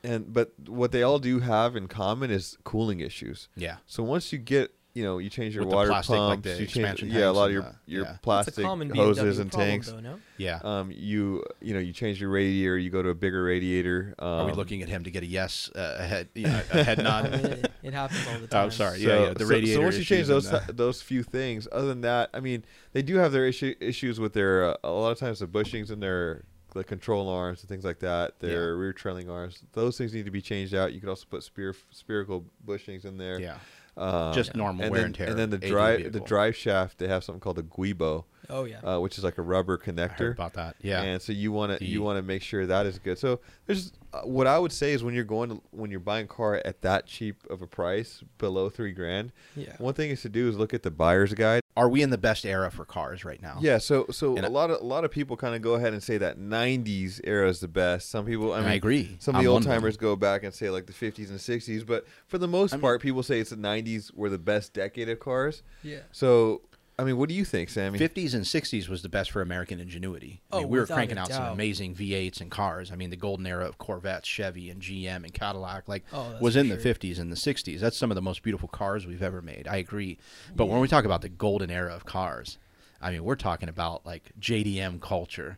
and 0.03 0.31
but 0.33 0.51
what 0.67 0.91
they 0.91 1.03
all 1.03 1.19
do 1.19 1.39
have 1.39 1.75
in 1.75 1.87
common 1.87 2.29
is 2.31 2.57
cooling 2.63 2.99
issues. 2.99 3.47
yeah, 3.55 3.77
So 3.85 4.03
once 4.03 4.31
you 4.33 4.37
get, 4.39 4.73
you 4.93 5.03
know, 5.03 5.17
you 5.17 5.29
change 5.29 5.55
your 5.55 5.63
With 5.63 5.71
the 5.71 5.75
water 5.75 5.89
plastic, 5.89 6.11
like 6.11 6.19
pumps, 6.19 6.43
the 6.43 6.49
you 6.51 6.55
change, 6.67 6.77
expansion 6.77 7.09
yeah, 7.09 7.15
a 7.15 7.21
tanks 7.21 7.35
lot 7.37 7.43
of 7.43 7.45
and 7.45 7.53
your 7.53 7.63
the- 7.63 7.77
your 7.91 8.03
yeah. 8.03 8.09
It's 8.09 8.17
a 8.17 8.21
plastic 8.21 8.63
common 8.65 8.89
BMW 8.91 8.95
hoses 8.95 9.39
and 9.39 9.51
problem, 9.51 9.69
tanks. 9.71 9.91
though, 9.91 9.99
no? 10.01 10.19
yeah. 10.37 10.59
Um, 10.63 10.91
you 10.93 11.43
you 11.61 11.73
know, 11.73 11.79
you 11.79 11.93
change 11.93 12.21
your 12.21 12.29
radiator, 12.29 12.77
you 12.77 12.91
go 12.91 13.01
to 13.01 13.09
a 13.09 13.15
bigger 13.15 13.43
radiator. 13.43 14.13
Um, 14.19 14.27
are 14.27 14.45
we 14.45 14.51
looking 14.51 14.83
at 14.83 14.89
him 14.89 15.03
to 15.05 15.09
get 15.09 15.23
a 15.23 15.25
yes, 15.25 15.71
uh, 15.75 15.97
a 15.99 16.03
head, 16.05 16.29
you 16.35 16.43
know, 16.43 16.61
a 16.71 16.83
head 16.83 16.99
I 17.05 17.21
mean, 17.23 17.31
nod? 17.31 17.43
it, 17.43 17.71
it 17.81 17.93
happens 17.95 18.27
all 18.27 18.37
the 18.37 18.43
Oh, 18.43 18.47
time. 18.47 18.63
I'm 18.65 18.71
sorry. 18.71 18.99
So, 19.01 19.07
Yeah, 19.07 19.23
yeah, 19.29 19.33
the 19.33 19.39
so- 19.45 19.49
radiator 19.49 19.79
So 19.79 19.83
once 19.83 19.97
you 19.97 20.03
change 20.05 20.29
issues 20.29 20.45
and 20.47 20.59
those 20.59 20.67
the- 20.67 20.73
those 20.83 21.01
few 21.01 21.23
things, 21.23 21.67
other 21.71 21.87
than 21.87 22.01
that, 22.01 22.29
I 22.33 22.39
mean, 22.39 22.63
they 22.91 23.01
do 23.01 23.15
have 23.15 23.31
their 23.31 23.47
issue, 23.47 23.73
issues 23.79 24.19
with 24.19 24.33
their 24.33 24.63
uh, 24.73 24.77
a 24.83 24.91
lot 24.91 25.09
of 25.11 25.17
times 25.17 25.39
the 25.39 25.47
bushings 25.47 25.89
and 25.89 26.03
their 26.03 26.43
the 26.73 26.83
control 26.83 27.29
arms 27.29 27.61
and 27.61 27.69
things 27.69 27.83
like 27.85 27.99
that. 27.99 28.39
Their 28.39 28.73
Yeah. 28.73 28.79
rear 28.79 28.93
trailing 28.93 29.29
arms, 29.29 29.63
those 29.73 29.97
things 29.97 30.13
need 30.13 30.25
to 30.25 30.31
be 30.31 30.41
changed 30.41 30.73
out. 30.73 30.93
You 30.93 30.99
could 30.99 31.09
also 31.09 31.25
put 31.29 31.43
spear, 31.43 31.75
spherical 31.91 32.45
bushings 32.65 33.05
in 33.05 33.17
there. 33.17 33.39
Yeah, 33.39 33.57
Um, 33.95 34.33
Just 34.33 34.55
normal 34.55 34.89
wear 34.89 35.01
then, 35.01 35.05
and 35.07 35.15
tear 35.15 35.27
And 35.29 35.37
then 35.37 35.49
the 35.51 35.57
age 35.57 35.63
of 35.63 35.69
the 35.69 35.69
drive 35.69 36.13
the 36.13 36.19
drive 36.21 36.55
shaft 36.55 36.97
they 36.97 37.07
have 37.07 37.23
something 37.23 37.39
called 37.39 37.59
a 37.59 37.63
guibo, 37.63 38.25
Oh 38.49 38.65
yeah. 38.65 38.79
uh, 38.81 38.99
which 38.99 39.17
is 39.17 39.23
like 39.23 39.37
a 39.37 39.41
rubber 39.41 39.79
I 39.81 39.85
heard 39.85 39.95
connector. 39.95 40.31
about 40.33 40.53
that. 40.53 40.75
Yeah. 40.81 41.01
And 41.01 41.21
so 41.21 41.31
you 41.33 41.51
want 41.51 41.77
to 41.79 41.85
you 41.85 42.01
want 42.01 42.17
to 42.17 42.21
make 42.23 42.41
sure 42.41 42.65
that 42.65 42.85
is 42.85 42.99
good. 42.99 43.17
So 43.17 43.39
there's 43.65 43.93
uh, 44.13 44.21
what 44.21 44.47
I 44.47 44.59
would 44.59 44.71
say 44.71 44.93
is 44.93 45.03
when 45.03 45.13
you're 45.13 45.23
going 45.23 45.49
to 45.49 45.61
when 45.71 45.89
you're 45.91 45.99
buying 45.99 46.25
a 46.25 46.27
car 46.27 46.61
at 46.65 46.81
that 46.81 47.05
cheap 47.07 47.37
of 47.49 47.61
a 47.61 47.67
price, 47.67 48.23
below 48.37 48.69
three 48.69 48.91
grand, 48.91 49.31
yeah. 49.55 49.75
one 49.79 49.93
thing 49.93 50.09
is 50.11 50.21
to 50.23 50.29
do 50.29 50.47
is 50.49 50.57
look 50.57 50.73
at 50.73 50.83
the 50.83 50.91
buyer's 50.91 51.33
guide. 51.33 51.61
Are 51.75 51.89
we 51.89 52.03
in 52.03 52.11
the 52.11 52.19
best 52.19 52.45
era 52.45 52.69
for 52.69 52.85
cars 52.85 53.25
right 53.25 53.41
now? 53.41 53.57
Yeah, 53.59 53.79
so 53.79 54.05
so 54.11 54.35
And 54.35 54.45
a 54.45 54.49
I- 54.49 54.51
lot 54.51 54.69
of 54.69 54.81
a 54.81 54.83
lot 54.83 55.03
of 55.05 55.09
people 55.11 55.35
kind 55.35 55.55
of 55.55 55.61
go 55.63 55.73
ahead 55.73 55.93
and 55.93 56.03
say 56.03 56.19
that 56.19 56.37
'90s 56.37 57.19
era 57.23 57.49
is 57.49 57.59
the 57.61 57.67
best. 57.67 58.09
Some 58.11 58.25
people, 58.25 58.53
I 58.53 58.59
mean, 58.59 58.69
I 58.69 58.73
agree. 58.75 59.15
Some 59.19 59.33
of 59.35 59.39
I'm 59.39 59.45
the 59.45 59.49
old 59.51 59.63
timers 59.63 59.97
go 59.97 60.15
back 60.15 60.43
and 60.43 60.53
say 60.53 60.69
like 60.69 60.85
the 60.85 60.93
50s 60.93 61.29
and 61.29 61.39
60s, 61.39 61.83
but 61.85 62.05
for 62.27 62.37
the 62.37 62.47
most 62.47 62.73
I 62.73 62.77
mean- 62.77 62.81
part, 62.81 63.01
people 63.01 63.23
say 63.23 63.39
it's 63.39 63.49
the 63.49 63.55
90s 63.55 64.13
were 64.13 64.29
the 64.29 64.37
best 64.37 64.73
decade 64.73 65.09
of 65.09 65.19
cars. 65.19 65.63
Yeah. 65.81 65.99
So, 66.11 66.61
I 66.99 67.03
mean, 67.03 67.17
what 67.17 67.27
do 67.27 67.33
you 67.33 67.43
think, 67.43 67.69
Sammy? 67.69 67.97
50s 67.97 68.35
and 68.35 68.43
60s 68.45 68.87
was 68.87 69.01
the 69.01 69.09
best 69.09 69.31
for 69.31 69.41
American 69.41 69.79
ingenuity. 69.79 70.41
I 70.51 70.57
mean, 70.57 70.65
Oh, 70.65 70.67
we 70.67 70.79
were 70.79 70.85
cranking 70.85 71.17
a 71.17 71.21
out 71.21 71.31
some 71.31 71.45
amazing 71.51 71.95
V8s 71.95 72.39
and 72.39 72.51
cars. 72.51 72.91
I 72.91 72.95
mean, 72.95 73.09
the 73.09 73.15
golden 73.15 73.47
era 73.47 73.65
of 73.65 73.79
Corvettes, 73.79 74.27
Chevy, 74.27 74.69
and 74.69 74.79
GM 74.79 75.23
and 75.23 75.33
Cadillac, 75.33 75.87
like, 75.87 76.03
Oh, 76.13 76.35
was 76.39 76.55
in 76.55 76.67
sure. 76.67 76.77
the 76.77 76.93
50s 76.93 77.17
and 77.19 77.31
the 77.31 77.35
60s. 77.35 77.79
That's 77.79 77.97
some 77.97 78.11
of 78.11 78.15
the 78.15 78.21
most 78.21 78.43
beautiful 78.43 78.69
cars 78.69 79.07
we've 79.07 79.23
ever 79.23 79.41
made. 79.41 79.67
I 79.67 79.77
agree. 79.77 80.19
But 80.55 80.67
when 80.67 80.79
we 80.81 80.87
talk 80.87 81.03
about 81.03 81.21
the 81.23 81.29
golden 81.29 81.71
era 81.71 81.93
of 81.95 82.05
cars, 82.05 82.59
I 83.01 83.09
mean, 83.11 83.23
we're 83.23 83.35
talking 83.35 83.69
about 83.69 84.05
like 84.05 84.31
JDM 84.39 85.01
culture. 85.01 85.57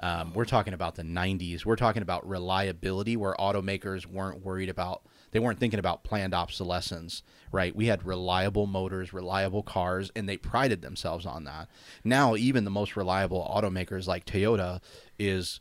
Um, 0.00 0.32
we're 0.34 0.44
talking 0.44 0.74
about 0.74 0.96
the 0.96 1.04
90s. 1.04 1.64
We're 1.64 1.76
talking 1.76 2.02
about 2.02 2.28
reliability 2.28 3.16
where 3.16 3.34
automakers 3.38 4.06
weren't 4.06 4.44
worried 4.44 4.68
about, 4.68 5.02
they 5.34 5.40
weren't 5.40 5.58
thinking 5.58 5.80
about 5.80 6.04
planned 6.04 6.32
obsolescence, 6.32 7.24
right? 7.50 7.74
We 7.74 7.86
had 7.86 8.06
reliable 8.06 8.66
motors, 8.68 9.12
reliable 9.12 9.64
cars, 9.64 10.12
and 10.14 10.28
they 10.28 10.36
prided 10.36 10.80
themselves 10.80 11.26
on 11.26 11.42
that. 11.42 11.68
Now, 12.04 12.36
even 12.36 12.62
the 12.62 12.70
most 12.70 12.96
reliable 12.96 13.44
automakers 13.52 14.06
like 14.06 14.26
Toyota 14.26 14.80
is 15.18 15.58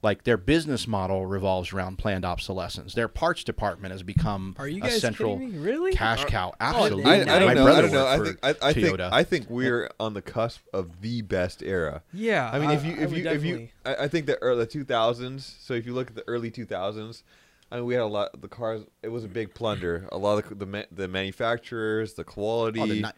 like 0.00 0.22
their 0.22 0.36
business 0.36 0.86
model 0.86 1.26
revolves 1.26 1.72
around 1.72 1.98
planned 1.98 2.24
obsolescence. 2.24 2.94
Their 2.94 3.08
parts 3.08 3.42
department 3.42 3.90
has 3.90 4.04
become 4.04 4.54
Are 4.60 4.68
you 4.68 4.84
a 4.84 4.90
central 4.90 5.38
kidding 5.38 5.54
me? 5.54 5.58
Really? 5.58 5.92
cash 5.92 6.24
cow. 6.26 6.52
Absolutely. 6.60 7.04
I, 7.10 7.22
I 7.22 7.24
don't 7.40 7.46
My 7.48 7.54
know. 7.54 7.62
I 7.62 7.64
brother 7.64 7.82
don't 7.82 7.92
know. 7.92 8.06
I 8.06 8.18
worked 8.18 8.28
think 8.28 8.40
for 8.40 8.64
I, 8.64 8.68
I 8.68 8.72
think 8.74 8.86
Toyota. 8.86 9.08
I 9.12 9.24
think 9.24 9.50
we're 9.50 9.90
on 9.98 10.14
the 10.14 10.22
cusp 10.22 10.60
of 10.72 11.00
the 11.00 11.22
best 11.22 11.64
era. 11.64 12.04
Yeah. 12.12 12.48
I 12.52 12.60
mean, 12.60 12.70
if 12.70 12.84
you 12.84 12.92
I 12.92 12.94
if 12.98 13.10
would 13.10 13.18
you 13.18 13.28
if 13.28 13.42
you, 13.44 13.52
definitely- 13.56 13.72
I, 13.84 13.94
I 14.04 14.08
think 14.08 14.26
the 14.26 14.40
early 14.40 14.68
two 14.68 14.84
thousands. 14.84 15.56
So 15.60 15.74
if 15.74 15.84
you 15.84 15.94
look 15.94 16.10
at 16.10 16.14
the 16.14 16.24
early 16.28 16.52
two 16.52 16.64
thousands, 16.66 17.24
I 17.70 17.76
mean, 17.76 17.86
we 17.86 17.94
had 17.94 18.02
a 18.02 18.06
lot. 18.06 18.40
The 18.40 18.48
cars. 18.48 18.82
It 19.02 19.08
was 19.08 19.24
a 19.24 19.28
big 19.28 19.54
plunder. 19.54 20.08
A 20.12 20.18
lot 20.18 20.44
of 20.44 20.58
the 20.58 20.64
the, 20.64 20.86
the 20.92 21.08
manufacturers, 21.08 22.14
the 22.14 22.24
quality, 22.24 22.80
Oh, 22.80 22.86
the 22.86 23.02
ni- 23.02 23.08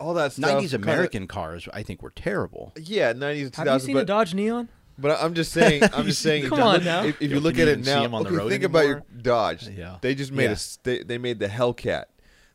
all 0.00 0.14
that 0.14 0.32
stuff. 0.32 0.50
90s 0.62 0.70
kinda- 0.70 0.76
American 0.76 1.26
cars, 1.26 1.68
I 1.74 1.82
think, 1.82 2.02
were 2.02 2.10
terrible. 2.10 2.72
yeah, 2.76 3.12
nineties 3.12 3.44
and 3.44 3.52
two 3.52 3.58
Have 3.60 3.66
you 3.66 3.70
thousands. 3.72 3.86
seen 3.86 3.96
a 3.96 4.00
But 4.00 4.06
Dodge 4.06 4.34
Neon? 4.34 4.68
but 4.98 5.20
I'm 5.22 5.34
just 5.34 5.52
saying. 5.52 5.82
I'm 5.92 6.06
just 6.06 6.22
saying. 6.28 6.48
Come 6.48 6.60
on 6.62 6.84
now. 6.84 7.04
If, 7.04 7.16
if 7.20 7.30
You 7.30 7.36
you 7.36 7.40
look 7.40 7.58
at 7.58 7.68
it 7.68 7.78
now, 7.80 7.84
see 7.84 7.90
now, 7.94 8.04
'em 8.04 8.10
the 8.24 8.28
okay, 8.30 8.36
road 8.36 8.48
think 8.50 8.62
about 8.64 8.86
your. 8.86 9.02
Dodge. 9.20 9.68
Yeah. 9.68 9.98
They 10.00 10.14
just 10.14 10.32
made 10.32 10.44
Yeah. 10.44 10.50
a 10.50 10.52
s- 10.52 10.78
they, 10.82 11.02
they 11.02 11.18
made 11.18 11.38
the 11.40 11.48
Hellcat. 11.48 12.04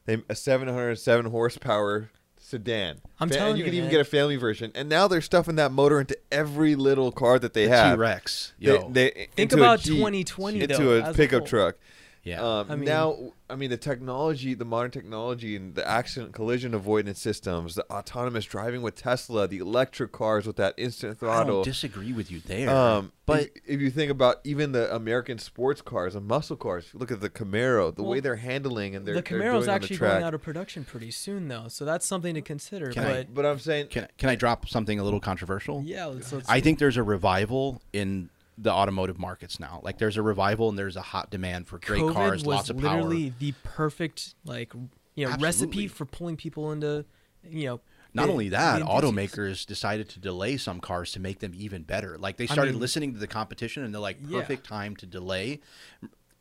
They 0.06 0.22
a 0.30 0.36
707 0.36 1.28
horsepower 1.32 2.10
sedan. 2.54 3.02
I'm 3.20 3.30
Fa- 3.30 3.36
telling 3.36 3.58
you 3.58 3.60
you, 3.60 3.66
can 3.66 3.74
even 3.74 3.86
man. 3.86 3.92
get 3.92 4.02
a 4.02 4.06
family 4.06 4.36
version. 4.36 4.72
And 4.76 4.88
now 4.90 5.08
they're 5.08 5.22
stuffing 5.22 5.56
that 5.56 5.72
motor 5.72 6.00
into 6.00 6.16
every 6.32 6.76
little 6.76 7.12
car 7.12 7.40
that 7.40 7.54
they 7.54 7.66
The 7.66 7.72
have. 7.76 7.96
T-Rex. 7.98 8.54
They- 8.60 8.66
Yo. 8.68 8.90
they- 8.92 9.10
Think 9.36 9.52
into 9.54 9.56
a 9.56 9.60
about 9.60 9.80
Jeep, 9.80 9.98
2020 9.98 10.62
into 10.62 10.78
though, 10.78 11.00
a 11.10 11.14
pickup 11.14 11.46
truck. 11.48 11.76
Yeah. 12.24 12.42
Um, 12.42 12.68
I 12.70 12.76
mean- 12.76 12.86
now, 12.86 13.18
I 13.50 13.56
mean, 13.56 13.70
the 13.70 13.78
technology, 13.78 14.54
the 14.56 14.66
modern 14.66 14.90
technology, 14.92 15.56
and 15.56 15.76
the 15.76 15.88
accident 15.88 16.34
collision 16.34 16.74
avoidance 16.74 17.20
systems, 17.20 17.76
the 17.76 17.86
autonomous 17.92 18.46
driving 18.46 18.82
with 18.82 18.96
Tesla, 18.96 19.48
the 19.48 19.60
electric 19.60 20.12
cars 20.12 20.48
with 20.48 20.56
that 20.56 20.74
instant 20.78 21.12
I 21.18 21.20
throttle. 21.20 21.56
don't 21.58 21.66
disagree 21.66 22.14
with 22.14 22.32
you 22.32 22.40
there. 22.40 22.70
Um, 22.70 23.12
but 23.26 23.42
if, 23.44 23.50
if 23.68 23.80
you 23.82 23.90
think 23.92 24.10
about 24.12 24.40
even 24.44 24.72
the 24.72 24.94
American 24.94 25.38
sports 25.38 25.82
cars 25.82 26.16
and 26.16 26.26
muscle 26.28 26.56
cars, 26.56 26.88
look 26.94 27.12
at 27.12 27.22
the 27.22 27.30
Camaro, 27.30 27.94
the 27.96 28.04
way 28.04 28.20
they're 28.20 28.38
handling 28.38 28.96
and 28.96 29.06
they're 29.06 29.16
the 29.16 29.22
they're 29.22 29.40
Camaro's 29.40 29.66
doing 29.66 29.76
actually 29.76 29.96
the 29.96 29.98
track. 30.00 30.12
going 30.14 30.24
out 30.24 30.34
of 30.34 30.42
production 30.42 30.84
pretty 30.84 31.12
soon, 31.12 31.48
though, 31.48 31.68
so 31.68 31.86
that's 31.86 32.06
something 32.06 32.34
to 32.34 32.42
consider. 32.42 32.90
Can 32.92 33.04
I- 33.06 33.14
but 33.24 33.34
but 33.36 33.46
I'm 33.46 33.60
saying, 33.60 33.88
can, 33.90 34.08
can 34.18 34.30
I 34.30 34.36
drop 34.36 34.68
something 34.68 35.00
a 35.00 35.04
little 35.04 35.20
controversial? 35.20 35.84
yeah, 35.86 36.06
let's, 36.06 36.32
let's 36.34 36.50
I 36.50 36.60
think 36.60 36.80
there's 36.80 36.98
a 36.98 37.04
revival 37.04 37.82
in 37.94 38.30
the 38.58 38.72
automotive 38.72 39.18
markets 39.20 39.60
now. 39.60 39.80
Like 39.84 39.98
there's 39.98 40.18
a 40.18 40.22
revival 40.22 40.70
and 40.70 40.78
there's 40.78 40.96
a 40.96 41.02
hot 41.02 41.30
demand 41.32 41.68
for 41.68 41.80
great 41.80 42.02
COVID 42.02 42.14
cars, 42.14 42.32
was 42.44 42.46
lots 42.56 42.70
of 42.70 42.78
power. 42.78 42.98
literally 43.02 43.34
the 43.40 43.54
perfect 43.64 44.36
like 44.46 44.74
you 45.16 45.26
know 45.26 45.32
Absolutely. 45.32 45.44
recipe 45.46 45.88
for 45.88 46.06
pulling 46.06 46.38
people 46.38 46.72
into 46.72 47.06
you 47.50 47.66
know. 47.68 47.82
Not 48.16 48.28
the- 48.28 48.32
only 48.34 48.50
that, 48.50 48.84
automakers 48.84 49.66
decided 49.66 50.08
to 50.10 50.20
delay 50.20 50.58
some 50.58 50.80
cars 50.80 51.12
to 51.14 51.20
make 51.20 51.40
them 51.40 51.54
even 51.56 51.82
better. 51.82 52.16
Like 52.20 52.38
they 52.38 52.44
I 52.44 52.54
started 52.54 52.74
mean- 52.74 52.82
listening 52.82 53.14
to 53.14 53.20
the 53.20 53.26
competition 53.28 53.84
and 53.84 53.92
they're 53.92 54.00
like, 54.02 54.18
Yeah. 54.28 54.40
perfect 54.42 54.68
time 54.68 54.96
to 54.98 55.08
delay. 55.08 55.62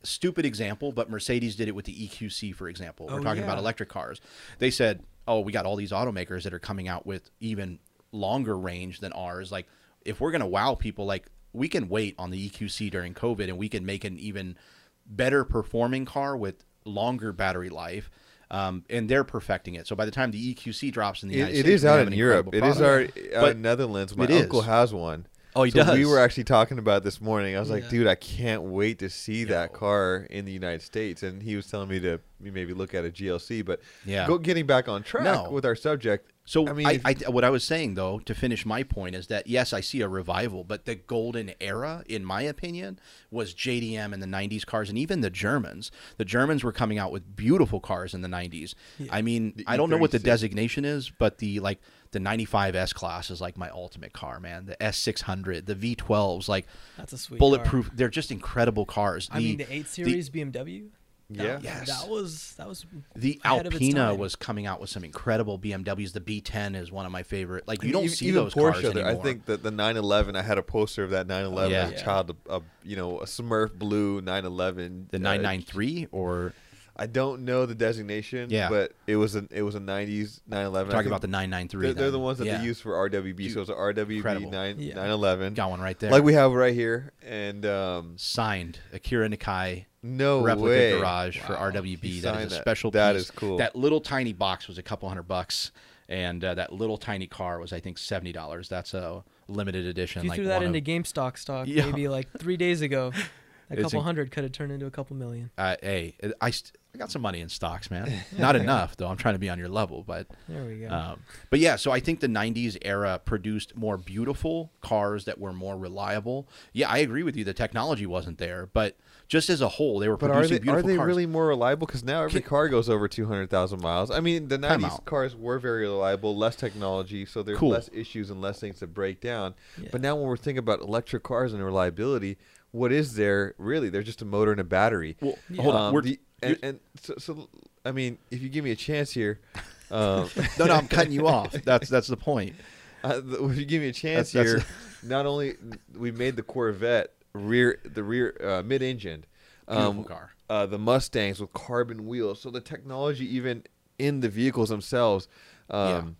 Stupid 0.03 0.45
example, 0.45 0.91
but 0.91 1.09
Mercedes 1.09 1.55
did 1.55 1.67
it 1.69 1.73
with 1.73 1.85
the 1.85 1.93
EQC, 2.07 2.51
for 2.53 2.67
example. 2.67 3.07
We're 3.07 3.21
Oh, 3.21 3.23
talking 3.23 3.41
about 3.41 3.57
electric 3.57 3.87
cars. 3.89 4.19
They 4.59 4.69
said, 4.69 5.01
oh, 5.27 5.39
we 5.39 5.53
got 5.53 5.65
all 5.65 5.77
these 5.77 5.91
automakers 5.93 6.43
that 6.43 6.53
are 6.53 6.59
coming 6.59 6.89
out 6.89 7.07
with 7.07 7.31
even 7.39 7.79
longer 8.11 8.57
range 8.57 8.99
than 8.99 9.13
ours. 9.13 9.49
Like, 9.49 9.65
if 10.03 10.19
we're 10.19 10.31
going 10.31 10.41
to 10.41 10.45
wow 10.47 10.75
people, 10.75 11.05
like, 11.05 11.27
we 11.53 11.69
can 11.69 11.87
wait 11.87 12.15
on 12.17 12.31
the 12.31 12.49
EQC 12.49 12.89
during 12.91 13.13
COVID 13.13 13.47
and 13.47 13.57
we 13.57 13.69
can 13.69 13.85
make 13.85 14.03
an 14.03 14.17
even 14.17 14.57
better 15.05 15.43
performing 15.45 16.05
car 16.05 16.35
with 16.35 16.63
longer 16.85 17.31
battery 17.31 17.69
life. 17.69 18.09
Um, 18.51 18.83
and 18.89 19.09
they're 19.09 19.23
perfecting 19.23 19.75
it. 19.75 19.87
So 19.87 19.95
by 19.95 20.05
the 20.05 20.11
time 20.11 20.29
the 20.31 20.53
EQC 20.53 20.91
drops 20.91 21.23
in 21.23 21.29
the 21.29 21.35
United 21.35 21.53
it 21.53 21.59
States, 21.59 21.69
it 21.69 21.73
is 21.73 21.85
out 21.85 21.97
have 21.99 22.07
in 22.07 22.13
an 22.13 22.19
Europe. 22.19 22.47
It 22.53 22.63
incredible 22.63 23.19
is 23.19 23.31
our 23.33 23.37
out 23.39 23.41
But 23.41 23.57
Netherlands. 23.57 24.15
My 24.15 24.25
uncle 24.27 24.59
is. 24.59 24.65
has 24.65 24.93
one. 24.93 25.25
Oh, 25.55 25.63
he 25.63 25.71
so 25.71 25.93
We 25.93 26.05
were 26.05 26.19
actually 26.19 26.43
talking 26.45 26.79
about 26.79 26.97
it 26.97 27.03
this 27.03 27.21
morning. 27.21 27.55
I 27.55 27.59
was 27.59 27.69
like, 27.69 27.89
dude, 27.89 28.07
I 28.07 28.15
can't 28.15 28.63
wait 28.63 28.99
to 28.99 29.09
see 29.09 29.43
that 29.45 29.73
car 29.73 30.27
in 30.29 30.45
the 30.45 30.51
United 30.51 30.81
States. 30.81 31.21
And 31.23 31.41
he 31.43 31.55
was 31.55 31.67
telling 31.67 31.89
me 31.89 31.99
to 32.01 32.19
maybe 32.39 32.73
look 32.73 32.93
at 32.93 33.05
a 33.05 33.09
GLC. 33.11 33.63
But 33.63 33.79
Yeah. 34.05 34.27
go 34.27 34.37
getting 34.37 34.65
back 34.65 34.87
on 34.87 35.03
track 35.03 35.23
No. 35.23 35.49
with 35.51 35.65
our 35.65 35.75
subject. 35.75 36.31
So 36.45 36.67
I 36.67 36.69
I 36.69 36.73
mean, 36.73 36.87
I, 37.05 37.11
if- 37.11 37.29
what 37.29 37.43
I 37.43 37.49
was 37.49 37.63
saying 37.63 37.95
though, 37.95 38.19
to 38.19 38.35
finish 38.35 38.65
my 38.65 38.83
point, 38.83 39.15
is 39.15 39.27
that 39.27 39.47
yes, 39.47 39.71
I 39.71 39.79
see 39.81 40.01
a 40.01 40.07
revival, 40.09 40.63
but 40.63 40.85
the 40.85 40.95
golden 40.95 41.53
era, 41.61 42.03
in 42.07 42.25
my 42.25 42.41
opinion, 42.41 42.99
was 43.31 43.53
JDM 43.53 44.13
in 44.13 44.19
the 44.19 44.27
'90s 44.27 44.65
cars, 44.65 44.89
and 44.89 44.97
even 44.97 45.21
the 45.21 45.29
Germans. 45.29 45.91
The 46.17 46.25
Germans 46.25 46.63
were 46.63 46.73
coming 46.73 46.97
out 46.97 47.11
with 47.11 47.35
beautiful 47.35 47.79
cars 47.79 48.13
in 48.13 48.21
the 48.21 48.27
'90s. 48.27 48.75
I 49.09 49.21
mean, 49.21 49.63
I 49.67 49.77
don't 49.77 49.89
know 49.89 49.97
what 49.97 50.11
the 50.11 50.19
designation 50.19 50.83
is, 50.85 51.09
but 51.09 51.37
the 51.37 51.59
like 51.61 51.79
the 52.11 52.19
'95 52.19 52.75
S 52.75 52.93
class 52.93 53.31
is 53.31 53.39
like 53.39 53.57
my 53.57 53.69
ultimate 53.69 54.13
car, 54.13 54.39
man. 54.39 54.65
The 54.65 54.75
S600, 54.77 55.65
the 55.65 55.75
V12s, 55.75 56.47
like 56.47 56.67
That's 56.97 57.13
a 57.13 57.17
sweet 57.17 57.39
bulletproof. 57.39 57.89
They're 57.93 58.09
just 58.09 58.31
incredible 58.31 58.85
cars. 58.85 59.29
Car. 59.29 59.37
I 59.37 59.41
mean, 59.41 59.57
the 59.57 59.73
eight 59.73 59.87
series 59.87 60.29
BMW. 60.29 60.89
That, 61.29 61.43
Yeah. 61.43 61.59
Yes. 61.63 61.87
that 62.01 62.09
was 62.09 62.53
that 62.57 62.67
was 62.67 62.85
The 63.15 63.39
ahead 63.43 63.65
of 63.65 63.73
its 63.73 63.81
Alpina 63.81 64.13
was 64.13 64.35
coming 64.35 64.65
out 64.67 64.79
with 64.81 64.89
some 64.89 65.03
incredible 65.03 65.57
BMWs. 65.57 66.11
The 66.13 66.19
B10 66.19 66.75
is 66.75 66.91
one 66.91 67.05
of 67.05 67.11
my 67.11 67.23
favorite. 67.23 67.67
Like 67.67 67.81
you 67.81 67.91
don't 67.91 68.03
even- 68.03 68.15
see 68.15 68.27
even 68.27 68.43
those 68.43 68.53
Porsche, 68.53 68.71
cars 68.73 68.81
there- 68.93 69.05
anymore. 69.05 69.21
I 69.21 69.23
think 69.23 69.45
that 69.45 69.63
the 69.63 69.71
911. 69.71 70.35
I 70.35 70.41
had 70.41 70.57
a 70.57 70.63
poster 70.63 71.03
of 71.03 71.09
that 71.11 71.25
911 71.27 71.71
Yeah. 71.71 71.83
as 71.85 71.91
a 71.91 71.93
Yeah. 71.95 72.03
child. 72.03 72.35
A, 72.49 72.55
a, 72.57 72.61
you 72.83 72.95
know, 72.95 73.19
a 73.19 73.25
Smurf 73.25 73.73
blue 73.77 74.21
911. 74.21 75.07
the 75.11 75.17
uh, 75.17 75.21
993 75.21 76.07
or 76.11 76.53
I 76.95 77.07
don't 77.07 77.43
know 77.43 77.65
the 77.65 77.73
designation. 77.75 78.49
Yeah. 78.51 78.69
but 78.69 78.93
it 79.07 79.15
was 79.15 79.33
an 79.35 79.47
it 79.51 79.63
was 79.63 79.73
a 79.75 79.79
90s 79.79 80.41
911. 80.47 80.91
I 80.91 80.93
talking 80.95 81.07
about 81.07 81.21
the 81.21 81.27
993. 81.27 81.85
They're, 81.87 81.93
they're 81.93 82.11
the 82.11 82.19
ones 82.19 82.37
that 82.37 82.45
Yeah. 82.45 82.57
they 82.59 82.65
use 82.65 82.79
for 82.79 82.91
RWB. 83.09 83.51
So 83.53 83.61
it's 83.61 83.69
a 83.69 83.73
RWB 83.73 84.17
Incredible. 84.17 84.51
9, 84.51 84.79
Yeah. 84.79 84.93
911. 84.95 85.53
Got 85.55 85.69
one 85.71 85.81
right 85.81 85.97
there. 85.99 86.11
Like 86.11 86.23
we 86.23 86.33
have 86.33 86.51
right 86.53 86.73
here. 86.73 87.11
And 87.27 87.65
um, 87.65 88.13
signed 88.17 88.79
Akira 88.93 89.27
Nakai. 89.29 89.85
no 90.03 90.43
replica 90.43 90.67
way. 90.69 90.91
garage 90.91 91.39
for 91.39 91.55
RWB. 91.55 92.03
He 92.03 92.19
That 92.19 92.35
signed 92.35 92.47
is 92.51 92.53
a 92.57 92.59
special 92.61 92.91
That 92.91 93.13
piece. 93.15 93.23
is 93.23 93.31
cool. 93.31 93.57
That 93.57 93.75
little 93.75 93.99
tiny 94.01 94.33
box 94.33 94.67
was 94.67 94.77
a 94.77 94.83
couple 94.83 95.09
hundred 95.09 95.23
bucks, 95.23 95.71
and 96.09 96.43
uh, 96.43 96.53
that 96.55 96.71
little 96.73 96.97
tiny 96.97 97.25
car 97.25 97.59
was 97.59 97.73
I 97.73 97.79
think 97.79 97.97
seventy 97.97 98.31
dollars. 98.33 98.69
That's 98.69 98.93
a 98.93 99.23
limited 99.47 99.87
edition. 99.87 100.19
If 100.19 100.23
you 100.25 100.29
like 100.29 100.37
threw 100.37 100.45
that 100.47 100.61
into 100.61 100.77
of, 100.77 100.83
GameStop 100.83 101.37
stock 101.39 101.67
Yeah. 101.67 101.85
maybe 101.87 102.07
like 102.07 102.27
three 102.37 102.57
days 102.57 102.81
ago, 102.81 103.11
a 103.71 103.77
couple 103.77 104.01
inc- 104.01 104.03
hundred 104.03 104.31
could 104.31 104.43
have 104.43 104.51
turned 104.53 104.71
into 104.71 104.85
a 104.85 104.91
couple 104.91 105.15
million. 105.15 105.49
uh, 105.57 105.75
hey, 105.81 106.15
I 106.39 106.51
st- 106.51 106.77
I 106.95 106.99
got 106.99 107.09
some 107.11 107.23
money 107.23 107.41
in 107.41 107.49
stocks, 107.49 107.89
man. 107.89 108.13
Not 108.37 108.55
enough 108.55 108.95
though. 108.97 109.07
I'm 109.07 109.17
trying 109.17 109.33
to 109.33 109.39
be 109.39 109.49
on 109.49 109.57
your 109.57 109.67
level, 109.67 110.03
but 110.05 110.27
There 110.47 110.63
we 110.63 110.75
go. 110.81 110.89
Um, 110.89 111.21
but 111.49 111.59
yeah, 111.59 111.75
so 111.75 111.91
I 111.91 111.99
think 111.99 112.19
the 112.19 112.27
90s 112.27 112.77
era 112.83 113.19
produced 113.25 113.75
more 113.75 113.97
beautiful 113.97 114.71
cars 114.81 115.25
that 115.25 115.39
were 115.39 115.53
more 115.53 115.75
reliable. 115.75 116.47
Yeah, 116.71 116.89
I 116.89 116.99
agree 116.99 117.23
with 117.23 117.35
you. 117.35 117.43
The 117.43 117.53
technology 117.53 118.05
wasn't 118.05 118.37
there, 118.37 118.69
but 118.73 118.95
just 119.27 119.49
as 119.49 119.59
a 119.59 119.69
whole, 119.69 119.97
they 119.97 120.07
were 120.07 120.17
But 120.17 120.29
are 120.29 120.33
producing 120.33 120.57
they 120.57 120.61
are 120.71 120.75
beautiful 120.75 120.87
they 120.89 120.95
cars. 120.97 121.07
really 121.07 121.25
more 121.25 121.47
reliable? 121.47 121.87
Because 121.87 122.03
now 122.03 122.21
every 122.25 122.41
Can- 122.41 122.49
car 122.49 122.69
goes 122.69 122.87
over 122.89 123.07
two 123.07 123.25
hundred 123.25 123.49
thousand 123.49 123.81
miles. 123.81 124.11
I 124.11 124.19
mean, 124.19 124.47
the 124.49 124.59
nineties 124.59 124.93
cars 125.05 125.35
were 125.35 125.57
very 125.57 125.87
reliable, 125.87 126.37
less 126.37 126.55
technology, 126.55 127.25
so 127.25 127.41
there's 127.41 127.57
Cool. 127.57 127.69
less 127.69 127.89
issues 127.91 128.29
and 128.29 128.39
less 128.39 128.59
things 128.59 128.77
to 128.79 128.87
break 128.87 129.19
down. 129.19 129.55
Yeah. 129.81 129.89
But 129.91 130.01
now 130.01 130.15
when 130.15 130.25
we're 130.27 130.37
thinking 130.37 130.59
about 130.59 130.81
electric 130.81 131.23
cars 131.23 131.53
and 131.53 131.65
reliability, 131.65 132.37
what 132.69 132.91
is 132.91 133.15
there 133.15 133.55
really? 133.57 133.89
They're 133.89 134.03
just 134.03 134.21
a 134.21 134.25
motor 134.25 134.51
and 134.51 134.61
a 134.61 134.63
battery. 134.63 135.17
Well, 135.21 135.39
Yeah. 135.49 135.63
hold 135.63 135.75
on. 135.75 135.81
Um, 135.87 135.93
We're, 135.95 136.01
the- 136.01 136.19
and, 136.43 136.59
and 136.63 136.79
so, 137.01 137.15
so 137.17 137.49
I 137.85 137.91
mean, 137.91 138.17
if 138.31 138.41
you 138.41 138.49
give 138.49 138.63
me 138.63 138.71
a 138.71 138.75
chance 138.75 139.11
here, 139.11 139.39
um, 139.91 140.29
no, 140.57 140.65
no, 140.65 140.73
I'm 140.75 140.87
cutting 140.87 141.13
you 141.13 141.27
off. 141.27 141.51
That's 141.51 141.89
that's 141.89 142.07
the 142.07 142.17
point. 142.17 142.55
uh, 143.03 143.21
if 143.25 143.57
you 143.57 143.65
give 143.65 143.81
me 143.81 143.89
a 143.89 143.93
chance 143.93 144.31
That's- 144.31 144.51
here, 144.51 144.65
not 145.03 145.25
only 145.25 145.55
we 145.97 146.11
made 146.11 146.35
the 146.35 146.43
Corvette 146.43 147.11
rear, 147.33 147.79
the 147.83 148.03
rear 148.03 148.37
uh, 148.43 148.63
mid-engine, 148.63 149.25
Beautiful 149.67 149.89
um, 149.89 150.03
car. 150.03 150.31
uh, 150.49 150.65
the 150.65 150.79
Mustangs 150.79 151.39
with 151.39 151.53
carbon 151.53 152.05
wheels. 152.05 152.41
So 152.41 152.49
the 152.49 152.61
technology, 152.61 153.25
even 153.35 153.63
in 153.99 154.21
the 154.21 154.29
vehicles 154.29 154.69
themselves, 154.69 155.27
um, 155.69 156.17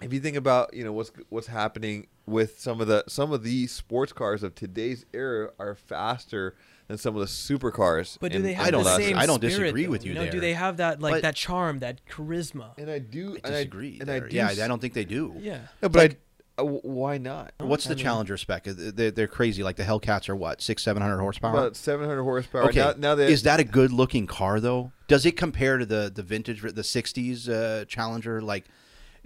if 0.00 0.12
you 0.12 0.20
think 0.20 0.36
about 0.36 0.74
you 0.74 0.84
know 0.84 0.92
what's 0.92 1.12
what's 1.30 1.46
happening 1.46 2.06
with 2.26 2.58
some 2.58 2.80
of 2.80 2.86
the 2.86 3.04
some 3.08 3.32
of 3.32 3.42
these 3.42 3.72
sports 3.72 4.12
cars 4.12 4.42
of 4.42 4.54
today's 4.54 5.04
era 5.12 5.50
are 5.58 5.74
faster 5.74 6.56
than 6.88 6.98
some 6.98 7.14
of 7.16 7.20
the 7.20 7.26
supercars. 7.26 8.18
But 8.20 8.32
do 8.32 8.38
in- 8.38 8.42
they 8.44 8.52
have 8.54 8.66
I 8.66 8.70
don't 8.70 8.84
the 8.84 8.90
last- 8.90 9.02
same 9.02 9.16
I 9.18 9.26
don't 9.26 9.38
spirit, 9.38 9.50
disagree 9.62 9.84
though? 9.86 9.90
with 9.90 10.04
you 10.06 10.14
know, 10.14 10.28
Do 10.30 10.40
they 10.40 10.54
have 10.54 10.76
that 10.78 11.00
like 11.00 11.14
But- 11.14 11.22
that 11.22 11.36
charm, 11.36 11.78
that 11.80 12.00
charisma? 12.10 12.76
And 12.78 12.90
I 12.90 12.98
do. 12.98 13.32
I 13.32 13.34
and 13.34 13.42
disagree. 13.54 13.98
and 14.00 14.10
I 14.10 14.20
there. 14.20 14.28
do. 14.28 14.36
yeah, 14.36 14.50
s- 14.50 14.60
I 14.60 14.68
don't 14.68 14.80
think 14.80 14.94
they 14.94 15.04
do. 15.04 15.34
Yeah. 15.40 15.58
No, 15.82 15.88
but 15.88 16.16
I, 16.58 16.62
uh, 16.62 16.64
why 16.64 17.18
not? 17.18 17.52
What's 17.58 17.86
I 17.86 17.90
the 17.90 17.94
mean- 17.96 18.04
Challenger 18.04 18.36
spec? 18.36 18.64
They're, 18.64 19.10
they're 19.10 19.26
crazy. 19.26 19.62
Like 19.62 19.76
the 19.76 19.82
Hellcats 19.84 20.28
are 20.28 20.36
what 20.36 20.60
six, 20.62 20.82
seven 20.82 21.02
hundred 21.02 21.18
horsepower. 21.18 21.52
About 21.52 21.76
700 21.76 22.22
horsepower. 22.22 22.64
okay, 22.64 22.78
Now, 22.80 22.94
now 22.96 23.14
that 23.16 23.28
is 23.30 23.42
that 23.44 23.60
a 23.60 23.64
good 23.64 23.90
looking 23.92 24.26
car 24.26 24.60
though? 24.60 24.92
Does 25.08 25.26
it 25.26 25.36
compare 25.36 25.78
to 25.78 25.86
the 25.86 26.12
the 26.14 26.22
vintage, 26.22 26.60
the 26.62 26.72
'60s 26.82 27.48
uh, 27.48 27.84
Challenger? 27.86 28.40
Like, 28.40 28.64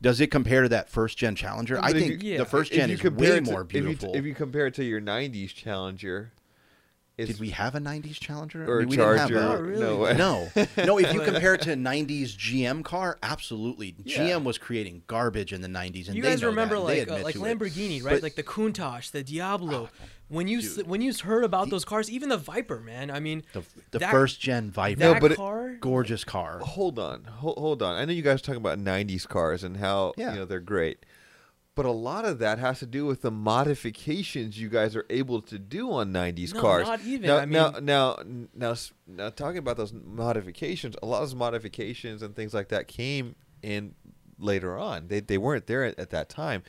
does 0.01 0.21
it 0.21 0.29
compare 0.31 0.63
to 0.63 0.69
that 0.71 0.89
first 0.89 1.19
gen 1.19 1.35
Challenger? 1.35 1.77
I 1.79 1.89
But 1.93 1.97
if 1.97 2.03
think 2.09 2.23
you- 2.23 2.33
yeah. 2.33 2.39
the 2.39 2.45
first 2.47 2.73
gen 2.73 2.89
you 2.89 2.95
is 2.95 3.03
way 3.03 3.27
it 3.29 3.45
to- 3.45 3.51
more 3.51 3.63
if 3.63 3.73
you- 3.75 3.83
beautiful. 3.83 4.15
If 4.15 4.25
you, 4.25 4.35
compare 4.35 4.67
it 4.69 4.75
to 4.75 4.85
your 4.85 5.01
'90s 5.01 5.53
Challenger, 5.53 6.33
it's, 7.19 7.33
Did 7.33 7.41
we 7.41 7.51
have 7.51 7.75
a 7.75 7.81
'90s 7.81 8.19
Challenger? 8.21 8.65
or 8.65 8.77
I 8.81 8.85
a 8.85 8.87
mean, 8.87 8.89
we 8.91 8.97
didn't 8.97 9.19
have 9.19 9.29
Charger? 9.31 9.59
Oh, 9.59 9.61
really? 9.61 9.81
No, 9.81 9.97
way. 9.99 10.15
No, 10.17 10.49
no. 10.85 10.99
If 10.99 11.13
you 11.13 11.21
compare 11.25 11.55
it 11.55 11.63
to 11.63 11.73
a 11.73 11.77
'90s 11.77 12.29
GM 12.37 12.85
car, 12.85 13.19
absolutely. 13.23 13.95
Yeah. 14.05 14.19
GM 14.19 14.45
was 14.45 14.57
creating 14.57 15.03
garbage 15.09 15.53
in 15.53 15.61
the 15.61 15.69
'90s, 15.69 16.07
and 16.07 16.17
you 16.17 16.23
they 16.23 16.31
guys 16.31 16.43
know 16.43 16.49
remember 16.49 16.77
that, 16.77 16.83
like 16.83 17.11
uh, 17.11 17.23
like 17.25 17.35
to 17.35 17.45
it. 17.45 17.59
Lamborghini, 17.59 18.03
right? 18.03 18.15
But- 18.15 18.23
like 18.23 18.37
the 18.37 18.43
Countach, 18.45 19.11
the 19.11 19.23
Diablo. 19.25 19.89
when 20.29 20.47
you 20.47 20.61
dude. 20.63 20.87
when 20.87 21.01
you 21.01 21.13
heard 21.13 21.43
about 21.45 21.71
those 21.71 21.85
cars, 21.85 22.09
even 22.11 22.29
the 22.29 22.37
Viper, 22.37 22.79
man. 22.81 23.11
I 23.11 23.19
mean, 23.19 23.43
The, 23.53 23.63
the 23.91 23.99
that- 23.99 24.11
first 24.11 24.41
gen 24.41 24.71
Viper, 24.71 25.01
No, 25.01 25.13
that 25.15 25.21
but 25.23 25.33
it- 25.33 25.37
car. 25.39 25.75
gorgeous 25.81 26.23
car. 26.23 26.59
hold 26.61 26.99
on, 26.99 27.25
hold, 27.25 27.59
hold 27.59 27.83
on. 27.83 27.97
I 27.97 28.05
know 28.05 28.13
you 28.13 28.23
guys 28.23 28.41
are 28.41 28.45
talking 28.45 28.61
about 28.61 28.79
'90s 28.79 29.27
cars 29.27 29.65
and 29.65 29.79
how 29.79 30.13
Yeah. 30.17 30.35
you 30.35 30.39
know 30.41 30.45
they're 30.45 30.61
great, 30.61 31.05
but 31.79 31.87
a 31.87 31.91
lot 31.93 32.25
of 32.25 32.41
that 32.41 32.59
has 32.59 32.81
to 32.81 32.87
do 32.87 33.07
with 33.07 33.23
the 33.23 33.31
modifications 33.31 34.61
you 34.61 34.69
guys 34.69 34.97
are 34.97 35.07
able 35.11 35.41
to 35.43 35.59
do 35.59 35.91
on 35.93 36.13
'90s 36.13 36.53
No, 36.55 36.61
cars. 36.61 36.87
not 36.89 37.01
even. 37.05 37.27
Now, 37.29 37.37
I 37.39 37.45
now, 37.45 37.71
mean- 37.73 37.85
now, 37.85 38.17
now, 38.55 38.71
s- 38.73 38.93
now, 39.07 39.31
talking 39.31 39.59
about 39.59 39.77
those 39.77 39.93
modifications, 39.93 40.97
a 41.03 41.07
lot 41.07 41.23
of 41.23 41.29
those 41.29 41.35
modifications 41.37 42.23
and 42.23 42.35
things 42.35 42.53
like 42.53 42.69
that 42.69 42.89
came 42.89 43.37
in 43.63 43.95
later 44.39 44.77
on. 44.77 45.09
They 45.09 45.21
they 45.21 45.39
weren't 45.39 45.67
there 45.69 45.85
at, 45.85 45.99
at 45.99 46.11
that 46.11 46.29
time. 46.29 46.63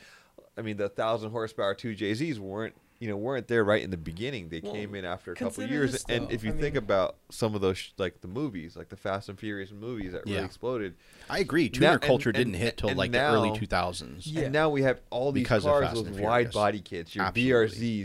I 0.56 0.62
mean, 0.62 0.76
the 0.76 0.88
thousand 0.88 1.30
horsepower 1.32 1.74
two 1.74 1.94
JZs 1.96 2.38
weren't 2.38 2.74
you 3.00 3.08
know 3.08 3.16
weren't 3.16 3.48
there 3.48 3.64
right 3.64 3.82
in 3.82 3.90
the 3.90 3.96
beginning. 3.96 4.50
They 4.50 4.60
Well, 4.60 4.72
came 4.74 4.94
in 4.94 5.04
after 5.06 5.32
a 5.32 5.34
couple 5.34 5.52
consider 5.54 5.72
years. 5.72 5.92
this, 5.92 6.04
and 6.08 6.30
if 6.30 6.44
you 6.44 6.50
I 6.50 6.52
think 6.52 6.74
mean- 6.74 6.82
about 6.84 7.16
some 7.30 7.54
of 7.54 7.60
those 7.62 7.78
sh- 7.78 7.90
like 7.96 8.20
the 8.20 8.28
movies, 8.28 8.76
like 8.76 8.90
the 8.90 8.96
Fast 8.96 9.28
and 9.30 9.38
Furious 9.38 9.72
movies 9.72 10.12
that 10.12 10.26
really 10.26 10.44
exploded. 10.44 10.94
I 11.28 11.38
agree. 11.38 11.68
Tuner 11.70 11.92
and- 11.92 12.02
culture 12.02 12.28
and- 12.28 12.36
didn't 12.36 12.54
hit 12.54 12.76
till 12.76 12.90
and 12.90 12.98
like 12.98 13.10
the 13.12 13.20
early 13.20 13.50
2000s. 13.58 14.26
Yeah. 14.26 14.42
And 14.42 14.52
now 14.52 14.68
we 14.68 14.82
have 14.82 15.00
all 15.10 15.32
these 15.32 15.44
Because 15.44 15.64
cars 15.64 15.94
with 16.00 16.20
wide 16.20 16.52
body 16.52 16.80
kits, 16.80 17.14
your 17.14 17.24
Absolutely. 17.24 17.50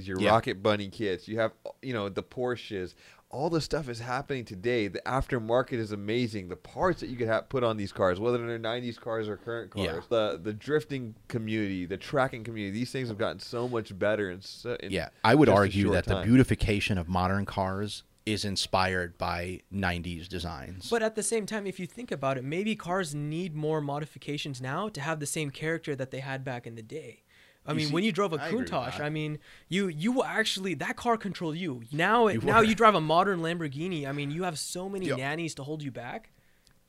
BRZs, 0.01 0.07
your 0.07 0.19
Yeah. 0.21 0.29
Rocket 0.29 0.63
Bunny 0.63 0.87
kits. 0.87 1.27
You 1.27 1.39
have 1.39 1.51
you 1.81 1.93
know 1.93 2.07
the 2.09 2.23
Porsches. 2.23 2.93
All 3.35 3.49
this 3.49 3.65
stuff 3.65 3.89
is 3.89 3.99
happening 3.99 4.45
today. 4.45 4.87
The 4.87 5.01
aftermarket 5.05 5.73
is 5.73 5.91
amazing. 5.91 6.47
The 6.47 6.55
parts 6.55 7.01
that 7.01 7.07
you 7.09 7.17
could 7.17 7.27
have 7.27 7.49
put 7.49 7.65
on 7.65 7.75
these 7.75 7.91
cars, 7.91 8.17
whether 8.17 8.37
they're 8.37 8.57
'90s 8.57 8.97
cars 8.97 9.27
or 9.27 9.35
current 9.35 9.71
cars, 9.71 9.85
Yeah. 9.85 9.99
the 10.09 10.39
the 10.41 10.53
drifting 10.53 11.15
community, 11.27 11.85
the 11.85 11.97
tracking 11.97 12.45
community, 12.45 12.71
these 12.71 12.91
things 12.93 13.09
have 13.09 13.17
gotten 13.17 13.39
so 13.41 13.67
much 13.67 13.97
better. 13.99 14.29
And 14.29 14.41
so, 14.41 14.77
in 14.79 14.89
Yeah, 14.89 15.09
I 15.21 15.35
would 15.35 15.49
argue 15.49 15.87
short 15.87 16.05
that 16.05 16.05
the 16.05 16.21
beautification 16.23 16.97
of 16.97 17.09
modern 17.09 17.45
cars 17.45 18.03
is 18.25 18.45
inspired 18.45 19.17
by 19.17 19.59
90s 19.69 20.29
designs. 20.29 20.89
But 20.89 21.03
at 21.03 21.15
the 21.15 21.21
same 21.21 21.45
time, 21.45 21.67
if 21.67 21.77
you 21.77 21.85
think 21.85 22.11
about 22.11 22.37
it, 22.37 22.43
maybe 22.45 22.73
cars 22.75 23.13
need 23.13 23.53
more 23.53 23.81
modifications 23.81 24.61
now 24.61 24.87
to 24.89 25.01
have 25.01 25.19
the 25.19 25.25
same 25.27 25.51
character 25.51 25.93
that 25.95 26.09
they 26.09 26.21
had 26.21 26.45
back 26.45 26.65
in 26.65 26.75
the 26.75 26.81
day. 26.81 27.24
I 27.65 27.71
You 27.71 27.77
mean, 27.77 27.87
see, 27.87 27.93
when 27.93 28.03
you 28.03 28.11
drove 28.11 28.33
a 28.33 28.37
I 28.41 28.51
Countach. 28.51 28.99
I 28.99 29.09
mean, 29.09 29.39
you 29.69 29.87
you 29.87 30.11
will 30.11 30.23
actually 30.23 30.73
that 30.75 30.95
car 30.95 31.17
controlled 31.17 31.57
you. 31.57 31.81
Now 31.91 32.27
it, 32.27 32.35
You 32.35 32.41
now 32.41 32.61
you 32.61 32.75
drive 32.75 32.95
a 32.95 33.01
modern 33.01 33.39
Lamborghini. 33.39 34.07
I 34.07 34.11
mean, 34.11 34.31
you 34.31 34.43
have 34.43 34.59
so 34.59 34.87
many 34.89 35.07
nannies 35.07 35.55
to 35.55 35.63
hold 35.63 35.81
you 35.81 35.91
back. 35.91 36.29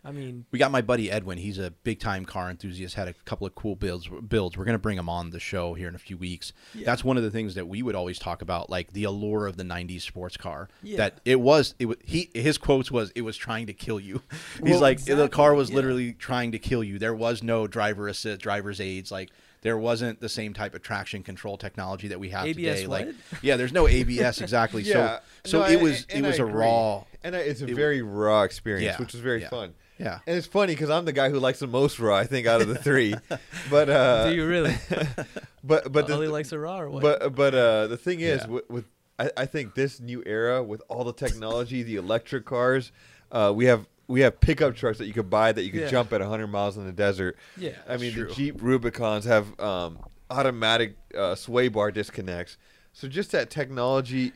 I 0.04 0.12
mean, 0.12 0.46
we 0.52 0.60
got 0.60 0.70
my 0.70 0.82
buddy 0.82 1.10
Edwin. 1.10 1.36
He's 1.36 1.58
a 1.58 1.72
big 1.72 1.98
time 1.98 2.24
car 2.24 2.48
enthusiast. 2.48 2.94
Had 2.94 3.08
a 3.08 3.12
couple 3.24 3.44
of 3.44 3.56
cool 3.56 3.74
builds. 3.74 4.06
Builds. 4.06 4.56
We're 4.56 4.64
gonna 4.64 4.78
bring 4.78 4.98
him 4.98 5.08
on 5.08 5.30
the 5.30 5.40
show 5.40 5.74
here 5.74 5.88
in 5.88 5.96
a 5.96 5.98
few 5.98 6.16
weeks. 6.16 6.52
Yeah. 6.74 6.84
That's 6.86 7.02
one 7.02 7.16
of 7.16 7.24
the 7.24 7.30
things 7.32 7.56
that 7.56 7.66
we 7.66 7.82
would 7.82 7.96
always 7.96 8.16
talk 8.20 8.40
about, 8.40 8.70
like 8.70 8.92
the 8.92 9.02
allure 9.02 9.48
of 9.48 9.56
the 9.56 9.64
'90s 9.64 10.02
sports 10.02 10.36
car. 10.36 10.68
Yeah. 10.80 10.98
That 10.98 11.20
it 11.24 11.40
was. 11.40 11.74
It 11.80 11.86
was. 11.86 11.96
He 12.04 12.30
his 12.34 12.56
quotes 12.56 12.88
was 12.88 13.10
it 13.16 13.22
was 13.22 13.36
trying 13.36 13.66
to 13.66 13.72
kill 13.72 13.98
you. 13.98 14.22
He's 14.62 14.72
Well, 14.72 14.80
like 14.80 15.04
the 15.04 15.28
car 15.28 15.54
was 15.54 15.70
yeah. 15.70 15.76
literally 15.76 16.12
trying 16.12 16.52
to 16.52 16.58
kill 16.60 16.84
you. 16.84 17.00
There 17.00 17.14
was 17.14 17.42
no 17.42 17.66
driver 17.66 18.06
assist, 18.06 18.40
driver's 18.40 18.80
aids. 18.80 19.10
Like 19.10 19.30
there 19.62 19.76
wasn't 19.78 20.20
the 20.20 20.28
same 20.28 20.54
type 20.54 20.74
of 20.74 20.82
traction 20.82 21.22
control 21.22 21.56
technology 21.56 22.08
that 22.08 22.20
we 22.20 22.30
have 22.30 22.46
ABS 22.46 22.80
today. 22.80 22.86
Like 22.86 23.08
yeah, 23.42 23.56
there's 23.56 23.72
no 23.72 23.88
ABS 23.88 24.40
exactly. 24.40 24.82
Yeah. 24.86 25.20
So 25.44 25.50
so 25.50 25.58
No, 25.60 25.66
it 25.68 25.80
was 25.80 26.06
and 26.10 26.24
it 26.24 26.28
was 26.28 26.38
a 26.38 26.44
agree. 26.46 26.60
raw. 26.60 27.04
and 27.24 27.34
I- 27.36 27.40
it's 27.40 27.60
a 27.62 27.66
it- 27.66 27.74
very 27.74 28.02
raw 28.02 28.42
experience, 28.42 28.84
Yeah, 28.84 28.98
which 28.98 29.14
is 29.14 29.20
very 29.20 29.42
yeah. 29.42 29.48
fun. 29.48 29.74
Yeah. 29.98 30.18
And 30.26 30.36
it's 30.36 30.46
funny 30.46 30.74
because 30.74 30.90
I'm 30.90 31.06
the 31.06 31.12
guy 31.12 31.30
who 31.30 31.38
likes 31.38 31.58
the 31.58 31.66
most 31.66 31.98
raw. 31.98 32.14
I 32.16 32.24
think 32.26 32.46
out 32.46 32.60
of 32.60 32.68
the 32.68 32.74
three, 32.76 33.14
but 33.70 33.88
uh, 33.88 34.28
do 34.28 34.34
you 34.36 34.46
really? 34.46 34.74
but 35.64 35.90
but 35.92 36.06
the, 36.06 36.14
Ollie 36.14 36.28
likes 36.28 36.52
a 36.52 36.58
raw 36.58 36.80
or 36.80 36.90
what? 36.90 37.02
But 37.02 37.34
but 37.34 37.54
uh, 37.54 37.86
the 37.86 37.96
thing 37.96 38.20
is, 38.20 38.42
Yeah. 38.42 38.46
with, 38.48 38.70
with 38.70 38.84
I, 39.18 39.30
I 39.36 39.46
think 39.46 39.74
this 39.74 39.98
new 40.00 40.22
era 40.26 40.62
with 40.62 40.82
all 40.88 41.04
the 41.04 41.12
technology, 41.14 41.82
the 41.82 41.96
electric 41.96 42.44
cars, 42.44 42.92
uh, 43.32 43.52
we 43.56 43.64
have 43.66 43.86
we 44.08 44.20
have 44.20 44.40
pickup 44.40 44.74
trucks 44.76 44.98
that 44.98 45.06
you 45.06 45.12
could 45.12 45.28
buy 45.30 45.52
that 45.52 45.62
you 45.62 45.70
could 45.72 45.82
Yeah. 45.82 45.88
jump 45.90 46.12
at 46.12 46.20
100 46.20 46.46
miles 46.46 46.76
in 46.76 46.86
the 46.86 46.92
desert. 46.92 47.36
yeah, 47.56 47.72
I 47.88 47.96
mean, 47.96 48.12
true. 48.12 48.28
the 48.28 48.34
Jeep 48.34 48.60
Rubicons 48.62 49.24
have 49.24 49.58
um, 49.60 49.98
automatic 50.30 50.96
uh, 51.16 51.34
sway 51.34 51.68
bar 51.68 51.90
disconnects. 51.90 52.56
So 52.92 53.08
just 53.08 53.32
that 53.32 53.50
technology, 53.50 54.32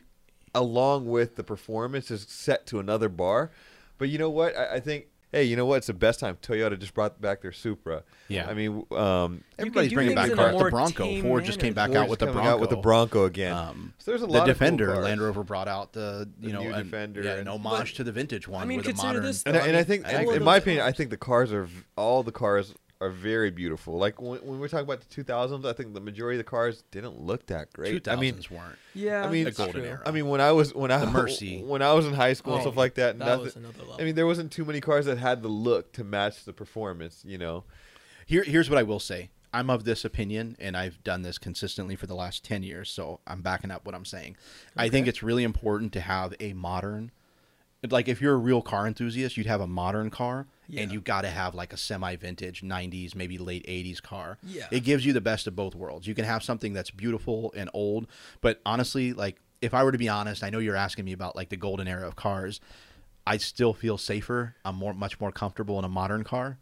along 0.53 1.07
with 1.07 1.35
the 1.35 1.43
performance, 1.43 2.11
is 2.11 2.23
set 2.29 2.65
to 2.67 2.79
another 2.79 3.09
bar. 3.09 3.51
But 3.97 4.09
you 4.09 4.17
know 4.17 4.29
what? 4.29 4.55
I, 4.57 4.75
I 4.75 4.79
think. 4.79 5.05
Hey, 5.31 5.45
you 5.45 5.55
know 5.55 5.65
what? 5.65 5.77
It's 5.77 5.87
the 5.87 5.93
best 5.93 6.19
time. 6.19 6.37
Toyota 6.41 6.77
just 6.77 6.93
brought 6.93 7.21
back 7.21 7.41
their 7.41 7.53
Supra. 7.53 8.03
Yeah. 8.27 8.49
I 8.49 8.53
mean, 8.53 8.85
um, 8.91 9.43
Everybody's 9.57 9.93
bringing 9.93 10.13
back 10.13 10.33
cars. 10.33 10.57
The 10.57 10.69
Bronco. 10.69 11.03
tame 11.05 11.23
Ford 11.23 11.45
just 11.45 11.59
came 11.59 11.73
back 11.73 11.87
Ford's 11.91 11.97
out 12.03 12.09
with 12.09 12.19
the 12.19 12.25
Bronco. 12.27 12.49
out 12.49 12.59
with 12.59 12.69
the 12.69 12.75
Bronco 12.75 13.23
again. 13.25 13.53
Um, 13.53 13.93
so 13.97 14.11
there's 14.11 14.21
a 14.23 14.27
lot. 14.27 14.45
the 14.45 14.51
Defender, 14.53 14.85
of 14.85 14.89
cool 14.89 14.95
cars. 14.95 15.05
Land 15.05 15.21
Rover 15.21 15.43
brought 15.43 15.67
out 15.69 15.93
the 15.93 16.29
you 16.41 16.47
The 16.49 16.53
know 16.53 16.63
new 16.63 16.73
an- 16.73 16.83
Defender 16.83 17.23
yeah, 17.23 17.31
and- 17.31 17.41
an 17.41 17.47
homage 17.47 17.93
to 17.93 18.03
the 18.03 18.11
vintage 18.11 18.47
one. 18.47 18.61
I 18.61 18.65
mean, 18.65 18.77
with 18.77 18.87
a 18.87 18.89
consider 18.89 19.07
modern. 19.07 19.23
this, 19.23 19.43
And, 19.43 19.55
I, 19.55 19.59
and 19.67 19.71
I 19.77 19.79
mean, 19.79 19.85
think, 19.85 20.05
all 20.05 20.29
in, 20.31 20.35
in 20.37 20.43
my 20.43 20.57
opinion, 20.57 20.83
I 20.85 20.91
think 20.91 21.09
the 21.11 21.17
cars 21.17 21.53
are 21.53 21.69
all 21.95 22.23
the 22.23 22.31
cars 22.33 22.73
are 23.01 23.09
very 23.09 23.51
beautiful. 23.51 23.97
Like 23.97 24.21
when, 24.21 24.39
when 24.39 24.59
we're 24.59 24.67
talking 24.69 24.85
about 24.85 25.01
the 25.01 25.23
2000s, 25.23 25.65
I 25.65 25.73
think 25.73 25.93
the 25.93 25.99
majority 25.99 26.39
of 26.39 26.45
the 26.45 26.49
cars 26.49 26.83
didn't 26.91 27.19
look 27.19 27.47
that 27.47 27.73
great. 27.73 28.07
I 28.07 28.15
mean, 28.15 28.35
2000s 28.35 28.49
weren't. 28.51 28.75
yeah. 28.93 29.25
I 29.25 29.29
mean, 29.29 29.45
The 29.45 29.51
golden 29.51 29.73
true. 29.81 29.83
era. 29.89 30.01
I 30.05 30.11
mean, 30.11 30.27
when 30.29 30.39
I 30.39 30.51
was 30.53 30.73
when 30.73 30.91
I 30.91 30.99
The 30.99 31.07
Mercy. 31.11 31.61
when 31.65 31.81
I 31.81 31.91
was 31.93 32.05
in 32.05 32.13
high 32.13 32.33
school 32.33 32.53
and 32.53 32.61
Oh, 32.61 32.65
stuff 32.65 32.77
like 32.77 32.93
that, 32.95 33.19
that 33.19 33.25
nothing. 33.25 33.43
was 33.43 33.55
another 33.55 33.79
level. 33.79 33.97
I 33.99 34.03
mean, 34.03 34.15
there 34.15 34.27
wasn't 34.27 34.51
too 34.51 34.63
many 34.63 34.79
cars 34.79 35.05
that 35.07 35.17
had 35.17 35.41
the 35.41 35.47
look 35.49 35.91
to 35.93 36.03
match 36.03 36.45
the 36.45 36.53
performance. 36.53 37.23
You 37.25 37.37
know, 37.37 37.63
Here, 38.25 38.43
here's 38.43 38.69
what 38.69 38.79
I 38.79 38.83
will 38.83 38.99
say. 38.99 39.31
I'm 39.53 39.69
of 39.69 39.83
this 39.83 40.05
opinion, 40.05 40.55
and 40.59 40.77
I've 40.77 41.03
done 41.03 41.23
this 41.23 41.37
consistently 41.37 41.97
for 41.97 42.07
the 42.07 42.15
last 42.15 42.45
10 42.45 42.63
years, 42.63 42.89
so 42.89 43.19
I'm 43.27 43.41
backing 43.41 43.69
up 43.69 43.85
what 43.85 43.93
I'm 43.93 44.05
saying. 44.05 44.37
I 44.77 44.87
think 44.87 45.07
it's 45.07 45.21
really 45.21 45.43
important 45.43 45.91
to 45.93 45.99
have 45.99 46.33
a 46.39 46.53
modern, 46.53 47.11
like 47.89 48.07
if 48.07 48.21
you're 48.21 48.35
a 48.35 48.37
real 48.37 48.61
car 48.61 48.87
enthusiast, 48.87 49.35
you'd 49.35 49.47
have 49.47 49.59
a 49.59 49.67
modern 49.67 50.09
car, 50.09 50.47
Yeah. 50.71 50.83
and 50.83 50.91
you 50.91 51.01
got 51.01 51.21
to 51.21 51.29
have 51.29 51.53
like 51.53 51.73
a 51.73 51.77
semi-vintage 51.77 52.61
90s, 52.61 53.13
maybe 53.13 53.37
late 53.37 53.65
80s 53.67 54.01
car. 54.01 54.37
Yeah. 54.43 54.67
It 54.71 54.81
gives 54.81 55.05
you 55.05 55.11
the 55.11 55.21
best 55.21 55.45
of 55.45 55.55
both 55.55 55.75
worlds. 55.75 56.07
You 56.07 56.15
can 56.15 56.23
have 56.25 56.43
something 56.43 56.71
that's 56.71 56.91
beautiful 56.91 57.53
and 57.55 57.69
old, 57.73 58.07
but 58.39 58.61
honestly, 58.65 59.11
like 59.11 59.41
if 59.61 59.73
I 59.73 59.83
were 59.83 59.91
to 59.91 59.97
be 59.97 60.09
honest, 60.09 60.43
I 60.43 60.49
know 60.49 60.59
you're 60.59 60.75
asking 60.75 61.05
me 61.05 61.11
about 61.11 61.35
like 61.35 61.49
the 61.49 61.57
golden 61.57 61.87
era 61.87 62.07
of 62.07 62.15
cars. 62.15 62.59
I 63.27 63.37
still 63.37 63.73
feel 63.73 63.97
safer. 63.97 64.55
I'm 64.65 64.75
more 64.75 64.93
much 64.93 65.19
more 65.19 65.31
comfortable 65.31 65.77
in 65.77 65.85
a 65.85 65.89
modern 65.89 66.23
car, 66.23 66.57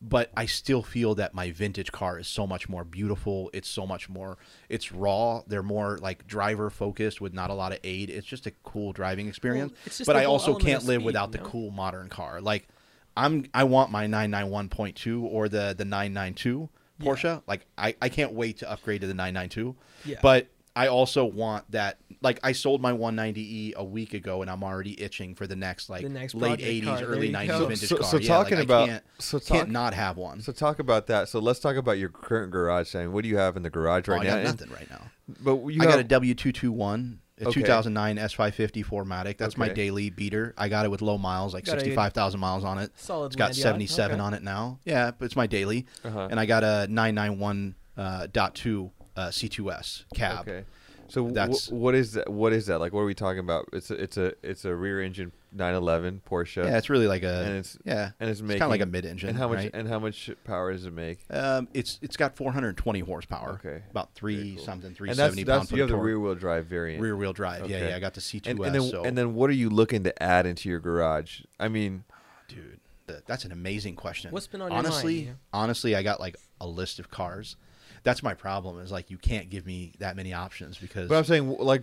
but 0.00 0.30
I 0.36 0.46
still 0.46 0.82
feel 0.82 1.14
that 1.14 1.32
my 1.32 1.50
vintage 1.52 1.90
car 1.92 2.18
is 2.18 2.26
so 2.26 2.46
much 2.46 2.68
more 2.68 2.84
beautiful. 2.84 3.48
It's 3.54 3.68
so 3.68 3.86
much 3.86 4.08
more 4.10 4.36
it's 4.68 4.92
raw. 4.92 5.42
They're 5.46 5.62
more 5.62 5.98
like 5.98 6.26
driver 6.26 6.68
focused 6.68 7.20
with 7.20 7.32
not 7.32 7.48
a 7.48 7.54
lot 7.54 7.72
of 7.72 7.78
aid. 7.84 8.10
It's 8.10 8.26
just 8.26 8.46
a 8.46 8.50
cool 8.62 8.92
driving 8.92 9.28
experience. 9.28 9.72
just 9.86 10.04
but 10.04 10.16
I 10.16 10.26
also 10.26 10.54
can't 10.56 10.84
live 10.84 10.98
speed, 11.00 11.06
without 11.06 11.32
you 11.32 11.38
the 11.38 11.44
cool 11.44 11.70
modern 11.70 12.08
car. 12.10 12.40
Like 12.42 12.68
I'm 13.16 13.44
I 13.54 13.64
want 13.64 13.90
my 13.90 14.06
991.2 14.06 15.22
or 15.24 15.48
the 15.48 15.74
the 15.76 15.84
992 15.84 16.68
Porsche. 17.00 17.42
Like 17.46 17.66
I 17.76 17.94
I 18.00 18.08
can't 18.08 18.32
wait 18.32 18.58
to 18.58 18.70
upgrade 18.70 19.00
to 19.02 19.06
the 19.06 19.14
992. 19.14 19.74
Yeah. 20.04 20.18
But 20.22 20.48
I 20.74 20.86
also 20.88 21.26
want 21.26 21.70
that 21.72 21.98
like 22.22 22.40
I 22.42 22.52
sold 22.52 22.80
my 22.80 22.92
190e 22.92 23.74
a 23.74 23.84
week 23.84 24.14
ago, 24.14 24.40
and 24.40 24.50
I'm 24.50 24.64
already 24.64 24.98
itching 25.02 25.34
for 25.34 25.46
the 25.46 25.56
next 25.56 25.90
like 25.90 26.02
The 26.02 26.08
next 26.08 26.34
late 26.34 26.60
80s, 26.60 26.84
car. 26.84 27.02
Early 27.02 27.30
90s 27.30 27.46
go. 27.48 27.66
vintage 27.66 27.88
So- 27.90 27.96
car. 27.98 28.04
so 28.06 28.16
yeah, 28.16 28.28
talking 28.28 28.56
like, 28.56 28.64
about- 28.64 28.82
I 28.84 28.86
can't, 28.92 29.04
so 29.18 29.38
can't 29.40 29.70
not 29.70 29.92
have 29.92 30.16
one. 30.16 30.40
So 30.40 30.50
talk 30.52 30.78
about 30.78 31.08
that. 31.08 31.28
So 31.28 31.40
let's 31.40 31.58
talk 31.60 31.76
about 31.76 31.98
your 31.98 32.08
current 32.08 32.52
garage. 32.52 32.88
Sam. 32.88 33.12
What 33.12 33.22
do 33.24 33.28
you 33.28 33.36
have 33.36 33.56
in 33.58 33.62
the 33.64 33.70
garage 33.70 34.08
Oh, 34.08 34.12
right 34.12 34.22
I 34.22 34.24
now? 34.24 34.30
got 34.30 34.38
And- 34.38 34.46
nothing 34.60 34.72
right 34.72 34.88
now. 34.90 35.10
But 35.40 35.56
you 35.66 35.82
I 35.82 35.84
got 35.84 35.98
a 36.00 36.04
W221, 36.04 37.18
a 37.40 37.44
Okay. 37.48 37.60
2009 37.60 38.16
S550 38.18 38.84
4MATIC. 38.84 39.36
That's 39.38 39.56
my 39.56 39.68
daily 39.68 40.10
beater. 40.10 40.54
I 40.56 40.68
got 40.68 40.84
it 40.84 40.90
with 40.90 41.02
low 41.02 41.18
miles, 41.18 41.54
like 41.54 41.66
65,000 41.66 42.38
miles 42.38 42.64
on 42.64 42.78
it. 42.78 42.92
Solid 42.96 43.26
It's 43.26 43.36
got 43.36 43.54
77 43.54 44.14
Okay. 44.14 44.20
on 44.20 44.34
it 44.34 44.42
now. 44.42 44.78
Yeah, 44.84 45.12
but 45.16 45.24
it's 45.24 45.36
my 45.36 45.46
daily. 45.46 45.86
Uh-huh. 46.04 46.28
And 46.30 46.38
I 46.38 46.46
got 46.46 46.62
a 46.62 46.86
991.2 46.90 47.74
uh, 47.96 48.26
dot 48.32 48.54
two 48.54 48.90
uh, 49.16 49.28
C2S 49.28 50.04
cab. 50.14 50.48
Okay. 50.48 50.64
So 51.08 51.30
That's- 51.30 51.68
what 51.70 51.94
is 51.94 52.12
that? 52.14 52.30
What 52.30 52.52
is 52.52 52.66
that? 52.66 52.80
Like, 52.80 52.92
what 52.92 53.00
are 53.00 53.06
we 53.06 53.14
talking 53.14 53.40
about? 53.40 53.68
It's 53.72 53.90
a 53.90 53.94
it's 53.94 54.16
a 54.16 54.32
it's 54.42 54.64
a 54.64 54.74
rear 54.74 55.02
engine 55.02 55.32
911 55.54 56.22
Porsche. 56.28 56.64
Yeah, 56.64 56.78
it's 56.78 56.88
really 56.90 57.06
like 57.06 57.22
a 57.22 57.44
and 57.44 57.56
it's 57.56 57.78
yeah, 57.84 58.10
and 58.18 58.30
it's 58.30 58.40
it's 58.40 58.46
making 58.46 58.60
kind 58.60 58.68
of 58.68 58.70
like 58.70 58.80
a 58.80 58.86
mid-engine. 58.86 59.28
And 59.30 59.38
how 59.38 59.48
much 59.48 59.58
right? 59.58 59.70
and 59.74 59.88
how 59.88 59.98
much 59.98 60.30
power 60.44 60.72
does 60.72 60.86
it 60.86 60.92
make? 60.92 61.18
Um, 61.30 61.68
it's 61.74 61.98
it's 62.02 62.16
got 62.16 62.36
420 62.36 63.00
horsepower. 63.00 63.60
Okay. 63.64 63.82
About 63.90 64.14
three 64.14 64.36
Very 64.36 64.56
cool. 64.56 64.64
something, 64.64 64.88
And 64.88 64.96
370 64.96 65.42
that's, 65.44 65.54
pound 65.56 65.60
that's 65.68 65.72
you 65.72 65.80
have 65.82 65.90
the 65.90 65.96
rear 65.96 66.18
wheel 66.18 66.34
drive 66.34 66.66
variant. 66.66 67.02
rear 67.02 67.16
wheel 67.16 67.32
drive. 67.32 67.68
Yeah, 67.68 67.76
Okay. 67.76 67.88
yeah. 67.90 67.96
I 67.96 68.00
got 68.00 68.14
the 68.14 68.20
C2S. 68.20 68.46
and, 68.50 68.60
and 68.60 68.74
then 68.74 68.82
so 68.82 69.04
and 69.04 69.16
then 69.16 69.34
what 69.34 69.50
are 69.50 69.54
you 69.54 69.68
looking 69.70 70.04
to 70.04 70.22
add 70.22 70.46
into 70.46 70.68
your 70.68 70.80
garage? 70.80 71.42
I 71.60 71.68
mean, 71.68 72.04
dude, 72.48 72.80
th- 73.08 73.20
that's 73.26 73.44
an 73.44 73.52
amazing 73.52 73.96
question. 73.96 74.30
What's 74.32 74.46
been 74.46 74.62
on 74.62 74.70
your 74.70 74.78
honestly, 74.78 75.14
mind, 75.16 75.26
yeah? 75.26 75.32
honestly, 75.52 75.94
I 75.96 76.02
got 76.02 76.20
like 76.20 76.36
a 76.60 76.66
list 76.66 76.98
of 76.98 77.10
cars. 77.10 77.56
That's 78.04 78.22
my 78.22 78.34
problem. 78.34 78.80
Is 78.80 78.90
like 78.90 79.10
you 79.10 79.18
can't 79.18 79.50
give 79.50 79.66
me 79.66 79.92
that 79.98 80.16
many 80.16 80.32
options 80.32 80.78
because 80.78 81.08
but 81.08 81.16
I'm 81.18 81.24
saying 81.24 81.56
like 81.58 81.82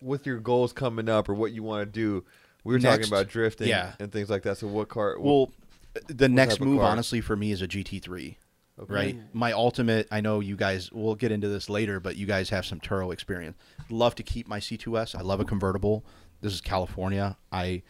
with 0.00 0.26
your 0.26 0.38
goals 0.38 0.72
coming 0.72 1.08
up 1.08 1.28
or 1.28 1.34
what 1.34 1.52
you 1.52 1.62
want 1.62 1.80
to 1.86 1.90
do. 1.90 2.24
We 2.64 2.72
were 2.74 2.78
Next, 2.80 3.08
talking 3.08 3.12
about 3.12 3.28
drifting 3.28 3.68
yeah. 3.68 3.92
and 4.00 4.10
things 4.10 4.30
like 4.30 4.42
that. 4.42 4.58
So 4.58 4.66
what 4.66 4.88
car? 4.88 5.16
well, 5.18 5.50
the 6.08 6.28
next 6.28 6.60
move 6.60 6.80
car? 6.80 6.90
honestly 6.90 7.20
for 7.20 7.36
me 7.36 7.52
is 7.52 7.62
a 7.62 7.68
GT3. 7.68 8.36
Okay. 8.76 8.92
Right, 8.92 9.16
my 9.32 9.52
ultimate. 9.52 10.08
I 10.10 10.20
know 10.20 10.40
you 10.40 10.56
guys. 10.56 10.90
We'll 10.90 11.14
get 11.14 11.30
into 11.30 11.46
this 11.46 11.68
later, 11.70 12.00
but 12.00 12.16
you 12.16 12.26
guys 12.26 12.50
have 12.50 12.66
some 12.66 12.80
Turo 12.80 13.12
experience. 13.12 13.56
Love 13.88 14.16
to 14.16 14.24
keep 14.24 14.48
my 14.48 14.58
C2S. 14.58 15.14
I 15.14 15.20
love 15.20 15.38
a 15.38 15.44
convertible. 15.44 16.04
This 16.40 16.52
is 16.52 16.60
California. 16.60 17.36
I 17.52 17.82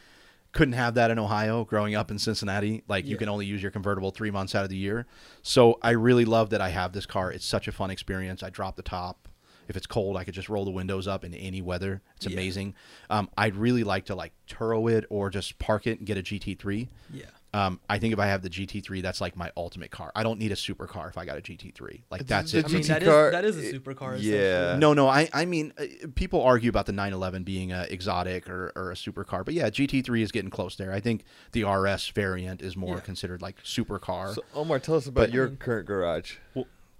couldn't 0.53 0.75
have 0.75 0.93
that 0.95 1.11
in 1.11 1.19
Ohio 1.19 1.65
growing 1.65 1.95
up 1.95 2.11
in 2.11 2.19
Cincinnati. 2.19 2.83
Like 2.87 3.07
you 3.07 3.13
Yeah. 3.13 3.19
can 3.19 3.29
only 3.31 3.47
use 3.47 3.63
your 3.63 3.71
convertible 3.71 4.11
three 4.11 4.31
months 4.31 4.55
out 4.55 4.63
of 4.63 4.69
the 4.69 4.77
year. 4.77 5.07
So 5.41 5.79
I 5.81 5.93
really 5.93 6.27
love 6.27 6.51
that 6.51 6.61
I 6.61 6.69
have 6.69 6.93
this 6.93 7.07
car. 7.07 7.33
It's 7.33 7.47
such 7.47 7.67
a 7.67 7.73
fun 7.73 7.91
experience. 7.91 8.43
I 8.43 8.51
drop 8.51 8.77
the 8.77 8.83
top. 8.83 9.27
If 9.69 9.77
it's 9.77 9.87
cold, 9.87 10.17
I 10.17 10.25
could 10.25 10.35
just 10.35 10.49
roll 10.49 10.65
the 10.65 10.71
windows 10.71 11.07
up 11.09 11.25
in 11.25 11.35
any 11.35 11.63
weather. 11.63 12.03
It's 12.17 12.27
Yeah. 12.27 12.33
amazing. 12.35 12.75
Um, 13.11 13.31
I'd 13.37 13.57
really 13.57 13.85
like 13.85 14.07
to 14.07 14.15
like 14.15 14.33
Turo 14.49 14.91
it 14.93 15.05
or 15.11 15.31
just 15.31 15.59
park 15.59 15.87
it 15.87 15.99
and 15.99 16.07
get 16.07 16.19
a 16.19 16.23
GT3. 16.23 16.89
Yeah. 17.13 17.25
Um, 17.55 17.79
I 17.89 18.01
think 18.01 18.13
if 18.13 18.19
I 18.19 18.27
have 18.27 18.43
the 18.43 18.51
GT3, 18.51 19.01
that's 19.01 19.21
like 19.21 19.37
my 19.37 19.53
ultimate 19.57 19.93
car. 19.93 20.11
I 20.17 20.25
don't 20.25 20.41
need 20.41 20.51
a 20.51 20.57
supercar 20.57 21.09
if 21.09 21.17
I 21.17 21.25
got 21.25 21.39
a 21.39 21.41
GT3. 21.41 22.03
Like 22.11 22.27
that's 22.27 22.51
the 22.51 22.59
it. 22.59 22.65
I 22.65 22.69
for 22.69 22.75
mean, 22.75 22.79
me. 22.83 22.85
GT 22.85 22.89
that 22.89 23.03
is 23.05 23.09
car, 23.09 23.31
that 23.31 23.45
is 23.45 23.57
a 23.57 23.69
it- 23.77 23.85
supercar. 23.85 24.17
yeah. 24.21 24.77
No, 24.77 24.93
no. 24.93 25.07
I, 25.07 25.29
I 25.33 25.45
mean, 25.45 25.73
uh, 25.79 25.85
people 26.17 26.43
argue 26.43 26.69
about 26.69 26.87
the 26.87 26.93
911 26.93 27.45
being 27.45 27.71
a 27.73 27.83
exotic 27.89 28.51
or, 28.51 28.73
or 28.75 28.91
a 28.91 28.95
supercar, 28.95 29.45
but 29.45 29.55
yeah, 29.55 29.71
GT3 29.71 30.21
is 30.23 30.33
getting 30.33 30.51
close 30.51 30.75
there. 30.75 30.93
I 30.93 30.99
think 30.99 31.23
the 31.53 31.63
RS 31.63 32.09
variant 32.09 32.61
is 32.61 32.77
more 32.77 32.97
Yeah. 32.97 33.01
considered 33.03 33.41
like 33.41 33.63
supercar. 33.63 34.35
So 34.35 34.43
Omar, 34.53 34.81
tell 34.81 34.97
us 34.97 35.07
about 35.07 35.21
But- 35.29 35.33
your 35.33 35.49
current 35.51 35.87
garage. 35.87 36.35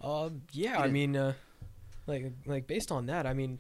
Um, 0.01 0.43
yeah, 0.53 0.81
I 0.81 0.87
mean, 0.89 1.17
uh, 1.17 1.33
like 2.07 2.33
like 2.47 2.67
based 2.67 2.91
on 2.93 3.07
that, 3.07 3.27
I 3.27 3.35
mean, 3.35 3.59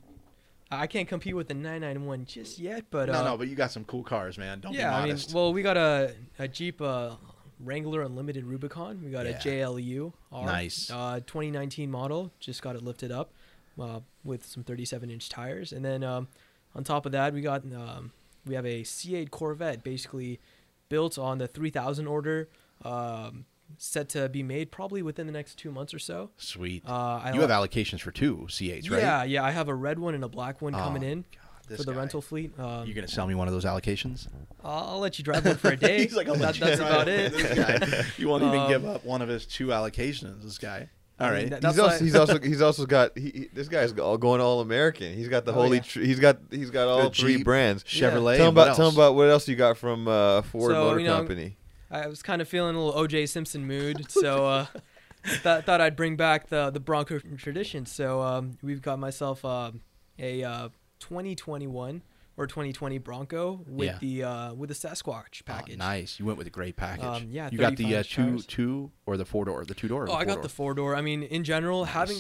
I 0.70 0.86
can't 0.86 1.08
compete 1.08 1.34
with 1.36 1.48
the 1.48 1.54
991 1.54 2.24
just 2.26 2.58
yet, 2.58 2.84
but 2.90 3.08
no, 3.08 3.20
uh, 3.20 3.24
no, 3.24 3.36
but 3.36 3.48
you 3.48 3.54
got 3.56 3.70
some 3.70 3.84
cool 3.84 4.02
cars, 4.02 4.38
man. 4.38 4.60
Don't 4.60 4.72
yeah, 4.72 4.90
be 5.02 5.10
I 5.10 5.14
mean, 5.14 5.22
well, 5.32 5.52
we 5.52 5.62
got 5.62 5.76
a 5.76 6.14
a 6.38 6.48
Jeep 6.48 6.80
uh, 6.80 7.16
Wrangler 7.60 8.02
Unlimited 8.02 8.44
Rubicon. 8.44 9.02
We 9.04 9.10
got 9.10 9.26
Yeah. 9.26 9.32
a 9.32 9.38
JLU 9.40 10.12
R, 10.32 10.46
Nice. 10.46 10.90
uh, 10.90 11.20
2019 11.26 11.90
model. 11.90 12.32
Just 12.40 12.62
got 12.62 12.76
it 12.76 12.82
lifted 12.82 13.12
up 13.12 13.32
uh, 13.80 14.00
with 14.24 14.44
some 14.44 14.64
37 14.64 15.10
inch 15.10 15.28
tires, 15.28 15.72
and 15.72 15.84
then 15.84 16.02
um, 16.02 16.28
on 16.74 16.84
top 16.84 17.06
of 17.06 17.12
that, 17.12 17.32
we 17.32 17.40
got 17.40 17.62
um, 17.72 18.12
we 18.46 18.54
have 18.54 18.66
a 18.66 18.82
C8 18.82 19.30
Corvette, 19.30 19.82
basically 19.82 20.40
built 20.88 21.18
on 21.18 21.38
the 21.38 21.46
3000 21.46 22.06
order. 22.06 22.48
Um, 22.84 23.46
set 23.78 24.08
to 24.10 24.28
be 24.28 24.42
made 24.42 24.70
probably 24.70 25.02
within 25.02 25.26
the 25.26 25.32
next 25.32 25.56
two 25.58 25.70
months 25.70 25.92
or 25.94 25.98
so. 25.98 26.30
Sweet. 26.36 26.84
Uh, 26.88 26.92
I 27.24 27.28
you 27.30 27.40
li- 27.40 27.40
have 27.46 27.50
allocations 27.50 28.00
for 28.00 28.10
two 28.12 28.46
C8s, 28.48 28.90
right? 28.90 29.00
yeah, 29.00 29.24
yeah. 29.24 29.44
I 29.44 29.50
have 29.50 29.68
a 29.68 29.74
red 29.74 29.98
one 29.98 30.14
and 30.14 30.22
a 30.24 30.28
black 30.28 30.62
one 30.62 30.72
coming 30.72 31.02
Oh, 31.04 31.08
in 31.08 31.24
God, 31.68 31.76
for 31.78 31.82
the 31.84 31.92
guy. 31.92 31.98
rental 31.98 32.20
fleet. 32.20 32.58
Um, 32.58 32.86
You're 32.86 32.94
gonna 32.94 33.08
sell 33.08 33.26
me 33.26 33.34
one 33.34 33.48
of 33.48 33.54
those 33.54 33.64
allocations? 33.64 34.28
I'll, 34.62 34.94
I'll 34.94 34.98
let 35.00 35.18
you 35.18 35.24
drive 35.24 35.44
one 35.44 35.56
for 35.56 35.70
a 35.72 35.76
day. 35.78 35.98
He's 36.02 36.14
like, 36.16 36.28
I'll 36.28 36.34
That- 36.36 36.58
let 36.58 36.58
you 36.58 36.64
that's 36.66 36.76
drive 36.78 36.90
about 36.92 37.08
it. 37.08 37.20
it. 37.20 37.32
This 37.32 37.90
guy. 37.90 38.04
You 38.18 38.28
won't 38.28 38.42
even 38.44 38.60
Um, 38.60 38.68
give 38.68 38.84
up 38.86 39.04
one 39.04 39.22
of 39.22 39.28
his 39.28 39.44
two 39.46 39.68
allocations. 39.68 40.42
This 40.44 40.58
guy. 40.58 40.88
All 41.20 41.30
right. 41.30 41.38
I 41.38 41.40
mean, 41.42 41.50
that- 41.50 41.64
He's 41.64 41.78
also, 41.78 42.04
he's 42.04 42.14
also 42.16 42.38
he's 42.42 42.60
also 42.62 42.86
got 42.86 43.16
he, 43.18 43.30
he- 43.30 43.48
this 43.52 43.68
guy's 43.68 43.92
all 43.98 44.18
going 44.18 44.40
all 44.40 44.60
American. 44.60 45.14
He's 45.14 45.28
got 45.28 45.44
the 45.44 45.52
Oh, 45.52 45.54
holy 45.62 45.78
yeah. 45.78 45.82
tr- 45.82 46.00
he's 46.00 46.20
got 46.20 46.38
he's 46.50 46.70
got 46.70 46.86
all 46.88 47.04
The 47.08 47.10
three 47.10 47.36
Jeep, 47.38 47.44
brands. 47.44 47.82
Chevrolet. 47.84 48.36
Tell 48.36 48.48
him 48.48 48.48
and 48.48 48.56
what 48.56 48.62
about 48.66 48.76
tell 48.76 48.88
him 48.90 48.94
about 48.94 49.14
what 49.16 49.28
else 49.28 49.48
you 49.48 49.56
got 49.56 49.76
from 49.78 50.06
uh, 50.08 50.42
Ford 50.42 50.72
So, 50.72 50.84
Motor 50.84 51.00
you 51.00 51.06
know, 51.08 51.16
Company. 51.16 51.56
I 52.02 52.06
was 52.08 52.22
kind 52.22 52.40
of 52.42 52.48
feeling 52.48 52.74
a 52.76 52.84
little 52.84 53.00
OJ 53.00 53.28
Simpson 53.28 53.66
mood, 53.66 54.10
so 54.10 54.46
uh, 54.46 54.66
th- 55.24 55.64
thought 55.64 55.80
I'd 55.80 55.96
bring 55.96 56.16
back 56.16 56.48
the 56.48 56.70
the 56.70 56.80
Bronco 56.80 57.18
tradition. 57.36 57.86
So 57.86 58.20
um, 58.22 58.58
we've 58.62 58.82
got 58.82 58.98
myself 58.98 59.44
um 59.44 59.80
a 60.18 60.42
uh, 60.44 60.68
2021 61.00 62.02
or 62.36 62.46
2020 62.48 62.98
Bronco 62.98 63.60
with 63.66 63.86
Yeah. 63.86 63.98
the 64.00 64.22
uh, 64.24 64.54
with 64.54 64.68
the 64.68 64.74
Sasquatch 64.74 65.42
Oh, 65.42 65.44
package. 65.46 65.78
nice. 65.78 66.18
You 66.18 66.24
went 66.26 66.36
with 66.38 66.46
a 66.48 66.50
great 66.50 66.76
package. 66.76 67.04
Um, 67.04 67.28
yeah, 67.30 67.48
You 67.52 67.58
got 67.58 67.76
the 67.76 67.84
35 67.84 67.98
uh, 67.98 68.02
two 68.02 68.30
tires. 68.30 68.46
two 68.46 68.90
or 69.06 69.16
the 69.16 69.24
four 69.24 69.44
door, 69.44 69.64
the 69.64 69.74
two 69.74 69.88
door. 69.88 70.06
Oh, 70.08 70.14
I 70.14 70.24
got 70.24 70.42
the 70.42 70.48
four 70.48 70.74
door. 70.74 70.96
I 70.96 71.00
mean, 71.00 71.22
in 71.22 71.44
general, 71.44 71.84
Nice. 71.84 71.92
having, 71.94 72.16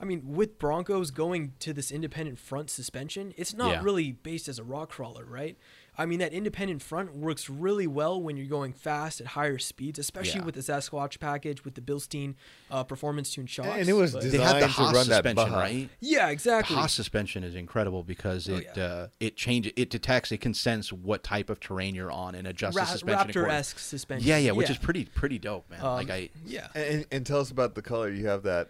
I 0.00 0.04
mean, 0.04 0.22
with 0.34 0.58
Broncos 0.58 1.10
going 1.10 1.54
to 1.60 1.72
this 1.72 1.90
independent 1.90 2.38
front 2.38 2.68
suspension, 2.68 3.32
it's 3.38 3.54
not 3.54 3.70
Yeah. 3.70 3.82
really 3.82 4.12
based 4.12 4.48
as 4.48 4.58
a 4.58 4.64
rock 4.64 4.90
crawler, 4.90 5.24
right? 5.24 5.56
I 5.96 6.06
mean, 6.06 6.18
that 6.18 6.32
independent 6.32 6.82
front 6.82 7.14
works 7.14 7.48
really 7.48 7.86
well 7.86 8.20
when 8.20 8.36
you're 8.36 8.46
going 8.48 8.72
fast 8.72 9.20
at 9.20 9.28
higher 9.28 9.58
speeds, 9.58 9.98
especially 9.98 10.40
Yeah. 10.40 10.46
with 10.46 10.56
the 10.56 10.60
Sasquatch 10.60 11.20
package 11.20 11.64
with 11.64 11.74
the 11.76 11.80
Bilstein 11.80 12.34
uh, 12.70 12.82
performance 12.82 13.30
tuned 13.32 13.48
shocks. 13.48 13.68
And 13.78 13.88
it 13.88 13.92
was 13.92 14.12
but- 14.12 14.22
dis- 14.22 14.32
They 14.32 14.38
had 14.38 14.56
the 14.56 14.66
designed 14.66 14.72
to 14.74 14.80
HOSS 14.82 14.94
run 14.94 15.08
that 15.08 15.14
suspension, 15.24 15.34
Baja. 15.52 15.56
right? 15.60 15.88
yeah, 16.00 16.28
exactly. 16.30 16.30
The 16.30 16.58
exactly. 16.58 16.76
HOSS 16.76 16.92
suspension 16.94 17.44
is 17.44 17.54
incredible 17.54 18.02
because 18.02 18.48
Oh, 18.48 18.54
it 18.56 18.66
yeah. 18.76 18.82
uh, 18.84 19.08
it 19.20 19.36
changes, 19.36 19.72
it 19.76 19.88
detects, 19.90 20.32
it 20.32 20.40
can 20.40 20.52
sense 20.54 20.92
what 20.92 21.22
type 21.22 21.48
of 21.48 21.60
terrain 21.60 21.94
you're 21.94 22.10
on 22.10 22.34
and 22.34 22.46
adjusts 22.48 22.74
Ra- 22.76 22.84
the 22.84 22.90
suspension. 22.90 23.30
according- 23.30 23.50
Raptor-esque 23.52 23.78
suspension. 23.78 24.28
Yeah, 24.28 24.38
yeah, 24.38 24.50
which 24.52 24.70
is 24.70 24.78
pretty 24.78 25.04
pretty 25.04 25.38
dope, 25.38 25.70
man. 25.70 25.80
Um, 25.80 25.94
like 25.94 26.10
I, 26.10 26.30
yeah. 26.44 26.68
And, 26.74 27.06
and 27.12 27.24
tell 27.24 27.38
us 27.38 27.50
about 27.52 27.74
the 27.76 27.82
color. 27.82 28.10
You 28.10 28.26
have 28.26 28.42
that. 28.42 28.68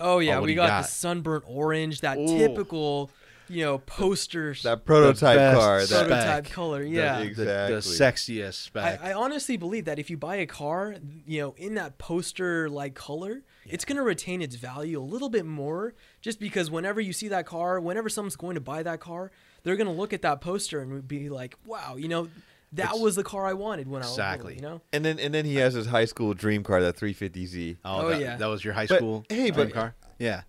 Oh 0.00 0.20
yeah, 0.20 0.36
what 0.36 0.46
do 0.46 0.52
we 0.52 0.54
got, 0.54 0.68
got? 0.68 0.82
the 0.84 0.88
sunburnt 0.88 1.44
orange, 1.46 2.00
that 2.00 2.16
Ooh. 2.18 2.38
typical, 2.38 3.10
you 3.52 3.64
know, 3.64 3.78
posters. 3.78 4.62
That 4.62 4.84
prototype 4.84 5.36
best 5.36 5.58
car. 5.60 5.78
That 5.80 5.86
spec. 5.88 6.06
prototype 6.08 6.50
color. 6.50 6.82
Yeah. 6.82 7.20
ex- 7.20 7.36
the, 7.36 7.44
the 7.44 7.82
sexiest 7.82 8.54
spec. 8.54 9.00
I, 9.02 9.10
I 9.10 9.14
honestly 9.14 9.56
believe 9.56 9.84
that 9.84 9.98
if 9.98 10.08
you 10.10 10.16
buy 10.16 10.36
a 10.36 10.46
car, 10.46 10.96
you 11.26 11.40
know, 11.40 11.54
in 11.56 11.74
that 11.74 11.98
poster 11.98 12.68
like 12.70 12.94
color, 12.94 13.42
it's 13.66 13.84
gonna 13.84 14.02
retain 14.02 14.40
its 14.42 14.56
value 14.56 15.00
a 15.00 15.04
little 15.04 15.28
bit 15.28 15.44
more. 15.46 15.94
Just 16.20 16.40
because 16.40 16.70
whenever 16.70 17.00
you 17.00 17.12
see 17.12 17.28
that 17.28 17.46
car, 17.46 17.80
whenever 17.80 18.08
someone's 18.08 18.36
going 18.36 18.54
to 18.54 18.60
buy 18.60 18.82
that 18.82 19.00
car, 19.00 19.30
they're 19.62 19.76
gonna 19.76 19.92
look 19.92 20.12
at 20.12 20.22
that 20.22 20.40
poster 20.40 20.80
and 20.80 21.06
be 21.06 21.28
like, 21.28 21.56
"Wow, 21.66 21.96
you 21.96 22.08
know, 22.08 22.28
that 22.72 22.86
It's- 22.86 23.00
was 23.00 23.14
the 23.16 23.22
car 23.24 23.46
I 23.46 23.52
wanted 23.52 23.86
when 23.88 24.02
I 24.02 24.06
was 24.06 24.12
Exactly. 24.14 24.54
you 24.56 24.60
know." 24.62 24.80
And 24.92 25.04
then 25.04 25.18
and 25.18 25.32
then 25.34 25.44
he 25.44 25.56
has 25.56 25.74
his 25.74 25.86
high 25.86 26.06
school 26.06 26.32
dream 26.34 26.62
car, 26.64 26.80
that 26.80 26.96
350Z. 26.96 27.76
oh, 27.84 28.06
oh, 28.06 28.08
that, 28.10 28.20
yeah. 28.20 28.36
that 28.36 28.46
was 28.46 28.64
your 28.64 28.74
high 28.74 28.86
But, 28.86 28.96
school 28.98 29.24
hey, 29.28 29.50
dream 29.50 29.54
but- 29.68 29.72
car. 29.74 29.94
Yeah, 30.18 30.42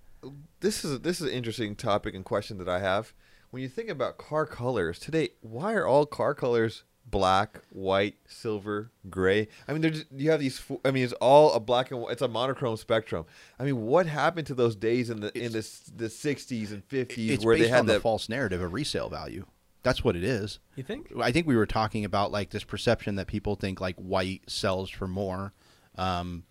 This 0.64 0.86
is 0.86 1.02
this 1.02 1.20
is 1.20 1.28
an 1.28 1.34
interesting 1.34 1.76
topic 1.76 2.16
and 2.16 2.24
question 2.24 2.58
that 2.60 2.70
I 2.70 2.80
have. 2.80 3.14
When 3.52 3.62
you 3.62 3.68
think 3.68 3.90
about 3.90 4.18
car 4.18 4.46
colors 4.46 4.98
today, 4.98 5.32
why 5.42 5.74
are 5.74 5.86
all 5.86 6.06
car 6.06 6.34
colors 6.34 6.84
black, 7.06 7.60
white, 7.70 8.16
silver, 8.30 8.90
gray? 9.10 9.50
I 9.68 9.74
mean, 9.74 9.82
there's 9.82 10.06
you 10.16 10.32
have 10.32 10.40
these. 10.40 10.62
I 10.86 10.92
mean, 10.92 11.04
it's 11.04 11.12
all 11.14 11.52
a 11.52 11.60
black 11.60 11.92
and 11.92 12.00
white. 12.00 12.14
It's 12.14 12.22
a 12.22 12.30
monochrome 12.30 12.78
spectrum. 12.78 13.26
I 13.60 13.66
mean, 13.66 13.82
what 13.82 14.06
happened 14.06 14.48
to 14.48 14.54
those 14.54 14.78
days 14.78 15.10
in 15.10 15.20
the 15.20 15.38
in 15.38 15.52
the 15.52 15.68
the 15.98 16.06
60s 16.06 16.72
and 16.72 16.88
50s 16.88 17.30
it's 17.30 17.44
where 17.44 17.58
based 17.58 17.66
they 17.66 17.70
had 17.70 17.82
on 17.82 17.86
the 17.88 17.94
that? 17.96 18.02
false 18.02 18.30
narrative 18.30 18.62
of 18.62 18.72
resale 18.72 19.10
value. 19.10 19.46
That's 19.82 20.02
what 20.02 20.16
it 20.16 20.24
is. 20.24 20.60
You 20.78 20.84
think? 20.84 21.12
I 21.20 21.34
think 21.34 21.46
we 21.46 21.58
were 21.58 21.66
talking 21.66 22.06
about 22.06 22.32
like 22.32 22.52
this 22.52 22.64
perception 22.64 23.16
that 23.16 23.28
people 23.28 23.56
think 23.56 23.82
like 23.82 23.98
white 23.98 24.44
sells 24.48 24.90
for 24.90 25.10
more. 25.10 25.52
Um, 25.98 26.46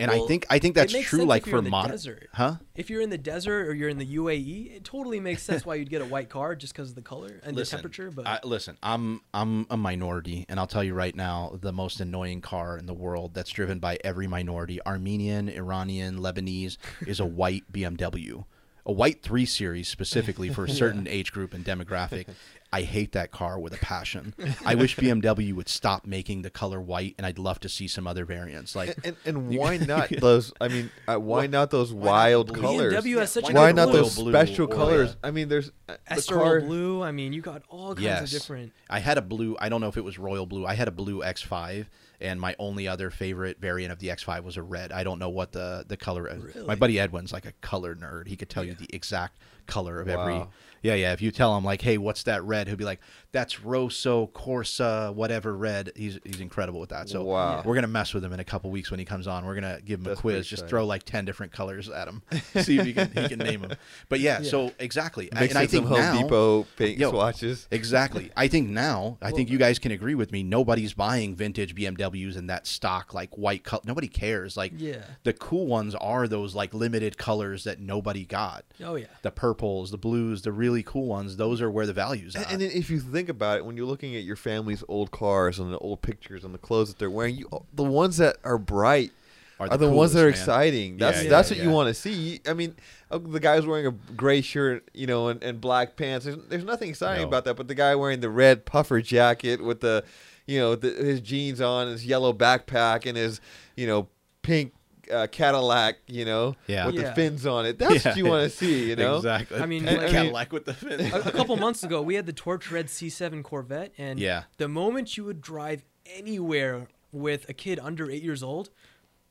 and 0.00 0.10
I 0.10 0.20
think 0.26 0.46
I 0.50 0.58
think 0.58 0.74
that's 0.74 0.92
true 1.02 1.24
like 1.24 1.46
for 1.46 1.62
modern 1.62 1.92
desert. 1.92 2.28
huh? 2.32 2.56
If 2.74 2.90
you're 2.90 3.00
in 3.00 3.10
the 3.10 3.18
desert 3.18 3.68
or 3.68 3.74
you're 3.74 3.88
in 3.88 3.98
the 3.98 4.16
UAE, 4.16 4.76
it 4.76 4.84
totally 4.84 5.20
makes 5.20 5.42
sense 5.42 5.64
why 5.66 5.76
you'd 5.76 5.90
get 5.90 6.02
a 6.02 6.06
white 6.06 6.28
car 6.28 6.54
just 6.54 6.72
because 6.74 6.90
of 6.90 6.94
the 6.94 7.02
color 7.02 7.40
and 7.44 7.56
the 7.56 7.64
temperature. 7.64 8.10
But 8.10 8.26
I, 8.26 8.40
listen, 8.44 8.76
I'm 8.82 9.20
I'm 9.34 9.66
a 9.70 9.76
minority, 9.76 10.46
and 10.48 10.58
I'll 10.58 10.66
tell 10.66 10.84
you 10.84 10.94
right 10.94 11.14
now, 11.14 11.56
the 11.60 11.72
most 11.72 12.00
annoying 12.00 12.40
car 12.40 12.76
in 12.78 12.86
the 12.86 12.94
world 12.94 13.34
that's 13.34 13.50
driven 13.50 13.78
by 13.78 13.98
every 14.04 14.26
minority, 14.26 14.80
Armenian, 14.84 15.48
Iranian, 15.48 16.18
Lebanese, 16.18 16.76
is 17.06 17.20
a 17.20 17.26
white 17.26 17.70
BMW. 17.72 18.44
A 18.86 18.90
a 18.90 18.92
white 18.92 19.22
three 19.22 19.46
series 19.46 19.88
specifically 19.88 20.48
for 20.48 20.64
a 20.64 20.68
certain 20.82 21.06
age 21.06 21.32
group 21.32 21.54
and 21.54 21.64
demographic. 21.64 22.26
I 22.72 22.82
hate 22.82 23.12
that 23.12 23.32
car 23.32 23.58
with 23.58 23.72
a 23.74 23.78
passion. 23.78 24.32
I 24.64 24.76
wish 24.76 24.94
BMW 24.96 25.52
would 25.52 25.68
stop 25.68 26.06
making 26.06 26.42
the 26.42 26.50
color 26.50 26.80
white, 26.80 27.16
and 27.18 27.26
I'd 27.26 27.38
love 27.38 27.58
to 27.60 27.68
see 27.68 27.88
some 27.88 28.06
other 28.06 28.24
variants. 28.24 28.76
Like, 28.76 28.96
And, 29.04 29.16
and 29.24 29.48
why 29.56 29.76
not 29.88 30.08
those? 30.10 30.52
I 30.60 30.68
mean, 30.68 30.90
uh, 31.08 31.16
why 31.16 31.48
not 31.48 31.70
those 31.72 31.92
wild 31.92 32.52
blue? 32.52 32.60
colors? 32.60 32.94
BMW 32.94 33.18
has 33.18 33.32
such 33.32 33.50
a 33.50 33.52
why 33.52 33.70
good 33.70 33.76
not 33.76 33.88
blue. 33.88 34.02
those 34.02 34.14
Blue 34.14 34.30
special 34.30 34.66
or- 34.66 34.68
colors? 34.76 35.16
I 35.24 35.32
mean, 35.32 35.48
there's 35.48 35.72
uh, 35.88 35.96
the 36.08 36.14
Estoril 36.14 36.42
car. 36.42 36.60
blue. 36.60 37.02
I 37.02 37.10
mean, 37.10 37.32
you 37.32 37.42
got 37.42 37.62
all 37.68 37.94
kinds 37.96 38.02
yes, 38.04 38.22
of 38.22 38.30
different. 38.40 38.72
I 38.88 39.00
had 39.00 39.18
a 39.18 39.22
blue. 39.22 39.56
I 39.58 39.68
don't 39.68 39.80
know 39.80 39.88
if 39.88 39.96
it 39.96 40.04
was 40.04 40.16
royal 40.18 40.46
blue. 40.46 40.64
I 40.64 40.74
had 40.74 40.86
a 40.86 40.92
blue 40.92 41.22
X5, 41.22 41.86
and 42.20 42.40
my 42.40 42.54
only 42.60 42.86
other 42.86 43.10
favorite 43.10 43.60
variant 43.60 43.90
of 43.92 43.98
the 43.98 44.08
X5 44.08 44.44
was 44.44 44.56
a 44.56 44.62
red. 44.62 44.92
I 44.92 45.02
don't 45.02 45.18
know 45.18 45.28
what 45.30 45.50
the 45.50 45.84
the 45.88 45.96
color. 45.96 46.28
is. 46.28 46.66
My 46.66 46.76
buddy 46.76 47.00
Edwin's 47.00 47.32
like 47.32 47.46
a 47.46 47.52
color 47.62 47.96
nerd. 47.96 48.28
He 48.28 48.36
could 48.36 48.48
tell 48.48 48.62
you 48.62 48.74
the 48.74 48.88
exact 48.94 49.38
color 49.66 50.00
of 50.00 50.08
every. 50.08 50.44
Yeah, 50.82 50.94
yeah. 50.94 51.12
If 51.12 51.20
you 51.20 51.30
tell 51.30 51.56
him 51.56 51.64
like, 51.64 51.82
"Hey, 51.82 51.98
what's 51.98 52.22
that 52.24 52.42
red?" 52.42 52.66
He'll 52.68 52.76
be 52.76 52.84
like, 52.84 53.00
"That's 53.32 53.60
Rosso 53.62 54.26
Corsa, 54.34 55.14
whatever 55.14 55.56
red." 55.56 55.92
He's 55.96 56.18
he's 56.24 56.40
incredible 56.40 56.80
with 56.80 56.90
that. 56.90 57.08
So 57.08 57.22
Wow. 57.24 57.62
we're 57.64 57.74
gonna 57.74 57.86
mess 57.86 58.12
with 58.14 58.24
him 58.24 58.32
in 58.32 58.40
a 58.40 58.44
couple 58.44 58.70
weeks 58.70 58.90
when 58.90 58.98
he 58.98 59.04
comes 59.06 59.26
on. 59.26 59.44
We're 59.46 59.54
gonna 59.54 59.80
give 59.84 60.00
him 60.00 60.04
That's 60.04 60.18
a 60.18 60.22
quiz. 60.22 60.46
Just 60.46 60.66
throw 60.66 60.84
like 60.86 61.04
ten 61.04 61.24
different 61.24 61.52
colors 61.52 61.88
at 61.88 62.08
him. 62.08 62.22
See 62.62 62.78
if 62.78 62.86
he 62.86 62.92
can 62.92 63.10
he 63.12 63.28
can 63.28 63.38
name 63.38 63.62
them. 63.62 63.72
But 64.08 64.20
yeah, 64.20 64.42
so 64.42 64.72
exactly. 64.78 65.28
Mix 65.32 65.50
and 65.50 65.58
I 65.58 65.62
in 65.62 65.68
some 65.68 65.78
think 65.84 65.86
Home 65.88 65.98
now, 66.00 66.22
Depot 66.22 66.66
paint 66.76 66.98
Yo, 66.98 67.10
swatches. 67.10 67.66
Exactly. 67.70 68.30
I 68.36 68.48
think 68.48 68.68
now, 68.68 69.18
I 69.22 69.30
think 69.30 69.50
you 69.50 69.58
guys 69.58 69.78
can 69.78 69.92
agree 69.92 70.14
with 70.14 70.32
me. 70.32 70.42
Nobody's 70.42 70.94
buying 70.94 71.34
vintage 71.34 71.74
BMWs 71.74 72.36
in 72.36 72.46
that 72.48 72.66
stock 72.66 73.14
like 73.14 73.36
white 73.36 73.64
color. 73.64 73.82
Nobody 73.86 74.08
cares. 74.08 74.56
Like 74.56 74.72
Yeah. 74.76 75.04
the 75.24 75.32
cool 75.32 75.66
ones 75.66 75.94
are 75.94 76.26
those 76.28 76.54
like 76.54 76.74
limited 76.74 77.16
colors 77.18 77.64
that 77.64 77.80
nobody 77.80 78.24
got. 78.24 78.64
Oh 78.82 78.94
yeah. 78.96 79.06
The 79.22 79.30
purples, 79.30 79.90
the 79.90 79.98
blues, 79.98 80.42
the 80.42 80.52
really 80.52 80.82
cool 80.82 81.06
ones. 81.06 81.36
Those 81.36 81.60
are 81.60 81.70
where 81.70 81.86
the 81.86 81.92
value's 81.92 82.34
And, 82.34 82.44
at. 82.44 82.52
and 82.52 82.62
if 82.62 82.90
you 82.90 83.00
think 83.00 83.19
about 83.28 83.58
it, 83.58 83.64
when 83.64 83.76
you're 83.76 83.86
looking 83.86 84.16
at 84.16 84.22
your 84.24 84.36
family's 84.36 84.82
old 84.88 85.10
cars 85.10 85.58
and 85.58 85.72
the 85.72 85.78
old 85.78 86.02
pictures 86.02 86.44
and 86.44 86.54
the 86.54 86.58
clothes 86.58 86.88
that 86.88 86.98
they're 86.98 87.10
wearing, 87.10 87.36
you 87.36 87.48
the 87.74 87.84
ones 87.84 88.16
that 88.16 88.36
are 88.44 88.58
bright 88.58 89.12
Are 89.58 89.66
are 89.70 89.76
the 89.76 89.86
the, 89.88 89.92
ones 89.92 90.12
that 90.14 90.20
are 90.20 90.30
man. 90.30 90.30
exciting. 90.30 90.96
That's 90.96 91.22
Yeah, 91.24 91.28
that's 91.30 91.50
yeah, 91.50 91.56
what 91.58 91.64
you 91.64 91.70
want 91.70 91.88
to 91.88 91.94
see. 91.94 92.40
I 92.46 92.54
mean, 92.54 92.74
uh, 93.10 93.18
the 93.18 93.40
guy's 93.40 93.66
wearing 93.66 93.86
a 93.86 93.90
gray 93.90 94.40
shirt, 94.40 94.88
you 94.94 95.06
know, 95.06 95.28
and, 95.28 95.42
and 95.42 95.60
black 95.60 95.96
pants. 95.96 96.24
There's, 96.24 96.38
there's 96.48 96.64
nothing 96.64 96.88
exciting 96.88 97.22
No. 97.22 97.28
about 97.28 97.44
that. 97.44 97.54
But 97.56 97.68
the 97.68 97.74
guy 97.74 97.94
wearing 97.94 98.20
the 98.20 98.30
red 98.30 98.64
puffer 98.64 99.00
jacket 99.02 99.62
with 99.62 99.80
the, 99.80 100.04
you 100.46 100.58
know, 100.58 100.74
the, 100.76 100.88
his 100.90 101.20
jeans 101.20 101.60
on, 101.60 101.88
his 101.88 102.06
yellow 102.06 102.32
backpack, 102.32 103.04
and 103.06 103.16
his, 103.16 103.40
you 103.76 103.86
know, 103.86 104.08
pink. 104.42 104.72
Uh, 105.10 105.26
Cadillac, 105.26 105.96
you 106.06 106.24
know, 106.24 106.54
Yeah. 106.66 106.86
with 106.86 106.94
Yeah. 106.96 107.02
the 107.10 107.14
fins 107.14 107.46
on 107.46 107.66
it. 107.66 107.78
That's 107.78 108.04
Yeah, 108.04 108.10
what 108.10 108.16
you 108.18 108.26
want 108.26 108.50
to 108.50 108.56
see, 108.56 108.88
you 108.90 108.96
know. 108.96 109.16
exactly. 109.16 109.58
I 109.60 109.66
mean, 109.66 109.86
And 109.86 109.98
like- 109.98 110.10
Cadillac 110.10 110.52
with 110.52 110.64
the 110.64 110.74
fin. 110.74 111.00
a, 111.00 111.18
a 111.18 111.32
couple 111.32 111.56
months 111.66 111.82
ago, 111.82 112.00
we 112.02 112.14
had 112.14 112.26
the 112.26 112.32
torch 112.32 112.70
red 112.70 112.86
C7 112.86 113.42
Corvette, 113.42 113.92
and 113.98 114.18
Yeah. 114.20 114.44
the 114.58 114.68
moment 114.68 115.16
you 115.16 115.24
would 115.24 115.40
drive 115.40 115.84
anywhere 116.06 116.88
with 117.12 117.48
a 117.48 117.52
kid 117.52 117.78
under 117.80 118.10
eight 118.10 118.22
years 118.22 118.42
old, 118.42 118.70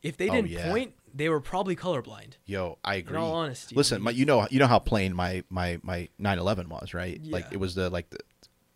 if 0.01 0.17
they 0.17 0.29
Oh, 0.29 0.33
didn't 0.35 0.49
yeah. 0.51 0.69
point, 0.69 0.93
they 1.13 1.27
were 1.29 1.39
probably 1.41 1.75
colorblind. 1.75 2.33
Yo, 2.45 2.77
I 2.83 2.95
agree. 2.95 3.15
In 3.17 3.21
all 3.23 3.33
honesty, 3.33 3.75
listen, 3.75 4.01
my, 4.01 4.11
you 4.11 4.25
know, 4.25 4.47
you 4.51 4.59
know 4.59 4.67
how 4.67 4.79
plain 4.79 5.13
my 5.15 5.43
my 5.49 5.79
my 5.81 6.07
911 6.19 6.69
was, 6.69 6.93
right? 6.93 7.19
Like 7.25 7.45
Yeah. 7.45 7.53
it 7.53 7.57
was 7.59 7.75
the 7.75 7.89
like 7.89 8.09
the 8.11 8.19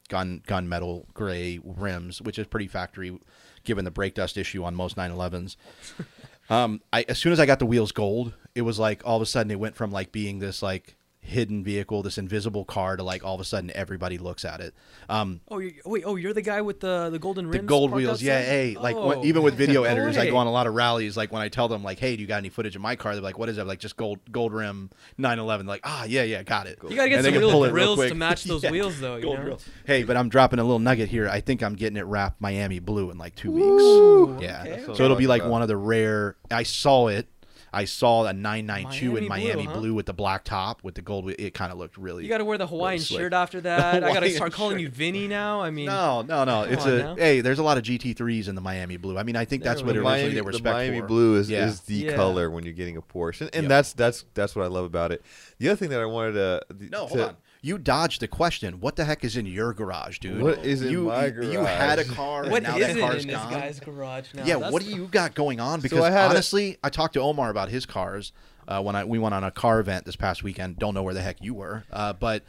gun 0.09 0.41
gun 0.45 0.67
metal 0.67 1.07
gray 1.13 1.59
rims, 1.63 2.21
which 2.21 2.37
is 2.39 2.47
pretty 2.47 2.67
factory, 2.67 3.17
given 3.63 3.85
the 3.85 3.91
brake 3.91 4.15
dust 4.15 4.37
issue 4.37 4.63
on 4.63 4.75
most 4.75 4.95
911s. 4.97 5.55
um, 6.49 6.81
I 6.91 7.05
as 7.07 7.17
soon 7.17 7.31
as 7.31 7.39
I 7.39 7.45
got 7.45 7.59
the 7.59 7.65
wheels 7.65 7.91
gold, 7.91 8.33
it 8.55 8.61
was 8.61 8.79
like 8.79 9.01
all 9.05 9.17
of 9.17 9.21
a 9.21 9.25
sudden 9.25 9.51
it 9.51 9.59
went 9.59 9.75
from 9.75 9.91
like 9.91 10.11
being 10.11 10.39
this 10.39 10.61
like 10.61 10.95
hidden 11.23 11.63
vehicle, 11.63 12.03
this 12.03 12.17
invisible 12.17 12.65
car, 12.65 12.97
to 12.97 13.03
like 13.03 13.23
all 13.23 13.33
of 13.33 13.41
a 13.41 13.45
sudden 13.45 13.71
everybody 13.73 14.17
looks 14.17 14.43
at 14.45 14.59
it. 14.59 14.73
Um, 15.09 15.41
Oh, 15.49 15.57
you're, 15.59 15.71
wait, 15.85 16.03
oh, 16.05 16.15
you're 16.15 16.33
the 16.33 16.41
guy 16.41 16.61
with 16.61 16.79
the 16.79 17.09
the 17.09 17.19
golden 17.19 17.49
the 17.49 17.59
gold 17.59 17.91
parked 17.91 18.03
wheels, 18.05 18.21
yeah. 18.21 18.41
Hey, 18.41 18.75
like 18.79 18.95
Oh. 18.95 19.07
when, 19.07 19.23
even 19.25 19.43
with 19.43 19.55
video 19.55 19.83
editors, 19.91 20.17
I 20.17 20.29
go 20.29 20.37
on 20.37 20.47
a 20.47 20.51
lot 20.51 20.67
of 20.67 20.73
rallies. 20.73 21.17
Like 21.17 21.31
when 21.31 21.41
I 21.41 21.49
tell 21.49 21.67
them, 21.67 21.83
like, 21.83 21.99
"Hey, 21.99 22.15
do 22.15 22.21
you 22.21 22.27
got 22.27 22.37
any 22.37 22.49
footage 22.49 22.75
of 22.75 22.81
my 22.81 22.95
car?" 22.95 23.13
They're 23.13 23.21
like, 23.23 23.37
"What 23.37 23.49
is 23.49 23.57
that?" 23.57 23.67
Like 23.67 23.79
just 23.79 23.97
gold, 23.97 24.19
gold 24.31 24.53
rim 24.53 24.89
911. 25.17 25.65
Like, 25.67 25.81
ah, 25.83 26.03
yeah, 26.05 26.23
yeah, 26.23 26.43
got 26.43 26.67
it. 26.67 26.79
You 26.87 26.95
gotta 26.95 27.09
get 27.09 27.17
And 27.17 27.25
they 27.25 27.29
some 27.29 27.33
can 27.33 27.41
real 27.41 27.51
pull 27.51 27.63
it 27.65 27.73
real 27.73 27.95
to 27.95 28.15
match 28.15 28.43
those 28.45 28.63
Yeah, 28.63 28.71
wheels, 28.71 28.99
though. 28.99 29.15
You 29.17 29.33
know? 29.33 29.57
Hey, 29.85 30.03
but 30.03 30.15
I'm 30.17 30.29
dropping 30.29 30.59
a 30.59 30.63
little 30.63 30.79
nugget 30.79 31.09
here. 31.09 31.27
I 31.29 31.41
think 31.41 31.63
I'm 31.63 31.75
getting 31.75 31.97
it 31.97 32.05
wrapped 32.05 32.39
Miami 32.41 32.79
blue 32.79 33.11
in 33.11 33.17
like 33.17 33.35
two 33.35 33.51
Ooh, 33.55 34.25
weeks. 34.25 34.43
Yeah, 34.43 34.61
okay, 34.65 34.83
so 34.85 35.03
it'll 35.03 35.15
be 35.17 35.27
like 35.27 35.33
like 35.33 35.41
about 35.41 35.51
one 35.51 35.61
of 35.63 35.67
the 35.67 35.77
rare. 35.77 36.35
I 36.51 36.61
saw 36.63 37.07
it. 37.07 37.27
I 37.73 37.85
saw 37.85 38.25
a 38.25 38.33
992 38.33 39.17
in 39.17 39.27
Miami 39.27 39.63
blue, 39.63 39.73
huh? 39.73 39.79
blue 39.79 39.93
with 39.95 40.05
the 40.05 40.13
black 40.13 40.43
top 40.43 40.83
with 40.83 40.95
the 40.95 41.01
gold. 41.01 41.31
It 41.39 41.53
kind 41.55 41.71
of 41.71 41.77
looked 41.79 41.97
really. 41.97 42.23
You 42.23 42.29
got 42.29 42.37
to 42.37 42.45
wear 42.45 42.57
the 42.57 42.67
Hawaiian 42.67 42.99
slick. 43.01 43.19
shirt 43.21 43.33
after 43.33 43.59
that. 43.61 44.03
I 44.03 44.13
got 44.13 44.19
to 44.19 44.29
start 44.29 44.53
calling 44.53 44.75
shirt. 44.75 44.81
you 44.81 44.89
Vinny 44.89 45.27
now. 45.27 45.61
I 45.61 45.71
mean, 45.71 45.87
No, 45.87 46.21
no, 46.21 46.43
no. 46.43 46.63
It's 46.63 46.85
a 46.85 46.97
now. 46.99 47.15
hey. 47.15 47.41
There's 47.41 47.59
a 47.59 47.63
lot 47.63 47.77
of 47.77 47.83
GT3s 47.83 48.47
in 48.47 48.55
the 48.55 48.61
Miami 48.61 48.97
blue. 48.97 49.17
I 49.17 49.23
mean, 49.23 49.35
I 49.35 49.45
think 49.45 49.63
that's 49.63 49.81
There 49.81 49.87
what 49.87 49.93
we 49.95 49.99
the 49.99 50.03
go. 50.03 50.09
originally 50.09 50.21
Miami, 50.23 50.35
they 50.35 50.41
were 50.41 50.51
the 50.51 50.57
spec 50.59 50.73
Miami 50.73 50.99
for. 51.01 51.07
blue 51.07 51.35
is, 51.37 51.49
Yeah. 51.49 51.65
is 51.67 51.81
the 51.81 51.95
Yeah. 51.95 52.15
color 52.15 52.49
when 52.51 52.63
you're 52.63 52.73
getting 52.73 52.97
a 52.97 53.01
Porsche, 53.01 53.41
and, 53.41 53.49
and 53.55 53.63
Yep. 53.63 53.69
that's 53.69 53.93
that's 53.93 54.25
that's 54.35 54.55
what 54.55 54.63
I 54.65 54.67
love 54.67 54.85
about 54.85 55.11
it. 55.11 55.23
The 55.59 55.69
other 55.69 55.75
thing 55.77 55.89
that 55.89 55.99
I 55.99 56.05
wanted 56.05 56.33
to 56.33 56.61
No, 56.91 57.01
to- 57.03 57.07
hold 57.07 57.19
on. 57.21 57.35
You 57.65 57.77
dodged 57.77 58.19
the 58.19 58.27
question. 58.27 58.81
What 58.81 58.97
the 58.97 59.05
heck 59.05 59.23
is 59.23 59.37
in 59.37 59.45
your 59.45 59.73
garage, 59.73 60.19
dude? 60.19 60.41
What 60.41 60.65
is 60.65 60.81
in 60.81 60.91
you, 60.91 61.03
my 61.05 61.27
you- 61.27 61.51
You 61.53 61.59
had 61.63 61.97
a 61.97 62.03
garage? 62.03 62.15
car, 62.15 62.43
what 62.49 62.57
and 62.57 62.63
now 62.65 62.75
is 62.77 62.87
that 62.87 62.97
it 62.97 62.99
car's 62.99 63.21
in 63.23 63.27
this 63.29 63.37
gone. 63.37 63.51
guy's 63.53 63.79
garage 63.79 64.33
now? 64.33 64.43
yeah, 64.45 64.57
That's 64.57 64.73
what 64.73 64.83
do 64.83 64.89
you 64.89 65.07
got 65.07 65.33
going 65.33 65.61
on? 65.61 65.79
Because 65.79 65.99
I 66.01 66.11
had 66.11 66.29
honestly, 66.29 66.77
I 66.83 66.89
talked 66.89 67.13
to 67.13 67.21
Omar 67.21 67.49
about 67.49 67.69
his 67.69 67.85
cars 67.85 68.33
uh, 68.67 68.81
when 68.81 68.97
I 68.97 69.05
we 69.05 69.17
went 69.17 69.33
on 69.33 69.45
a 69.45 69.51
car 69.51 69.79
event 69.79 70.03
this 70.05 70.17
past 70.17 70.43
weekend. 70.43 70.77
Don't 70.77 70.93
know 70.93 71.03
where 71.03 71.13
the 71.13 71.21
heck 71.21 71.41
you 71.41 71.53
were, 71.53 71.85
uh, 71.93 72.11
but 72.11 72.43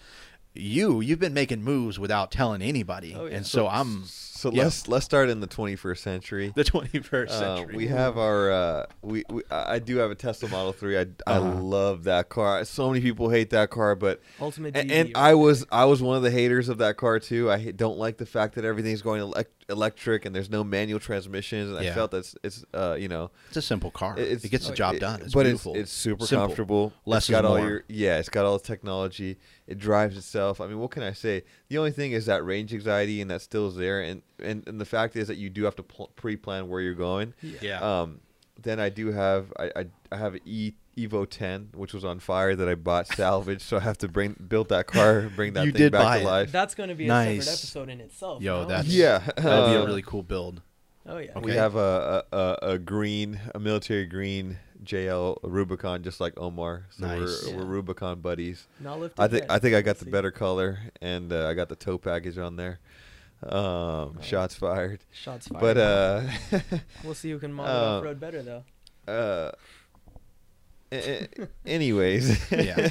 you 0.53 1.01
you've 1.01 1.21
been 1.21 1.35
making 1.35 1.63
moves 1.63 1.97
without 1.99 2.33
telling 2.33 2.61
anybody, 2.61 3.15
Oh, 3.17 3.27
yeah. 3.27 3.37
and 3.37 3.47
so 3.47 3.69
I'm 3.69 4.05
So 4.45 4.51
Yeah. 4.53 4.65
let's 4.65 4.89
let's 4.89 5.07
start 5.07 5.31
in 5.31 5.41
the 5.41 5.47
21st 5.47 5.97
century. 6.03 6.53
the 6.55 6.65
21st 6.65 7.31
Uh, 7.31 7.39
century. 7.57 7.77
we 7.77 7.87
have 7.87 8.19
our 8.19 8.53
uh, 8.53 8.87
we, 9.01 9.25
we 9.31 9.41
I 9.51 9.77
I 9.77 9.79
do 9.79 9.97
have 9.97 10.11
a 10.11 10.15
Tesla 10.15 10.51
Model 10.51 10.73
Three. 10.75 10.99
I, 10.99 11.07
I 11.27 11.39
Uh-huh. 11.39 11.63
love 11.63 12.05
that 12.05 12.29
car. 12.29 12.63
So 12.67 12.89
many 12.91 13.01
people 13.01 13.31
hate 13.31 13.49
that 13.51 13.71
car, 13.71 13.95
but 13.95 14.21
Ultimate 14.39 14.77
and, 14.77 14.93
and 14.93 15.13
I 15.15 15.33
was 15.33 15.65
I 15.73 15.87
was 15.87 16.03
one 16.03 16.19
of 16.19 16.23
the 16.23 16.31
haters 16.31 16.69
of 16.69 16.77
that 16.79 16.99
car 16.99 17.19
too. 17.21 17.51
I 17.51 17.71
don't 17.71 17.97
like 17.97 18.19
the 18.19 18.27
fact 18.27 18.55
that 18.57 18.67
everything's 18.67 19.01
going 19.01 19.23
elec- 19.23 19.47
electric 19.71 20.27
and 20.27 20.37
there's 20.37 20.51
no 20.51 20.63
manual 20.63 21.01
transmissions. 21.01 21.71
And 21.71 21.79
I 21.79 21.91
felt 21.93 22.11
that's 22.11 22.37
it's 22.45 22.67
uh 22.75 22.97
you 23.01 23.09
know 23.09 23.31
it's 23.49 23.57
a 23.57 23.63
simple 23.63 23.91
car. 23.91 24.15
it's 24.19 24.45
it 24.45 24.51
gets 24.51 24.67
the 24.67 24.75
uh, 24.75 24.77
job 24.77 24.95
it- 24.97 25.01
done. 25.01 25.23
It's 25.23 25.33
but 25.33 25.45
beautiful. 25.45 25.73
it's 25.73 25.85
it's 25.85 25.93
super 25.93 26.27
Simple. 26.27 26.49
comfortable. 26.49 26.93
Less 27.07 27.23
it's 27.23 27.31
is 27.31 27.33
got 27.33 27.45
all 27.47 27.57
more. 27.57 27.67
your 27.69 27.85
yeah. 27.89 28.19
It's 28.19 28.29
got 28.29 28.45
all 28.45 28.59
the 28.59 28.65
technology. 28.65 29.39
It 29.67 29.79
drives 29.79 30.19
itself. 30.19 30.61
I 30.61 30.67
mean, 30.67 30.79
what 30.79 30.91
can 30.91 31.03
I 31.03 31.13
say? 31.15 31.45
The 31.75 31.79
only 31.79 31.91
thing 31.91 32.13
is 32.13 32.27
that 32.27 32.45
range 32.45 32.73
anxiety, 32.73 33.21
and 33.21 33.29
that 33.33 33.43
still 33.43 33.67
is 33.67 33.75
there. 33.75 34.01
And 34.01 34.23
and, 34.39 34.67
and 34.69 34.81
the 34.81 34.85
fact 34.85 35.17
is 35.17 35.27
that 35.27 35.37
you 35.39 35.51
do 35.51 35.65
have 35.65 35.75
to 35.77 35.83
pl- 35.83 36.11
pre-plan 36.15 36.69
where 36.69 36.81
you're 36.81 36.95
going. 36.95 37.35
yeah. 37.61 37.81
Um, 38.03 38.21
then 38.63 38.79
I 38.79 38.89
do 38.91 39.11
have 39.11 39.53
I, 39.59 39.73
I, 39.75 39.87
I 40.13 40.17
have 40.17 40.37
E 40.45 40.75
Evo 40.97 41.29
10, 41.29 41.71
which 41.75 41.93
was 41.93 42.05
on 42.05 42.21
fire 42.21 42.55
that 42.55 42.69
I 42.69 42.77
bought 42.77 43.09
salvage, 43.09 43.61
so 43.61 43.77
I 43.77 43.81
have 43.81 43.99
to 43.99 44.09
bring 44.09 44.37
build 44.49 44.69
that 44.69 44.87
car, 44.87 45.29
bring 45.35 45.55
that 45.55 45.67
You 45.67 45.73
thing 45.73 45.79
did 45.81 45.93
back 45.93 46.03
buy 46.05 46.19
to 46.19 46.23
it. 46.23 46.27
life. 46.29 46.53
That's 46.53 46.77
going 46.77 46.91
to 46.91 46.95
be 46.95 47.07
a 47.07 47.09
Nice. 47.09 47.45
separate 47.45 47.59
episode 47.59 47.89
in 47.89 48.01
itself. 48.01 48.41
Yo, 48.41 48.63
no? 48.63 48.69
that's- 48.69 48.87
yeah, 48.87 49.19
That'll 49.37 49.71
be 49.71 49.75
uh, 49.77 49.83
a 49.83 49.85
really 49.87 50.03
cool 50.03 50.23
build. 50.23 50.63
Oh 51.07 51.19
yeah. 51.19 51.33
Okay. 51.33 51.41
We 51.41 51.53
have 51.53 51.75
a, 51.75 52.25
a, 52.33 52.37
a, 52.39 52.59
a 52.75 52.79
green, 52.79 53.41
a 53.57 53.59
military 53.59 54.07
green 54.07 54.59
JL 54.85 55.39
Rubicon, 55.43 56.03
just 56.03 56.21
like 56.21 56.35
Omar. 56.39 56.87
So 56.91 57.07
Nice. 57.07 57.19
we're, 57.21 57.51
Yeah. 57.51 57.57
we're 57.57 57.65
Rubicon 57.65 58.21
buddies. 58.21 58.67
Not 58.81 59.01
lifted 59.01 59.21
I 59.23 59.29
think. 59.29 59.45
I 59.51 59.59
think 59.59 59.75
I 59.75 59.83
got 59.83 59.99
the 59.99 60.07
better 60.07 60.31
color, 60.31 60.79
and 61.01 61.33
uh, 61.33 61.49
I 61.49 61.55
got 61.55 61.69
the 61.69 61.77
tow 61.77 61.99
package 61.99 62.39
on 62.39 62.57
there. 62.57 62.79
Um, 63.43 64.21
shots 64.23 64.55
fired. 64.55 65.01
Shots 65.13 65.49
fired. 65.49 65.61
But 65.61 65.77
uh, 65.77 66.23
we'll 67.05 67.15
see 67.15 67.31
who 67.31 67.39
can 67.39 67.53
model 67.61 67.75
uh, 67.75 67.99
off 67.99 68.05
road 68.05 68.21
better 68.21 68.43
though. 68.43 68.65
uh, 69.07 69.51
a- 70.93 71.25
a- 71.43 71.49
anyways, 71.67 72.51
Yeah. 72.53 72.89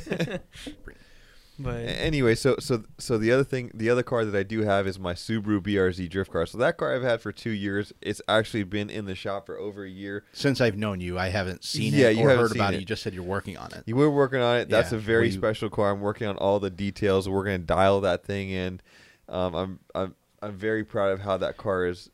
But 1.60 1.76
Anyway, 1.86 2.34
so 2.36 2.56
so 2.60 2.84
so 2.97 3.18
the 3.18 3.32
other 3.32 3.43
thing, 3.43 3.70
the 3.74 3.89
other 3.89 4.01
car 4.04 4.26
that 4.26 4.36
I 4.38 4.41
do 4.43 4.62
have 4.64 4.88
is 4.88 4.97
my 4.97 5.14
Subaru 5.14 5.60
BRZ 5.62 6.10
drift 6.10 6.32
car. 6.32 6.45
So 6.47 6.58
that 6.58 6.78
car 6.78 6.95
I've 6.95 7.04
had 7.04 7.22
for 7.22 7.32
two 7.32 7.51
years. 7.51 7.93
It's 8.01 8.22
actually 8.28 8.64
been 8.64 8.89
in 8.89 9.06
the 9.06 9.14
shop 9.16 9.45
for 9.45 9.58
over 9.60 9.84
a 9.84 9.89
year. 9.89 10.24
Since 10.34 10.62
I've 10.62 10.78
known 10.78 10.99
you, 10.99 11.20
I 11.20 11.28
haven't 11.30 11.64
seen 11.64 11.93
Yeah, 11.93 12.08
it 12.08 12.18
you 12.18 12.24
or 12.24 12.36
heard 12.36 12.51
about 12.56 12.74
it. 12.74 12.78
it. 12.78 12.80
You 12.80 12.86
just 12.86 13.04
said 13.04 13.14
you're 13.14 13.24
working 13.24 13.56
on 13.58 13.72
it. 13.74 13.84
You 13.86 13.95
were 13.95 14.10
working 14.10 14.41
on 14.41 14.58
it. 14.58 14.70
That's 14.70 14.91
Yeah, 14.91 14.97
a 14.97 15.01
very 15.01 15.28
you- 15.28 15.32
special 15.34 15.70
car. 15.70 15.91
I'm 15.91 16.01
working 16.01 16.28
on 16.28 16.38
all 16.38 16.60
the 16.60 16.72
details. 16.72 17.30
We're 17.30 17.43
gonna 17.43 17.60
dial 17.60 18.01
that 18.01 18.26
thing 18.26 18.49
in. 18.49 18.82
Um, 19.30 19.54
I'm 19.56 19.80
I'm 19.93 20.16
I'm 20.41 20.54
very 20.58 20.84
proud 20.84 21.12
of 21.12 21.20
how 21.22 21.38
that 21.38 21.58
car 21.58 21.86
is 21.86 22.10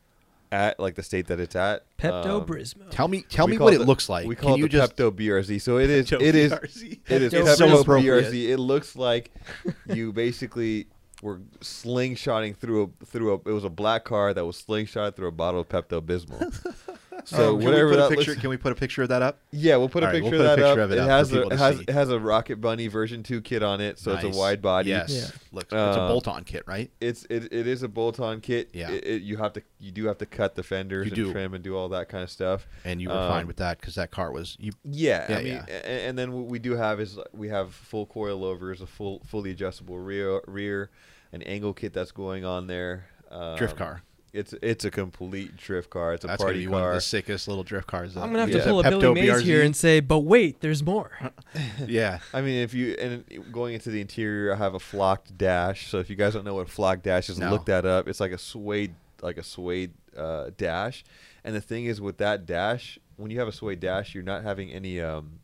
at, 0.52 0.78
like 0.80 0.94
the 0.94 1.02
state 1.02 1.26
that 1.28 1.38
it's 1.40 1.54
at. 1.56 1.84
Pepto 1.98 2.40
Um, 2.42 2.90
Tell 2.90 3.08
me, 3.08 3.22
tell 3.28 3.46
me 3.46 3.58
what 3.58 3.72
it 3.72 3.76
it 3.76 3.78
the- 3.80 3.84
looks 3.86 4.08
like. 4.08 4.26
We 4.26 4.34
Can 4.36 4.48
call 4.48 4.58
you 4.58 4.64
it 4.66 4.72
the 4.72 4.78
just 4.78 4.96
Pepto 4.96 5.10
BRZ. 5.12 5.60
So 5.60 5.78
it 5.78 5.90
is. 5.90 6.10
Pepto 6.10 6.22
It 6.22 6.34
is. 6.34 6.52
BRZ. 6.52 7.00
It 7.08 7.22
is 7.22 7.32
Pepto 7.32 7.44
Pepto 7.56 7.84
so. 7.84 7.84
BRZ. 7.84 8.48
It 8.48 8.58
looks 8.58 8.96
like 8.96 9.30
you 9.86 10.12
basically 10.12 10.86
were 11.22 11.40
slingshotting 11.60 12.56
through 12.56 12.94
a 13.00 13.04
through 13.06 13.32
a. 13.34 13.34
It 13.48 13.52
was 13.52 13.64
a 13.64 13.70
black 13.70 14.04
car 14.04 14.32
that 14.34 14.44
was 14.44 14.62
slingshotted 14.62 15.14
through 15.16 15.28
a 15.28 15.32
bottle 15.32 15.60
of 15.60 15.68
Pepto 15.68 16.00
Bismol. 16.00 16.98
So 17.28 17.54
Um, 17.54 17.58
can 17.60 17.64
whatever 17.70 17.86
we 17.86 17.92
put 17.92 17.96
that 17.98 18.06
a 18.06 18.08
picture, 18.16 18.30
looks- 18.32 18.40
can 18.40 18.50
we 18.50 18.56
put 18.56 18.72
a 18.72 18.74
picture 18.74 19.02
of 19.02 19.08
that 19.10 19.22
up? 19.22 19.38
Yeah, 19.50 19.76
we'll 19.76 19.88
put 19.88 20.02
a 20.02 20.06
All 20.06 20.12
right, 20.12 20.22
picture 20.22 20.30
we'll 20.38 20.40
of 20.50 20.56
put 20.56 20.60
a 20.60 20.62
that 20.62 20.68
picture 20.68 20.80
up. 20.82 20.84
of 20.86 20.92
it 20.92 20.94
it 20.94 21.00
up 21.00 21.08
has 21.08 21.32
a 21.32 21.42
it 21.42 21.52
has 21.58 21.76
see. 21.78 21.82
it 21.88 21.92
has 21.92 22.10
a 22.10 22.18
Rocket 22.20 22.60
Bunny 22.60 22.86
version 22.88 23.22
two 23.22 23.40
kit 23.40 23.62
on 23.62 23.80
it, 23.80 23.98
so 23.98 24.12
it's 24.12 24.24
a 24.24 24.28
wide 24.38 24.60
body. 24.62 24.90
Yes. 24.90 25.10
Yeah. 25.10 25.38
Look, 25.52 25.64
it's 25.64 25.72
a 25.72 26.00
Um, 26.02 26.08
bolt-on 26.08 26.44
kit, 26.44 26.62
right? 26.66 26.90
It's 27.00 27.24
it, 27.30 27.52
it 27.52 27.66
is 27.66 27.82
a 27.82 27.88
bolt-on 27.88 28.40
kit. 28.40 28.70
Yeah. 28.72 28.90
It, 28.90 29.04
it- 29.06 29.22
you 29.22 29.36
have 29.38 29.52
to 29.54 29.62
you 29.78 29.90
do 29.92 30.06
have 30.06 30.18
to 30.18 30.26
cut 30.26 30.54
the 30.54 30.62
fenders 30.62 31.06
You 31.06 31.12
and 31.12 31.16
do. 31.16 31.32
trim 31.32 31.54
and 31.54 31.62
do 31.64 31.76
all 31.76 31.88
that 31.90 32.08
kind 32.08 32.22
of 32.22 32.30
stuff. 32.30 32.66
And 32.84 33.00
you 33.00 33.08
were 33.08 33.14
fine 33.14 33.42
um, 33.42 33.46
with 33.46 33.56
that 33.56 33.80
because 33.80 33.94
that 33.96 34.10
car 34.10 34.30
was 34.32 34.56
you. 34.60 34.72
Yeah, 34.84 35.26
Yeah, 35.30 35.36
I 35.38 35.42
mean, 35.42 35.52
yeah. 35.68 35.74
and, 35.86 36.18
then 36.18 36.32
what 36.32 36.46
we 36.46 36.58
do 36.58 36.76
have 36.76 37.00
is 37.00 37.18
we 37.32 37.48
have 37.48 37.72
full 37.74 38.06
coilovers, 38.06 38.80
a 38.82 38.86
full 38.86 39.22
fully 39.26 39.50
adjustable 39.50 39.98
rear 39.98 40.40
rear, 40.46 40.90
an 41.32 41.42
angle 41.42 41.72
kit 41.74 41.92
that's 41.92 42.12
going 42.12 42.44
on 42.44 42.66
there. 42.66 43.06
Um, 43.30 43.56
Drift 43.56 43.76
car. 43.76 44.02
It's 44.32 44.54
it's 44.62 44.84
a 44.84 44.90
complete 44.92 45.56
drift 45.56 45.90
car. 45.90 46.14
It's 46.14 46.24
a 46.24 46.28
That's 46.28 46.38
gonna 46.42 46.52
party 46.52 46.60
be 46.60 46.68
one 46.68 46.82
of 46.82 46.86
car. 46.86 46.94
the 46.94 47.00
sickest 47.00 47.48
little 47.48 47.64
drift 47.64 47.88
cars. 47.88 48.16
I'm 48.16 48.26
gonna 48.30 48.40
have 48.40 48.50
Yeah. 48.50 48.58
to 48.58 48.64
pull 48.64 48.80
a 48.80 48.84
Pepto 48.84 49.00
Billy 49.00 49.22
Mays 49.28 49.40
here 49.42 49.62
and 49.62 49.74
say, 49.74 49.98
but 50.00 50.20
wait, 50.20 50.60
there's 50.60 50.84
more. 50.84 51.10
yeah, 51.86 52.20
I 52.32 52.40
mean, 52.40 52.62
if 52.62 52.72
you 52.72 52.94
and 53.00 53.24
going 53.52 53.74
into 53.74 53.90
the 53.90 54.00
interior, 54.00 54.54
I 54.54 54.56
have 54.58 54.74
a 54.74 54.78
flocked 54.78 55.36
dash. 55.36 55.88
So 55.88 55.98
if 55.98 56.08
you 56.08 56.14
guys 56.16 56.34
don't 56.34 56.44
know 56.44 56.54
what 56.54 56.68
flocked 56.68 57.02
dash 57.02 57.28
is, 57.28 57.38
No. 57.38 57.50
look 57.50 57.66
that 57.66 57.84
up. 57.84 58.06
It's 58.06 58.20
like 58.20 58.30
a 58.32 58.38
suede, 58.38 58.94
like 59.20 59.36
a 59.36 59.42
suede 59.42 59.92
uh, 60.16 60.50
dash. 60.56 61.04
And 61.42 61.54
the 61.56 61.60
thing 61.60 61.86
is, 61.86 62.00
with 62.00 62.18
that 62.18 62.46
dash, 62.46 62.98
when 63.16 63.30
you 63.32 63.38
have 63.40 63.48
a 63.48 63.52
suede 63.52 63.80
dash, 63.80 64.14
you're 64.14 64.22
not 64.22 64.44
having 64.44 64.70
any 64.70 65.00
um, 65.00 65.40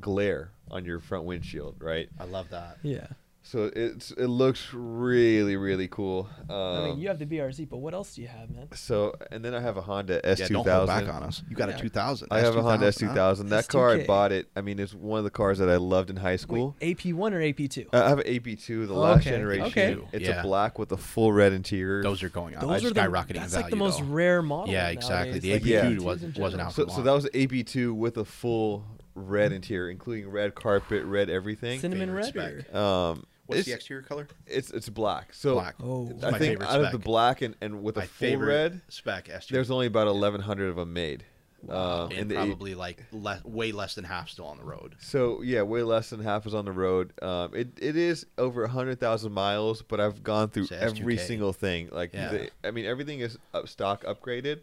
glare 0.00 0.50
on 0.70 0.84
your 0.84 0.98
front 1.00 1.24
windshield, 1.24 1.76
right? 1.80 2.08
I 2.18 2.24
love 2.24 2.50
that. 2.50 2.78
Yeah. 2.82 3.06
So 3.50 3.70
it's 3.74 4.10
it 4.10 4.26
looks 4.26 4.74
really 4.74 5.56
really 5.56 5.88
cool. 5.88 6.28
Um, 6.50 6.54
I 6.54 6.84
mean, 6.88 6.98
you 6.98 7.08
have 7.08 7.18
the 7.18 7.24
BRZ, 7.24 7.66
but 7.70 7.78
what 7.78 7.94
else 7.94 8.14
do 8.14 8.20
you 8.20 8.28
have, 8.28 8.50
man? 8.50 8.68
so 8.74 9.14
and 9.32 9.42
then 9.42 9.54
I 9.54 9.60
have 9.60 9.78
a 9.78 9.80
Honda 9.80 10.20
S 10.22 10.38
Yeah, 10.38 10.48
two 10.48 10.54
don't 10.54 10.68
hold 10.68 10.86
back 10.86 11.08
on 11.08 11.22
us. 11.22 11.42
You 11.48 11.56
got 11.56 11.70
Yeah. 11.70 11.76
a 11.76 11.80
2000. 11.80 12.28
I 12.30 12.40
have 12.40 12.56
a 12.56 12.60
Honda 12.62 12.84
S 12.88 12.96
S2000, 12.96 12.98
two 13.00 13.06
huh? 13.06 13.14
thousand. 13.14 13.48
That 13.48 13.68
car 13.68 13.88
I 13.92 14.00
S2K. 14.00 14.06
bought 14.06 14.32
it. 14.32 14.48
I 14.54 14.60
mean, 14.60 14.78
it's 14.78 14.92
one 14.92 15.16
of 15.16 15.24
the 15.24 15.30
cars 15.30 15.58
that 15.60 15.70
I 15.70 15.76
loved 15.76 16.10
in 16.10 16.16
high 16.16 16.36
school. 16.36 16.76
Wait, 16.82 16.98
AP1 16.98 17.32
or 17.32 17.40
AP2? 17.40 17.86
Uh, 17.90 18.04
I 18.04 18.08
have 18.10 18.18
an 18.18 18.26
AP2, 18.26 18.86
the 18.86 18.92
last 18.92 19.20
Okay, 19.22 19.30
generation. 19.30 19.64
okay. 19.68 19.96
It's 20.12 20.28
Yeah. 20.28 20.40
a 20.40 20.42
black 20.42 20.78
with 20.78 20.92
a 20.92 20.98
full 20.98 21.32
red 21.32 21.54
interior. 21.54 22.02
Those 22.02 22.22
are 22.22 22.28
going 22.28 22.54
on. 22.54 22.60
Those 22.60 22.82
Those 22.82 22.90
are 22.90 22.94
the, 22.94 23.00
skyrocketing 23.00 23.34
that's 23.36 23.54
in 23.54 23.62
like 23.62 23.70
the 23.70 23.76
value, 23.76 23.84
most 23.84 23.98
though. 24.00 24.04
rare 24.12 24.42
model. 24.42 24.74
Yeah, 24.74 24.88
exactly. 24.88 25.38
The 25.38 25.52
AP2 25.52 25.90
like 25.94 26.00
Yeah. 26.00 26.04
Was- 26.06 26.22
in 26.22 26.34
wasn't 26.38 26.60
out 26.62 26.74
so, 26.74 26.86
so 26.88 27.00
that 27.00 27.12
was 27.12 27.24
AP2 27.32 27.94
with 27.94 28.18
a 28.18 28.26
full 28.26 28.84
red 29.14 29.52
interior, 29.52 29.90
including 29.90 30.28
red 30.30 30.54
carpet, 30.54 31.02
red 31.06 31.30
everything. 31.30 31.80
Cinnamon 31.80 32.12
red. 32.12 32.66
Um, 32.74 33.24
What's 33.48 33.60
it's, 33.60 33.68
the 33.68 33.74
exterior 33.74 34.02
color? 34.02 34.28
it's 34.46 34.70
it's 34.70 34.88
black. 34.88 35.32
So 35.34 35.54
Black. 35.54 35.74
Oh, 35.82 36.06
I 36.22 36.30
my 36.30 36.38
think 36.38 36.52
favorite 36.60 36.68
out 36.70 36.84
of 36.84 36.92
the 36.92 36.98
black 36.98 37.42
and, 37.42 37.56
and 37.60 37.82
with 37.82 37.96
a 37.96 38.00
My 38.00 38.06
full 38.06 38.36
red, 38.36 38.80
spec 38.88 39.28
SG. 39.28 39.48
there's 39.48 39.70
only 39.70 39.86
about 39.86 40.06
1,100 40.06 40.68
of 40.68 40.76
them 40.76 40.92
made. 40.92 41.24
Um, 41.68 42.10
and 42.10 42.12
in 42.12 42.28
the- 42.28 42.34
probably 42.36 42.74
like 42.76 43.04
le- 43.10 43.40
way 43.44 43.72
less 43.72 43.94
than 43.96 44.04
half 44.04 44.28
still 44.28 44.44
on 44.46 44.58
the 44.58 44.64
road. 44.64 44.94
So 45.00 45.42
yeah, 45.42 45.62
way 45.62 45.82
less 45.82 46.10
than 46.10 46.20
half 46.20 46.46
is 46.46 46.54
on 46.54 46.66
the 46.66 46.72
road. 46.72 47.12
Um, 47.20 47.52
it 47.54 47.70
it 47.80 47.96
is 47.96 48.26
over 48.36 48.64
hundred 48.68 49.00
thousand 49.00 49.32
miles, 49.32 49.82
but 49.82 49.98
I've 49.98 50.22
gone 50.22 50.50
through 50.50 50.68
every 50.70 51.16
single 51.16 51.52
thing. 51.52 51.88
Like, 51.90 52.12
Yeah. 52.14 52.28
the, 52.30 52.50
I 52.62 52.70
mean, 52.70 52.84
everything 52.84 53.20
is 53.20 53.38
up 53.54 53.68
stock 53.68 54.04
upgraded. 54.04 54.60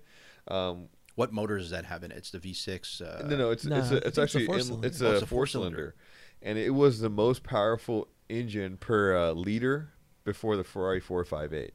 Um, 0.48 0.88
What 1.16 1.34
motors 1.34 1.64
does 1.64 1.72
that 1.72 1.86
have 1.86 2.04
in 2.04 2.12
it? 2.12 2.18
It's 2.18 2.30
the 2.32 2.40
V6. 2.40 3.02
Uh, 3.02 3.28
no, 3.28 3.36
no, 3.36 3.50
it's 3.50 3.66
Nah, 3.66 3.80
it's 3.80 3.88
I 3.88 3.88
a, 3.88 3.90
think 3.90 3.98
it's 4.06 4.08
it's 4.08 4.18
a 4.18 4.22
actually 4.22 4.44
in- 4.44 4.48
four-cylinder. 4.52 4.88
it's 4.88 5.02
Oh, 5.02 5.16
a 5.16 5.26
four 5.26 5.48
cylinder, 5.48 5.96
and 6.42 6.58
it 6.58 6.70
was 6.70 7.00
the 7.02 7.10
most 7.10 7.44
powerful 7.44 8.08
engine 8.30 8.78
per 8.78 9.16
uh, 9.18 9.32
liter 9.32 9.90
before 10.24 10.58
the 10.58 10.64
Ferrari 10.64 11.00
four 11.00 11.24
five 11.26 11.54
eight. 11.54 11.74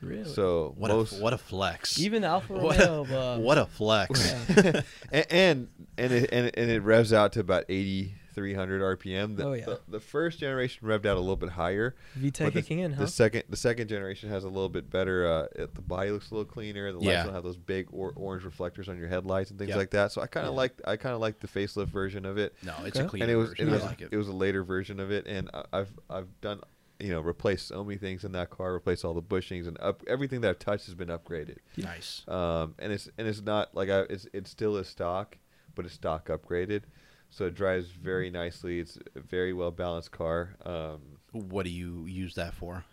Really? 0.00 0.24
So 0.28 0.74
What 0.76 0.90
most 0.90 1.18
a 1.18 1.22
what 1.22 1.32
a 1.32 1.38
flex. 1.38 1.98
Even 1.98 2.22
the 2.22 2.28
Alfa 2.28 2.52
what 2.52 2.78
Romeo. 2.78 3.06
a, 3.10 3.34
uh, 3.34 3.38
what 3.38 3.56
a 3.58 3.64
flex. 3.66 4.34
Yeah. 4.48 4.80
and 5.12 5.26
and 5.30 5.68
and 5.98 6.12
and, 6.12 6.46
it- 6.46 6.54
and 6.58 6.70
it 6.70 6.82
revs 6.82 7.12
out 7.12 7.32
to 7.34 7.40
about 7.40 7.64
eighty 7.68 8.14
three 8.34 8.54
hundred 8.54 8.82
RPM. 8.98 9.36
The, 9.36 9.44
Oh, 9.44 9.52
yeah. 9.52 9.64
the, 9.64 9.80
the 9.88 10.00
first 10.00 10.38
generation 10.40 10.86
revved 10.86 11.06
out 11.06 11.16
a 11.16 11.20
little 11.20 11.36
bit 11.36 11.50
higher. 11.50 11.94
VTEC 12.18 12.38
but 12.44 12.54
the, 12.54 12.62
kicking 12.62 12.78
in, 12.80 12.92
huh? 12.92 13.02
the 13.02 13.08
second 13.08 13.44
the 13.48 13.56
second 13.56 13.88
generation 13.88 14.28
has 14.30 14.44
a 14.44 14.48
little 14.48 14.68
bit 14.68 14.90
better. 14.90 15.26
Uh, 15.26 15.62
it, 15.62 15.74
the 15.74 15.82
body 15.82 16.10
looks 16.10 16.30
a 16.30 16.34
little 16.34 16.44
cleaner. 16.50 16.90
The 16.92 16.98
lights 16.98 17.06
Yeah. 17.06 17.24
don't 17.24 17.34
have 17.34 17.44
those 17.44 17.56
big 17.56 17.86
or, 17.92 18.12
orange 18.16 18.44
reflectors 18.44 18.88
on 18.88 18.98
your 18.98 19.08
headlights 19.08 19.50
and 19.50 19.58
things 19.58 19.70
Yeah. 19.70 19.76
like 19.76 19.90
that. 19.92 20.12
So 20.12 20.20
I 20.20 20.26
kind 20.26 20.46
of 20.46 20.52
Yeah. 20.54 20.58
like 20.58 20.80
I 20.86 20.96
kind 20.96 21.14
of 21.14 21.20
like 21.20 21.40
the 21.40 21.48
facelift 21.48 21.88
version 21.88 22.24
of 22.26 22.36
it. 22.38 22.54
No, 22.62 22.74
it's 22.84 22.96
Okay. 22.96 23.06
a 23.06 23.08
clean 23.08 23.22
and 23.22 23.30
it 23.30 23.36
was 23.36 23.50
version. 23.50 23.68
it 23.68 23.70
I 23.70 23.74
was, 23.74 23.82
like 23.84 24.00
it. 24.02 24.08
it 24.12 24.16
was 24.16 24.28
a 24.28 24.32
later 24.32 24.64
version 24.64 25.00
of 25.00 25.10
it, 25.10 25.26
and 25.26 25.50
I- 25.54 25.64
I've 25.72 25.92
I've 26.10 26.40
done 26.40 26.60
you 27.00 27.10
know 27.10 27.20
replaced 27.20 27.66
so 27.68 27.82
many 27.84 27.98
things 27.98 28.24
in 28.24 28.32
that 28.32 28.50
car, 28.50 28.72
replaced 28.72 29.04
all 29.04 29.14
the 29.14 29.22
bushings 29.22 29.66
and 29.66 29.76
up 29.80 30.02
everything 30.06 30.40
that 30.42 30.48
I've 30.50 30.58
touched 30.60 30.86
has 30.86 30.94
been 30.94 31.08
upgraded. 31.08 31.58
nice. 31.76 32.22
Um, 32.28 32.74
and 32.78 32.92
it's 32.92 33.08
and 33.18 33.26
it's 33.26 33.40
not 33.42 33.74
like 33.74 33.88
I 33.90 34.00
it's 34.02 34.26
it 34.32 34.46
still 34.46 34.76
is 34.76 34.88
stock, 34.88 35.38
but 35.74 35.84
it's 35.84 35.94
stock 35.94 36.28
upgraded, 36.28 36.82
so 37.30 37.46
it 37.46 37.54
drives 37.54 37.88
very 37.90 38.30
nicely. 38.30 38.80
It's 38.80 38.98
a 39.16 39.20
very 39.20 39.52
well 39.52 39.70
balanced 39.70 40.10
car. 40.12 40.54
Um, 40.64 41.00
What 41.32 41.64
do 41.64 41.70
you 41.70 42.04
use 42.06 42.34
that 42.34 42.54
for? 42.54 42.84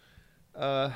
uh, 0.56 0.92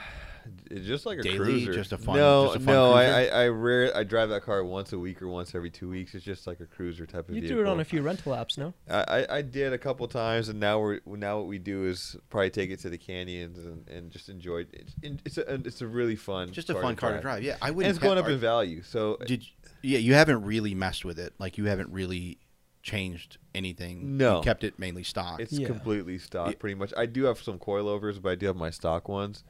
just 0.84 1.06
like 1.06 1.18
a 1.18 1.22
Daily? 1.24 1.38
cruiser. 1.38 1.74
Just 1.74 1.92
a 1.94 1.98
fun- 1.98 2.18
No, 2.18 2.48
just 2.48 2.58
a 2.58 2.60
fun 2.60 2.74
no. 2.76 2.94
I, 2.94 3.04
cruiser? 3.06 3.34
I 3.34 3.44
I 3.44 3.48
rare 3.48 3.98
I 3.98 4.04
drive 4.04 4.30
that 4.30 4.44
car 4.44 4.64
once 4.66 4.92
a 4.94 5.00
week 5.00 5.22
or 5.22 5.28
once 5.30 5.56
every 5.56 5.70
two 5.70 5.90
weeks. 5.90 6.14
It's 6.14 6.26
just 6.26 6.46
like 6.46 6.60
a 6.60 6.66
cruiser 6.66 7.06
type 7.06 7.30
of 7.30 7.36
You 7.36 7.42
vehicle. 7.42 7.58
do 7.58 7.64
it 7.64 7.68
on 7.72 7.80
a 7.80 7.86
few 7.86 8.02
rental 8.02 8.34
apps, 8.34 8.58
no? 8.58 8.74
I, 8.90 9.04
I, 9.22 9.38
I 9.38 9.42
did 9.42 9.72
a 9.74 9.78
couple 9.78 10.08
times, 10.10 10.50
and 10.50 10.60
now 10.60 10.80
we're 10.80 11.00
now 11.06 11.38
what 11.38 11.48
we 11.48 11.58
do 11.58 11.86
is 11.86 12.18
probably 12.30 12.50
take 12.50 12.70
it 12.70 12.80
to 12.82 12.90
the 12.90 12.98
canyons 12.98 13.58
and, 13.66 13.88
and 13.90 14.12
just 14.12 14.28
enjoy 14.30 14.60
it. 14.60 14.70
It's, 15.02 15.22
it's 15.26 15.38
a 15.38 15.54
it's 15.54 15.82
a 15.82 15.88
really 15.88 16.16
fun 16.18 16.52
Just 16.52 16.70
a 16.70 16.76
fun 16.76 16.96
car 16.98 17.14
to 17.14 17.22
drive. 17.22 17.42
Yeah, 17.42 17.56
I 17.62 17.72
wouldn't. 17.72 17.90
it's 17.96 18.00
going 18.04 18.18
ha- 18.18 18.24
up 18.24 18.30
in 18.30 18.38
value. 18.38 18.82
So 18.84 19.18
Did 19.26 19.44
you, 19.44 19.50
yeah, 19.84 20.00
you 20.00 20.14
haven't 20.16 20.44
really 20.44 20.76
messed 20.76 21.06
with 21.06 21.18
it. 21.18 21.34
Like 21.40 21.58
you 21.58 21.66
haven't 21.66 21.92
really 21.92 22.40
changed 22.86 23.40
anything. 23.56 24.16
No. 24.16 24.38
you 24.38 24.44
kept 24.44 24.64
it 24.64 24.78
mainly 24.78 25.04
stock. 25.04 25.40
it's 25.42 25.52
Yeah. 25.52 25.66
completely 25.68 26.20
stock, 26.20 26.60
pretty 26.60 26.76
much. 26.76 26.94
I 26.96 27.08
do 27.08 27.24
have 27.24 27.40
some 27.42 27.58
coilovers, 27.58 28.22
but 28.22 28.30
I 28.30 28.36
do 28.36 28.46
have 28.46 28.56
my 28.56 28.70
stock 28.70 29.10
ones. 29.10 29.44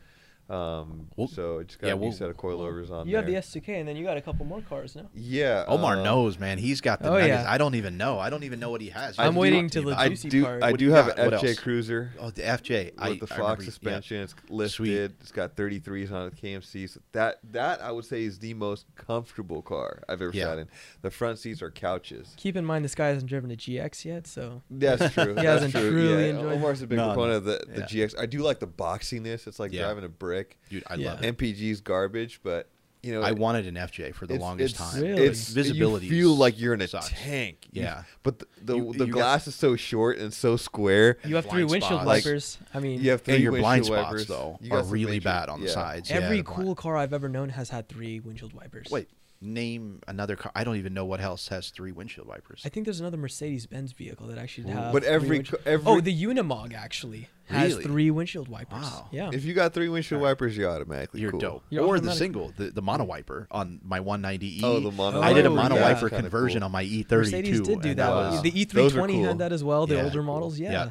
Um, 0.47 1.07
We'll- 1.15 1.27
so 1.27 1.59
I 1.59 1.63
just 1.63 1.79
got 1.79 1.87
yeah, 1.87 1.93
a 1.93 1.95
new 1.95 2.01
we'll- 2.03 2.11
set 2.11 2.29
of 2.29 2.37
coilovers 2.37 2.91
on 2.91 3.07
You 3.07 3.13
there. 3.13 3.21
have 3.23 3.25
the 3.31 3.35
S2K, 3.35 3.79
and 3.79 3.87
then 3.87 3.95
you 3.95 4.05
got 4.05 4.15
a 4.17 4.21
couple 4.21 4.45
more 4.45 4.61
cars 4.61 4.95
now. 4.95 5.09
yeah, 5.15 5.63
Omar 5.67 5.97
uh, 5.97 6.03
knows, 6.03 6.37
man. 6.37 6.59
He's 6.59 6.81
got 6.81 7.01
the 7.01 7.09
Oh, 7.09 7.13
nuggets. 7.13 7.29
yeah. 7.29 7.51
I 7.51 7.57
don't 7.57 7.73
even 7.73 7.97
know. 7.97 8.19
I 8.19 8.29
don't 8.29 8.43
even 8.43 8.59
know 8.59 8.69
what 8.69 8.79
he 8.81 8.89
has. 8.89 9.17
I'm 9.17 9.35
waiting 9.35 9.67
to 9.69 9.73
till 9.73 9.83
me 9.83 9.89
the 9.89 9.93
about 9.95 10.05
I 10.05 10.09
do. 10.29 10.43
part. 10.43 10.63
I 10.63 10.71
do 10.73 10.85
you 10.85 10.91
have 10.91 11.07
an 11.07 11.25
What 11.31 11.33
FJ 11.41 11.47
else? 11.49 11.59
Cruiser 11.59 12.11
Oh, 12.19 12.29
the 12.29 12.43
FJ. 12.43 12.91
I, 12.97 13.09
with 13.09 13.21
the 13.21 13.27
Fox 13.27 13.39
remember- 13.39 13.63
yeah. 13.63 13.65
suspension. 13.65 14.17
It's 14.21 14.35
Sweet. 14.73 14.89
lifted. 14.91 15.13
It's 15.21 15.31
got 15.31 15.55
33s 15.55 16.11
on 16.11 16.27
it, 16.27 16.35
KMC. 16.35 16.87
So 16.89 16.99
that 17.13 17.39
that 17.51 17.81
I 17.81 17.91
would 17.91 18.05
say 18.05 18.23
is 18.23 18.37
the 18.37 18.53
most 18.53 18.85
comfortable 18.95 19.63
car 19.63 20.03
I've 20.07 20.21
ever 20.21 20.31
Yeah. 20.31 20.43
sat 20.45 20.59
in. 20.59 20.67
The 21.01 21.09
front 21.09 21.39
seats 21.39 21.63
are 21.63 21.71
couches. 21.71 22.33
Keep 22.37 22.55
in 22.55 22.65
mind, 22.65 22.85
this 22.85 22.93
guy 22.93 23.07
hasn't 23.07 23.29
driven 23.29 23.49
a 23.49 23.55
GX 23.55 24.05
yet, 24.05 24.27
so 24.27 24.61
That's 24.69 25.11
true. 25.13 25.25
He 25.29 25.33
That's 25.33 25.47
hasn't 25.63 25.71
true. 25.73 25.89
truly 25.89 26.23
yeah, 26.25 26.29
enjoyed- 26.35 26.53
Omar's 26.53 26.81
a 26.83 26.87
big 26.87 26.99
proponent 26.99 27.37
of 27.37 27.43
the, 27.45 27.65
the. 27.67 27.81
GX. 27.81 28.15
I 28.19 28.27
do 28.27 28.39
like 28.43 28.59
the 28.59 28.67
boxiness. 28.67 29.47
It's 29.47 29.59
like 29.59 29.71
driving 29.71 30.03
a 30.03 30.09
brick. 30.09 30.34
Dude, 30.69 30.83
I 30.87 30.95
Yeah. 30.95 31.11
love 31.13 31.23
it. 31.23 31.37
MPG's 31.37 31.81
garbage, 31.81 32.39
but 32.43 32.69
you 33.03 33.13
know 33.13 33.21
I 33.21 33.29
it- 33.29 33.37
wanted 33.37 33.67
an 33.67 33.75
FJ 33.77 34.13
for 34.13 34.25
the 34.25 34.33
it's- 34.33 34.41
longest 34.41 34.75
it's- 34.75 34.93
time. 34.93 35.01
Really? 35.03 35.23
It's 35.25 35.49
Visibility 35.49 36.07
You 36.07 36.11
feel 36.11 36.35
like 36.35 36.59
you're 36.59 36.73
in 36.73 36.81
a 36.81 36.87
sucks. 36.87 37.09
tank. 37.11 37.67
You- 37.71 37.83
Yeah. 37.83 38.03
but 38.23 38.39
the 38.39 38.47
the, 38.63 38.75
You- 38.77 38.93
the 38.93 39.05
you 39.05 39.13
got- 39.13 39.19
glass 39.19 39.47
is 39.47 39.53
so 39.55 39.75
short 39.75 40.17
and 40.17 40.33
so 40.33 40.57
square. 40.57 41.17
you 41.23 41.35
have 41.35 41.45
three 41.45 41.63
windshield 41.63 42.01
spots. 42.01 42.05
Like- 42.07 42.25
wipers. 42.25 42.57
I 42.73 42.79
mean, 42.79 43.01
You 43.03 43.11
have 43.11 43.21
three 43.21 43.35
And 43.35 43.43
your 43.43 43.51
blind 43.51 43.81
windshield 43.83 43.99
spots 43.99 44.11
wipers. 44.13 44.27
though 44.27 44.57
You 44.61 44.73
are 44.73 44.83
really 44.83 45.11
major- 45.13 45.23
bad 45.25 45.49
on 45.49 45.59
the 45.61 45.67
yeah. 45.67 45.73
sides. 45.73 46.09
Yeah, 46.09 46.15
every 46.17 46.37
the 46.37 46.43
blind- 46.43 46.63
cool 46.63 46.75
car 46.75 46.97
I've 46.97 47.13
ever 47.13 47.29
known 47.29 47.49
has 47.49 47.69
had 47.69 47.87
three 47.87 48.19
windshield 48.19 48.53
wipers. 48.53 48.87
Wait, 48.89 49.07
name 49.45 50.01
another 50.07 50.35
car. 50.35 50.51
I 50.55 50.63
don't 50.63 50.75
even 50.77 50.93
know 50.93 51.05
what 51.05 51.21
else 51.21 51.47
has 51.49 51.69
three 51.69 51.91
windshield 51.91 52.27
wipers. 52.27 52.61
I 52.65 52.69
think 52.69 52.85
there's 52.85 52.99
another 52.99 53.17
Mercedes-Benz 53.17 53.91
vehicle 53.93 54.27
that 54.27 54.37
actually 54.37 54.67
has. 54.69 54.77
have. 54.77 54.93
But 54.93 55.03
every 55.03 55.37
windshield- 55.37 55.61
every 55.65 55.85
oh, 55.91 56.01
the 56.01 56.23
Unimog 56.23 56.73
actually 56.73 57.29
has 57.45 57.71
Really? 57.73 57.83
three 57.83 58.11
windshield 58.11 58.47
wipers. 58.47 58.81
Wow. 58.81 59.07
Yeah. 59.11 59.29
if 59.31 59.45
you 59.45 59.53
got 59.53 59.73
three 59.73 59.87
windshield 59.87 60.19
Alright. 60.21 60.31
wipers, 60.31 60.57
you're 60.57 60.69
automatically 60.69 61.21
You're 61.21 61.31
cool. 61.31 61.39
dope. 61.39 61.63
You're 61.69 61.83
or 61.83 61.99
the 61.99 62.09
automatic- 62.09 62.17
single, 62.17 62.53
the, 62.57 62.71
the 62.71 62.81
mono 62.81 63.03
wiper 63.03 63.47
on 63.51 63.79
my 63.83 63.99
190E. 63.99 64.61
Oh, 64.63 64.79
the 64.79 64.91
mono. 64.91 65.21
I 65.21 65.31
did 65.33 65.45
a 65.45 65.49
mono 65.49 65.75
yeah. 65.75 65.81
wiper 65.83 66.09
Kinda 66.09 66.23
conversion 66.23 66.59
cool. 66.61 66.65
on 66.65 66.71
my 66.71 66.83
E32. 66.83 67.11
Mercedes 67.11 67.61
did 67.61 67.81
do 67.81 67.89
and 67.89 67.99
that. 67.99 68.09
was- 68.09 68.41
The 68.41 68.49
those 68.49 68.95
are 68.95 68.99
E320 69.01 69.11
cool. 69.13 69.23
had 69.25 69.37
that 69.39 69.51
as 69.53 69.63
well. 69.63 69.85
The 69.85 69.95
Yeah. 69.95 70.03
older 70.05 70.23
models, 70.23 70.59
yeah. 70.59 70.89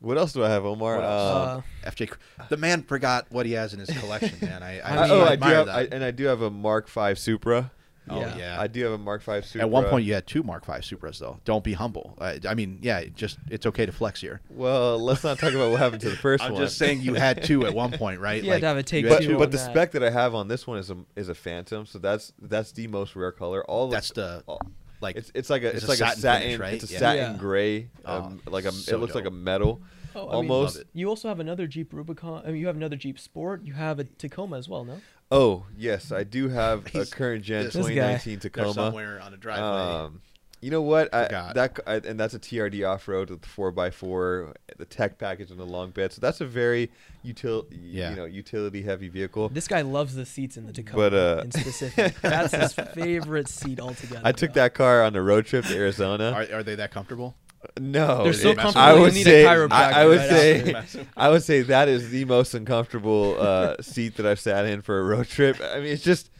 Yeah. 0.00 0.06
What 0.06 0.18
else 0.18 0.32
do 0.32 0.44
I 0.44 0.48
have, 0.50 0.64
Omar? 0.64 0.96
What 0.96 1.04
else? 1.04 1.48
Um, 1.58 1.64
Uh, 1.84 1.90
FJ, 1.90 2.12
the 2.48 2.56
man 2.56 2.82
forgot 2.82 3.26
what 3.30 3.46
he 3.46 3.52
has 3.52 3.72
in 3.74 3.80
his 3.80 3.90
collection, 3.98 4.36
man. 4.40 4.62
I, 4.62 4.78
I, 4.80 4.80
I 4.84 4.96
I- 4.96 5.02
mean- 5.02 5.10
oh, 5.10 5.22
I 5.24 5.26
do 5.28 5.32
admire 5.34 5.54
have, 5.56 5.66
that. 5.66 5.74
I, 5.76 5.82
and 5.90 6.04
I 6.04 6.10
do 6.10 6.24
have 6.26 6.42
a 6.42 6.50
Mark 6.50 6.88
V 6.88 7.14
Supra. 7.16 7.70
oh 8.10 8.20
Yeah. 8.20 8.36
yeah. 8.38 8.60
I 8.60 8.68
do 8.68 8.82
have 8.84 8.92
a 8.92 8.98
Mark 8.98 9.22
V 9.22 9.42
Supra. 9.42 9.62
At 9.62 9.70
one 9.70 9.84
point, 9.86 10.04
you 10.06 10.14
had 10.14 10.26
two 10.26 10.42
Mark 10.42 10.64
V 10.66 10.72
Supras, 10.74 11.18
though. 11.18 11.38
Don't 11.44 11.64
be 11.64 11.72
humble. 11.72 12.16
I, 12.20 12.38
I 12.48 12.54
mean, 12.54 12.78
yeah, 12.80 12.98
it 13.00 13.16
just 13.16 13.38
it's 13.50 13.66
okay 13.66 13.86
to 13.86 13.92
flex 13.92 14.20
here. 14.20 14.40
Well, 14.50 14.98
let's 15.00 15.24
not 15.24 15.38
talk 15.40 15.52
about 15.52 15.70
what 15.72 15.78
happened 15.80 16.00
to 16.02 16.10
the 16.10 16.16
1st 16.16 16.38
I'm 16.42 16.52
one. 16.52 16.62
just 16.62 16.78
saying 16.78 17.00
you 17.02 17.14
had 17.14 17.42
two 17.42 17.66
at 17.66 17.74
one 17.74 17.90
point, 17.92 18.20
right? 18.20 18.42
You 18.48 18.52
had 18.52 18.60
to 18.60 18.66
have 18.68 18.76
a 18.78 18.82
take 18.84 19.06
but, 19.08 19.22
two 19.22 19.36
but 19.36 19.44
on 19.46 19.50
the 19.50 19.56
that. 19.58 19.70
spec 19.70 19.90
that 19.92 20.02
I 20.04 20.10
have 20.10 20.34
on 20.34 20.46
this 20.48 20.66
one 20.66 20.78
is 20.78 20.90
a 20.90 20.96
is 21.16 21.28
a 21.28 21.34
Phantom, 21.34 21.84
so 21.86 21.98
that's 21.98 22.32
that's 22.40 22.70
the 22.72 22.86
most 22.86 23.16
rare 23.16 23.32
color. 23.32 23.64
All 23.64 23.88
That's 23.88 24.10
of, 24.10 24.14
the 24.16 24.42
all, 24.46 24.62
like 25.00 25.16
it's 25.16 25.30
it's 25.34 25.50
like 25.50 25.62
a 25.62 25.68
it's 25.68 25.76
it's, 25.78 25.84
a 25.84 25.88
like 25.88 25.96
a 26.00 26.04
satin 26.16 26.20
satin 26.20 26.42
finish, 26.42 26.58
right? 26.60 26.74
It's 26.82 26.90
a 26.90 26.92
Yeah. 26.92 26.98
satin 26.98 27.32
Yeah. 27.32 27.38
gray, 27.38 27.88
Oh, 28.04 28.16
um, 28.16 28.40
like 28.46 28.64
a 28.64 28.72
so 28.72 28.96
it 28.96 29.00
looks 29.00 29.14
like 29.14 29.26
a 29.26 29.30
metal. 29.30 29.80
Oh, 30.14 30.20
I 30.22 30.24
mean, 30.24 30.34
almost. 30.50 30.82
You 30.94 31.08
also 31.08 31.28
have 31.28 31.38
another 31.38 31.66
Jeep 31.66 31.92
Rubicon. 31.92 32.42
I 32.44 32.48
mean, 32.48 32.56
you 32.56 32.66
have 32.66 32.76
another 32.76 32.96
Jeep 32.96 33.18
Sport. 33.18 33.62
You 33.64 33.74
have 33.74 33.98
a 33.98 34.04
Tacoma 34.04 34.56
as 34.58 34.68
well, 34.68 34.84
no? 34.84 35.00
oh 35.30 35.66
yes, 35.76 36.10
I 36.10 36.24
do 36.24 36.48
have 36.48 36.86
a 36.94 37.04
current 37.10 37.44
gen 37.44 37.64
this 37.64 37.74
guy. 37.74 37.82
2019 37.82 38.38
They're 38.38 38.50
Tacoma. 38.50 38.72
somewhere 38.72 39.20
on 39.20 39.34
a 39.34 39.36
driveway. 39.36 40.04
Um, 40.06 40.20
you 40.60 40.70
know 40.70 40.82
what? 40.82 41.12
I, 41.14 41.52
that 41.54 41.78
I, 41.86 41.94
and 41.96 42.18
that's 42.18 42.34
a 42.34 42.38
TRD 42.38 42.88
off 42.88 43.06
road 43.06 43.30
with 43.30 43.42
the 43.42 43.48
four 43.48 43.72
x 43.78 43.96
four, 43.96 44.54
the 44.76 44.84
tech 44.84 45.18
package 45.18 45.50
and 45.50 45.58
the 45.60 45.64
long 45.64 45.90
bed. 45.90 46.12
So 46.12 46.20
that's 46.20 46.40
a 46.40 46.46
very 46.46 46.90
util, 47.24 47.66
Yeah. 47.70 48.10
you 48.10 48.16
know, 48.16 48.24
utility 48.24 48.82
heavy 48.82 49.08
vehicle. 49.08 49.48
This 49.50 49.68
guy 49.68 49.82
loves 49.82 50.14
the 50.14 50.26
seats 50.26 50.56
in 50.56 50.66
the 50.66 50.72
Tacoma. 50.72 51.10
But, 51.10 51.14
uh, 51.14 51.42
in 51.44 51.52
specific, 51.52 52.14
that's 52.22 52.54
his 52.54 52.72
favorite 52.72 53.48
seat 53.48 53.80
altogether. 53.80 54.22
I 54.24 54.32
took 54.32 54.52
bro. 54.52 54.62
that 54.64 54.74
car 54.74 55.02
on 55.04 55.14
a 55.14 55.22
road 55.22 55.46
trip 55.46 55.64
to 55.66 55.76
Arizona. 55.76 56.32
are, 56.32 56.58
are 56.58 56.62
they 56.62 56.74
that 56.74 56.90
comfortable? 56.90 57.36
no, 57.78 58.24
They're 58.24 58.32
so 58.32 58.54
comfortable. 58.54 58.80
I 58.80 58.92
would 58.94 59.14
need 59.14 59.24
say, 59.24 59.44
a 59.44 59.48
chiropractor. 59.48 59.72
I, 59.72 60.02
I 60.02 60.06
would 60.06 60.18
right 60.18 60.88
say. 60.88 61.06
I 61.16 61.28
would 61.28 61.42
say 61.42 61.62
that 61.62 61.88
is 61.88 62.10
the 62.10 62.24
most 62.24 62.54
uncomfortable 62.54 63.36
uh, 63.38 63.76
seat 63.80 64.16
that 64.16 64.26
I've 64.26 64.40
sat 64.40 64.64
in 64.66 64.82
for 64.82 64.98
a 65.00 65.02
road 65.02 65.26
trip. 65.28 65.60
I 65.60 65.76
mean, 65.78 65.86
it's 65.86 66.04
just, 66.04 66.30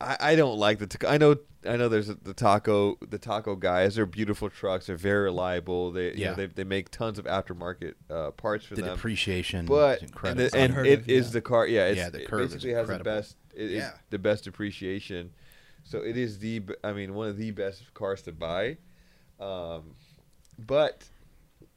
I, 0.00 0.16
I 0.20 0.36
don't 0.36 0.58
like 0.58 0.78
the. 0.78 0.86
Tac- 0.86 1.04
I 1.10 1.18
know, 1.18 1.36
I 1.68 1.76
know. 1.76 1.88
There's 1.88 2.06
the 2.06 2.34
taco, 2.34 2.96
the 3.08 3.18
taco 3.18 3.56
guys. 3.56 3.96
They're 3.96 4.06
beautiful 4.06 4.48
trucks. 4.48 4.86
They're 4.86 4.96
very 4.96 5.24
reliable. 5.24 5.90
They, 5.90 6.06
you 6.08 6.12
Yeah. 6.16 6.30
know, 6.30 6.36
they, 6.36 6.46
they 6.46 6.64
make 6.64 6.90
tons 6.90 7.18
of 7.18 7.24
aftermarket 7.24 7.94
uh, 8.08 8.30
parts 8.32 8.64
for 8.64 8.76
The 8.76 8.82
them. 8.82 8.96
depreciation 8.96 9.66
but 9.66 9.96
is 9.98 10.02
and, 10.02 10.10
incredible. 10.10 10.48
the, 10.50 10.56
and 10.56 10.86
it 10.86 11.00
of, 11.00 11.08
is 11.08 11.26
yeah. 11.26 11.32
the 11.32 11.40
car. 11.40 11.66
Yeah, 11.66 11.86
it's, 11.86 11.96
Yeah, 11.98 12.10
the 12.10 12.22
it 12.22 12.28
curve 12.28 12.40
is 12.42 12.52
basically 12.54 12.74
has 12.74 12.88
the 12.88 12.98
best. 13.00 13.36
It, 13.54 13.70
Yeah. 13.72 13.90
the 14.10 14.18
best 14.20 14.44
depreciation. 14.44 15.32
So 15.82 15.98
it 15.98 16.16
is 16.16 16.38
the. 16.38 16.62
I 16.84 16.92
mean, 16.92 17.14
one 17.14 17.28
of 17.28 17.36
the 17.36 17.50
best 17.50 17.92
cars 17.94 18.22
to 18.22 18.32
buy. 18.32 18.76
Um, 19.40 19.94
but 20.58 21.04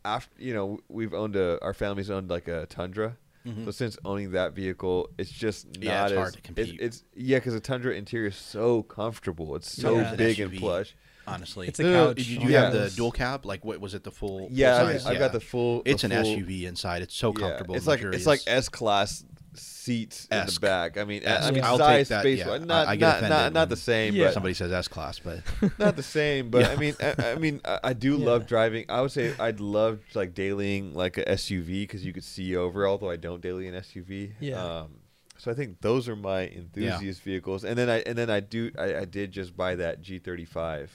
after 0.06 0.32
you 0.42 0.54
know, 0.54 0.80
we've 0.90 1.14
owned 1.14 1.36
a. 1.36 1.60
Our 1.64 1.74
family's 1.74 2.10
owned 2.12 2.30
like 2.30 2.48
a 2.48 2.66
Tundra. 2.68 3.18
Mhm. 3.46 3.66
So 3.66 3.72
since 3.72 3.98
owning 4.06 4.32
that 4.32 4.54
vehicle, 4.54 5.10
it's 5.18 5.32
just 5.32 5.66
not 5.68 5.84
Yeah, 5.84 6.04
it's 6.04 6.12
as 6.12 6.18
hard 6.18 6.34
to 6.34 6.40
It's, 6.40 6.46
compete. 6.46 6.80
it's 6.80 7.04
yeah, 7.16 7.38
because 7.40 7.54
the 7.54 7.60
Tundra 7.60 7.94
interior 7.96 8.28
is 8.28 8.36
so 8.36 8.84
comfortable. 8.84 9.56
It's 9.56 9.72
so 9.72 9.96
Yeah. 9.98 10.16
big 10.16 10.40
and 10.40 10.52
SUV. 10.52 10.60
plush. 10.60 10.96
honestly. 11.28 11.68
It's 11.68 11.80
a 11.80 11.84
No, 11.84 11.92
no, 11.92 12.08
couch. 12.08 12.18
Did 12.18 12.28
you 12.28 12.40
on 12.42 12.50
yeah. 12.50 12.62
have 12.64 12.74
the 12.74 12.90
dual 12.96 13.12
cab? 13.12 13.46
Like, 13.46 13.64
what 13.64 13.80
was 13.80 13.94
it? 13.94 14.04
The 14.04 14.12
full? 14.12 14.48
Yeah, 14.52 14.80
full 14.80 14.88
I've, 14.88 15.02
size? 15.02 15.06
I've 15.12 15.20
got 15.20 15.32
the 15.32 15.40
full. 15.40 15.82
It's 15.86 16.02
the 16.02 16.08
an 16.14 16.24
full- 16.24 16.36
SUV 16.36 16.66
inside. 16.66 17.04
It's 17.04 17.16
so 17.16 17.32
yeah, 17.32 17.40
comfortable. 17.48 17.76
It's 17.76 17.88
and 17.88 18.04
like 18.04 18.14
it's 18.16 18.26
like. 18.26 18.42
S 18.48 18.68
class 18.70 19.24
seats 19.54 20.28
in 20.32 20.46
the 20.46 20.58
back. 20.62 20.98
I 20.98 21.04
mean, 21.04 21.24
I 21.28 21.52
mean 21.52 21.64
I'll 21.64 21.78
size, 21.78 22.08
take 22.08 22.08
that, 22.10 22.22
space, 22.22 22.40
yeah. 22.40 22.52
I- 22.52 22.58
not 22.60 22.88
I 22.88 22.96
get 22.96 23.22
not 23.22 23.30
not, 23.30 23.54
not 23.54 23.70
the 23.70 23.76
same, 23.76 24.14
Yeah. 24.16 24.26
but 24.26 24.34
somebody 24.34 24.54
says 24.54 24.72
S 24.72 24.88
class, 24.88 25.20
but 25.20 25.42
not 25.80 25.96
the 25.96 26.04
same. 26.04 26.50
But 26.50 26.62
Yeah. 26.62 26.72
I 26.72 26.76
mean, 26.78 26.96
I, 27.02 27.16
I 27.32 27.36
mean, 27.36 27.62
I, 27.66 27.80
I 27.86 27.94
do 27.94 28.18
Yeah. 28.18 28.26
love 28.26 28.48
driving. 28.48 28.86
I 28.90 29.02
would 29.02 29.12
say 29.12 29.34
I'd 29.40 29.60
love 29.60 30.00
like 30.16 30.34
dailying 30.34 30.96
like 30.96 31.18
a 31.18 31.26
SUV 31.26 31.84
because 31.84 32.06
you 32.06 32.14
could 32.14 32.24
see 32.24 32.56
over. 32.56 32.88
Although 32.88 33.10
I 33.10 33.18
don't 33.18 33.42
daily 33.42 33.68
an 33.68 33.76
SUV. 33.76 34.34
Yeah. 34.40 34.64
Um, 34.64 35.00
so 35.38 35.50
I 35.50 35.56
think 35.56 35.82
those 35.82 36.08
are 36.08 36.16
my 36.16 36.48
enthusiast 36.48 37.22
vehicles, 37.24 37.64
and 37.64 37.78
then 37.78 37.90
I 37.90 38.00
and 38.02 38.18
then 38.18 38.30
I 38.30 38.40
do 38.42 38.72
I, 38.78 38.98
I 38.98 39.06
did 39.06 39.32
just 39.32 39.58
buy 39.58 39.76
that 39.76 40.02
G35. 40.04 40.88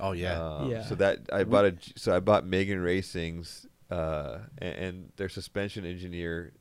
oh 0.00 0.12
yeah, 0.12 0.40
Um, 0.40 0.70
Yeah. 0.70 0.84
So 0.84 0.94
that 0.96 1.18
I 1.32 1.44
bought 1.44 1.64
a 1.64 1.74
so 1.96 2.14
I 2.14 2.20
bought 2.20 2.46
Megan 2.46 2.80
Racing's 2.80 3.66
uh, 3.90 4.38
and, 4.58 4.74
and 4.76 5.12
their 5.16 5.28
suspension 5.28 5.84
engineer 5.84 6.52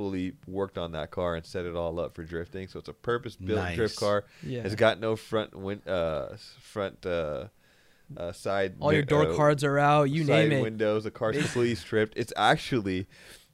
fully 0.00 0.32
worked 0.46 0.78
on 0.78 0.92
that 0.92 1.10
car 1.10 1.36
and 1.36 1.44
set 1.44 1.66
it 1.66 1.76
all 1.76 2.00
up 2.00 2.14
for 2.14 2.22
drifting. 2.24 2.66
So 2.68 2.78
it's 2.78 2.88
a 2.88 2.94
purpose 2.94 3.36
built 3.36 3.58
Nice. 3.58 3.76
drift 3.76 3.96
car. 3.96 4.24
Yeah. 4.42 4.62
It's 4.64 4.74
got 4.74 4.98
no 4.98 5.14
front 5.14 5.54
win- 5.54 5.86
uh, 5.86 6.36
front 6.58 7.04
uh, 7.04 7.48
uh, 8.16 8.32
side. 8.32 8.76
All 8.80 8.94
your 8.94 9.02
door 9.02 9.30
uh, 9.30 9.36
cards 9.36 9.62
are 9.62 9.78
out. 9.78 10.04
You 10.04 10.24
side 10.24 10.48
name 10.48 10.52
it. 10.52 10.62
Windows. 10.62 11.04
The 11.04 11.10
car's 11.10 11.36
completely 11.40 11.74
stripped. 11.74 12.14
It's 12.16 12.32
actually, 12.34 13.08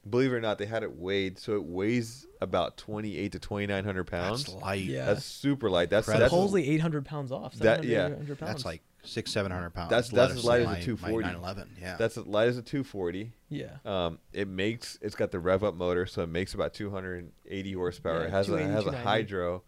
believe 0.08 0.32
it 0.32 0.36
or 0.36 0.40
not, 0.40 0.58
they 0.58 0.66
had 0.66 0.84
it 0.84 0.96
weighed, 0.96 1.36
so 1.40 1.56
it 1.56 1.64
weighs 1.64 2.26
about 2.40 2.76
twenty 2.76 3.16
eight 3.18 3.32
to 3.32 3.40
twenty 3.40 3.66
nine 3.66 3.84
hundred 3.84 4.04
pounds. 4.06 4.44
that's 4.44 4.56
light. 4.62 4.84
Yeah. 4.84 5.06
That's 5.06 5.24
super 5.24 5.68
light. 5.68 5.90
That's 5.90 6.06
Incredible. 6.06 6.22
that's 6.22 6.32
Supposedly 6.32 6.68
800 6.76 7.04
pounds 7.04 7.32
off. 7.32 7.54
That- 7.54 7.82
yeah. 7.82 8.10
pounds. 8.10 8.38
That's 8.38 8.64
like 8.64 8.82
six, 9.06 9.30
seven 9.32 9.50
hundred 9.52 9.70
pounds. 9.70 9.90
That's- 9.90 10.08
that's 10.10 10.34
as 10.34 10.44
light 10.44 10.60
as 10.62 10.66
a 10.66 10.70
my- 10.70 10.80
240. 10.80 11.24
My 11.26 11.32
911. 11.32 11.76
Yeah. 11.80 11.96
that's 11.96 12.16
as 12.18 12.26
light 12.26 12.48
as 12.48 12.58
a 12.58 12.62
two 12.62 12.84
forty. 12.84 13.32
yeah. 13.48 13.76
Um, 13.84 14.18
it 14.32 14.48
makes 14.48 14.98
it's 15.00 15.14
got 15.14 15.30
the 15.30 15.38
rev 15.38 15.64
up 15.64 15.74
motor, 15.74 16.06
so 16.06 16.22
it 16.22 16.28
makes 16.28 16.54
about 16.54 16.74
280 16.74 17.72
horsepower. 17.72 18.20
Yeah, 18.20 18.26
it 18.26 18.30
has 18.30 18.48
a 18.48 18.54
it 18.56 18.66
has 18.70 18.86
a 18.86 18.92
hydro. 18.96 19.62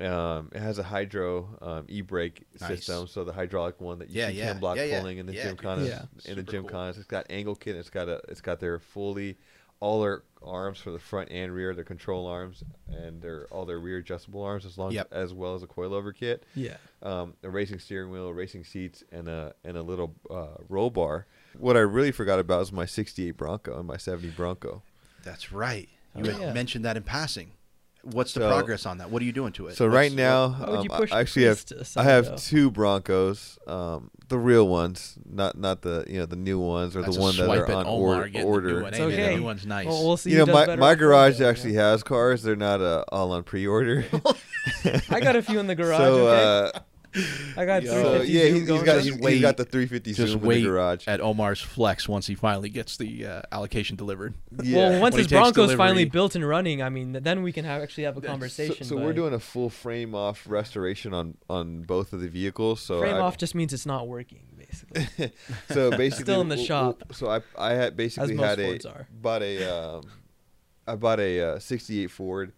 Um, 0.00 0.50
it 0.54 0.60
has 0.60 0.78
a 0.78 0.84
hydro 0.84 1.48
um, 1.60 1.84
e-brake 1.88 2.46
Nice. 2.60 2.68
system, 2.84 3.08
so 3.08 3.24
the 3.24 3.32
hydraulic 3.32 3.80
one 3.80 3.98
that 3.98 4.10
you 4.10 4.20
Yeah, 4.20 4.28
see 4.28 4.34
yeah, 4.38 4.52
Block 4.52 4.76
yeah, 4.76 4.84
yeah. 4.84 5.00
pulling 5.00 5.18
in 5.18 5.26
the 5.26 5.34
Yeah, 5.34 5.42
gym 5.52 5.56
Yeah. 5.64 6.02
in 6.24 6.36
the 6.36 6.42
Super 6.42 6.42
gym 6.52 6.64
cool. 6.66 6.84
It's 6.90 7.02
got 7.04 7.26
angle 7.30 7.56
kit. 7.56 7.74
It's 7.74 7.90
got 7.90 8.08
a 8.08 8.20
it's 8.28 8.40
got 8.40 8.60
their 8.60 8.78
fully 8.78 9.38
all 9.80 10.00
their 10.02 10.22
arms 10.42 10.78
for 10.78 10.90
the 10.90 10.98
front 10.98 11.30
and 11.30 11.52
rear, 11.52 11.74
their 11.74 11.84
control 11.84 12.26
arms, 12.26 12.62
and 12.88 13.20
their 13.22 13.46
all 13.50 13.64
their 13.66 13.78
rear 13.78 13.98
adjustable 13.98 14.42
arms, 14.42 14.64
as 14.64 14.78
long 14.78 14.92
Yep. 14.92 15.08
as 15.12 15.32
well 15.34 15.54
as 15.54 15.62
a 15.62 15.66
coilover 15.66 16.14
kit 16.14 16.44
Yeah. 16.54 16.76
um, 17.02 17.34
a 17.42 17.50
racing 17.50 17.78
steering 17.78 18.10
wheel, 18.10 18.32
racing 18.32 18.64
seats, 18.64 19.02
and 19.12 19.28
a 19.28 19.54
and 19.64 19.76
a 19.76 19.82
little 19.82 20.14
uh, 20.30 20.56
roll 20.68 20.90
bar. 20.90 21.26
What 21.58 21.76
I 21.76 21.80
really 21.80 22.12
forgot 22.12 22.38
about 22.38 22.60
was 22.60 22.72
my 22.72 22.86
'68 22.86 23.32
Bronco 23.36 23.78
and 23.78 23.86
my 23.86 23.96
'70 23.96 24.30
Bronco. 24.30 24.82
That's 25.24 25.52
right. 25.52 25.88
You 26.16 26.24
Oh, 26.24 26.30
had 26.32 26.40
yeah. 26.40 26.52
mentioned 26.52 26.84
that 26.84 26.96
in 26.96 27.02
passing. 27.02 27.52
What's 28.02 28.32
the 28.32 28.40
So- 28.40 28.48
progress 28.48 28.86
on 28.86 28.98
that? 28.98 29.10
What 29.10 29.20
are 29.22 29.24
you 29.24 29.32
doing 29.32 29.52
to 29.54 29.66
it? 29.66 29.76
So 29.76 29.84
What's- 29.86 29.94
right 29.94 30.12
now, 30.12 30.48
Why 30.50 30.70
would 30.70 30.84
you 30.84 30.90
um, 30.90 30.98
push 31.00 31.12
I 31.12 31.20
actually 31.20 31.44
have 31.46 31.66
Priest 31.66 31.96
I 31.98 32.04
have 32.04 32.24
though? 32.26 32.36
two 32.36 32.70
Broncos, 32.70 33.58
um, 33.66 34.10
the 34.28 34.38
real 34.38 34.66
ones, 34.68 35.18
not 35.28 35.58
not 35.58 35.82
the 35.82 36.04
you 36.08 36.18
know 36.18 36.26
the 36.26 36.36
new 36.36 36.58
ones 36.58 36.94
or 36.96 37.02
That's 37.02 37.16
the 37.16 37.20
one 37.22 37.36
that 37.36 37.48
are 37.48 37.72
on 37.72 37.86
Omar 37.86 38.22
or- 38.22 38.28
getting 38.28 38.32
the 38.32 38.38
new 38.40 38.44
order. 38.46 38.82
one. 38.82 38.88
It's 38.88 38.98
Hey, 38.98 39.04
man, 39.08 39.12
okay. 39.12 39.30
The 39.34 39.36
new 39.40 39.42
one's 39.44 39.66
nice. 39.66 39.86
Well, 39.86 40.06
we'll 40.06 40.16
see. 40.16 40.30
You 40.30 40.38
know, 40.38 40.46
my 40.46 40.76
my 40.76 40.94
garage 40.94 41.40
actually 41.40 41.74
yeah. 41.74 41.90
has 41.90 42.02
cars. 42.02 42.42
They're 42.42 42.56
not 42.56 42.80
uh, 42.80 43.04
all 43.10 43.32
on 43.32 43.42
pre-order. 43.42 44.04
I 45.10 45.20
got 45.20 45.34
a 45.36 45.42
few 45.42 45.58
in 45.58 45.66
the 45.66 45.74
garage. 45.82 45.98
so 45.98 46.28
okay? 46.28 46.76
uh, 46.76 46.80
I 47.56 47.64
got 47.64 47.82
Yo. 47.82 47.90
so 47.92 48.18
350 48.24 48.32
yeah, 48.32 48.42
Zoom 48.42 48.52
he, 48.54 48.58
he's 48.60 48.68
going 48.68 48.84
got 48.84 48.96
he's, 49.00 49.06
Just 49.16 49.28
he's 49.28 49.40
got 49.40 49.56
the 49.56 49.64
350 49.64 50.12
Just 50.12 50.32
Zoom 50.32 50.40
in 50.42 50.46
wait 50.46 50.62
the 50.62 50.68
garage. 50.68 51.08
at 51.08 51.20
Omar's 51.20 51.60
Flex 51.60 52.08
once 52.08 52.26
he 52.26 52.34
finally 52.34 52.68
gets 52.68 52.96
the 52.96 53.26
uh, 53.26 53.42
allocation 53.50 53.96
delivered. 53.96 54.34
Yeah. 54.62 54.76
Well, 54.90 55.00
once 55.00 55.12
When 55.14 55.18
his 55.22 55.26
takes 55.28 55.40
Bronco's 55.40 55.74
finally 55.74 56.04
built 56.04 56.34
and 56.34 56.46
running, 56.46 56.82
I 56.82 56.88
mean, 56.90 57.12
then 57.12 57.42
we 57.42 57.52
can 57.52 57.64
have, 57.64 57.82
actually 57.82 58.04
have 58.04 58.16
a 58.16 58.20
conversation. 58.20 58.84
So, 58.86 58.96
but 58.96 59.04
we're 59.04 59.12
doing 59.12 59.32
a 59.34 59.38
full 59.40 59.70
frame 59.70 60.14
off 60.14 60.44
restoration 60.48 61.14
on 61.14 61.36
on 61.48 61.82
both 61.82 62.12
of 62.12 62.20
the 62.20 62.28
vehicles. 62.28 62.80
So 62.80 63.00
frame 63.00 63.16
I, 63.16 63.20
off 63.20 63.36
just 63.38 63.54
means 63.54 63.72
it's 63.72 63.86
not 63.86 64.06
working, 64.08 64.44
basically. 64.56 65.32
so 65.70 65.90
basically, 65.90 66.24
Still 66.24 66.40
in 66.42 66.48
the 66.48 66.56
w- 66.56 66.66
shop. 66.66 66.98
w- 67.00 67.14
So 67.14 67.30
I 67.30 67.40
I 67.56 67.72
had 67.74 67.96
basically 67.96 68.34
most 68.34 68.44
had 68.46 68.58
a 68.60 68.88
are. 68.90 69.08
bought 69.10 69.42
a 69.42 69.64
um, 69.74 70.02
I 70.86 70.94
bought 70.94 71.20
a 71.20 71.40
uh, 71.54 71.58
'68 71.58 72.10
Ford, 72.10 72.52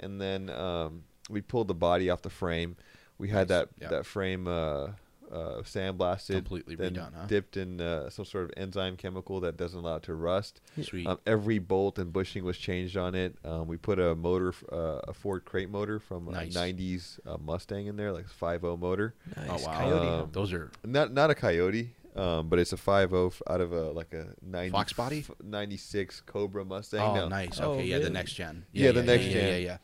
and 0.00 0.20
then 0.20 0.50
um, 0.50 1.04
we 1.30 1.40
pulled 1.40 1.68
the 1.68 1.74
body 1.74 2.10
off 2.10 2.22
the 2.22 2.30
frame. 2.30 2.76
We 3.22 3.28
had 3.28 3.48
Nice. 3.48 3.48
that 3.48 3.68
Yeah. 3.80 3.88
that 3.94 4.04
frame 4.06 4.48
uh, 4.48 4.88
uh, 5.30 5.62
sandblasted, 5.62 6.34
Completely 6.44 6.74
then 6.74 6.94
redone, 6.94 7.14
huh? 7.14 7.26
dipped 7.26 7.56
in 7.56 7.80
uh, 7.80 8.10
some 8.10 8.24
sort 8.26 8.44
of 8.44 8.50
enzyme 8.56 8.96
chemical 8.96 9.40
that 9.40 9.56
doesn't 9.56 9.78
allow 9.78 9.96
it 9.96 10.02
to 10.02 10.14
rust. 10.14 10.60
Sweet. 10.82 11.06
Um, 11.06 11.18
every 11.24 11.58
bolt 11.58 11.98
and 11.98 12.12
bushing 12.12 12.44
was 12.44 12.58
changed 12.58 12.96
on 12.96 13.14
it. 13.14 13.36
Um, 13.44 13.66
we 13.66 13.76
put 13.78 13.98
a 13.98 14.14
motor, 14.14 14.52
uh, 14.70 15.00
a 15.08 15.14
Ford 15.14 15.44
crate 15.46 15.70
motor 15.70 15.98
from 16.00 16.26
Nice. 16.30 16.54
a 16.54 16.58
'90s 16.58 17.18
uh, 17.26 17.38
Mustang 17.38 17.86
in 17.86 17.96
there, 17.96 18.12
like 18.12 18.26
a 18.26 18.44
5.0 18.44 18.78
motor. 18.78 19.14
oh 19.38 19.42
Nice. 19.46 19.64
wow. 19.64 19.78
Coyote. 19.78 20.08
Um, 20.24 20.28
Those 20.32 20.52
are 20.52 20.70
Not 20.84 21.12
not 21.14 21.30
a 21.30 21.34
Coyote, 21.34 21.94
um, 22.16 22.48
but 22.50 22.58
it's 22.58 22.72
a 22.74 22.76
5.0 22.76 23.40
out 23.48 23.60
of 23.62 23.72
a 23.72 23.90
like 23.92 24.12
a 24.12 24.34
90 24.42 24.70
Fox 24.72 24.92
body? 24.92 25.20
f- 25.20 25.30
96 25.42 26.20
Cobra 26.26 26.64
Mustang. 26.64 27.00
oh 27.00 27.14
no. 27.14 27.28
nice. 27.28 27.58
Oh, 27.60 27.70
Okay, 27.72 27.84
yeah, 27.86 28.00
the 28.00 28.10
next 28.10 28.32
gen. 28.34 28.66
Yeah, 28.72 28.92
the 28.92 29.02
next 29.02 29.24
yeah, 29.26 29.32
gen. 29.32 29.48
Yeah, 29.48 29.56
yeah, 29.68 29.78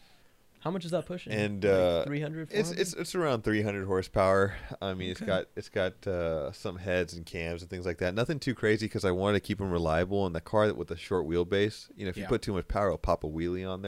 How 0.61 0.71
much 0.71 0.85
is 0.85 0.91
that 0.91 1.07
pushing? 1.07 1.33
And, 1.33 1.63
Like 1.63 1.73
uh, 1.73 2.05
300, 2.05 2.49
It's 2.51 2.69
400? 2.71 2.81
it's 2.81 2.93
it's 2.95 3.15
around 3.15 3.43
300 3.45 3.87
horsepower. 3.87 4.55
I 4.83 4.95
mean, 4.95 5.11
it's 5.11 5.21
got 5.21 5.47
it's 5.57 5.69
got 5.69 6.07
uh, 6.07 6.51
some 6.53 6.77
heads 6.77 7.15
and 7.15 7.25
cams 7.25 7.63
and 7.63 7.71
things 7.71 7.87
like 7.87 7.99
that. 7.99 8.15
Nothing 8.15 8.39
too 8.41 8.55
crazy 8.55 8.87
because 8.87 9.05
I 9.05 9.13
wanted 9.13 9.35
to 9.35 9.47
keep 9.47 9.59
them 9.59 9.71
reliable. 9.71 10.27
And 10.27 10.35
the 10.35 10.41
car 10.41 10.73
with 10.75 10.89
the 10.89 10.97
short 10.97 11.27
wheelbase, 11.29 11.89
you 11.97 12.05
know, 12.05 12.11
if 12.11 12.17
you 12.17 12.25
put 12.29 12.43
too 12.43 12.53
much 12.53 12.67
power, 12.69 12.87
it'll 12.87 12.99
pop 12.99 13.23
a 13.25 13.29
wheelie 13.29 13.69
on 13.69 13.83
there. 13.83 13.87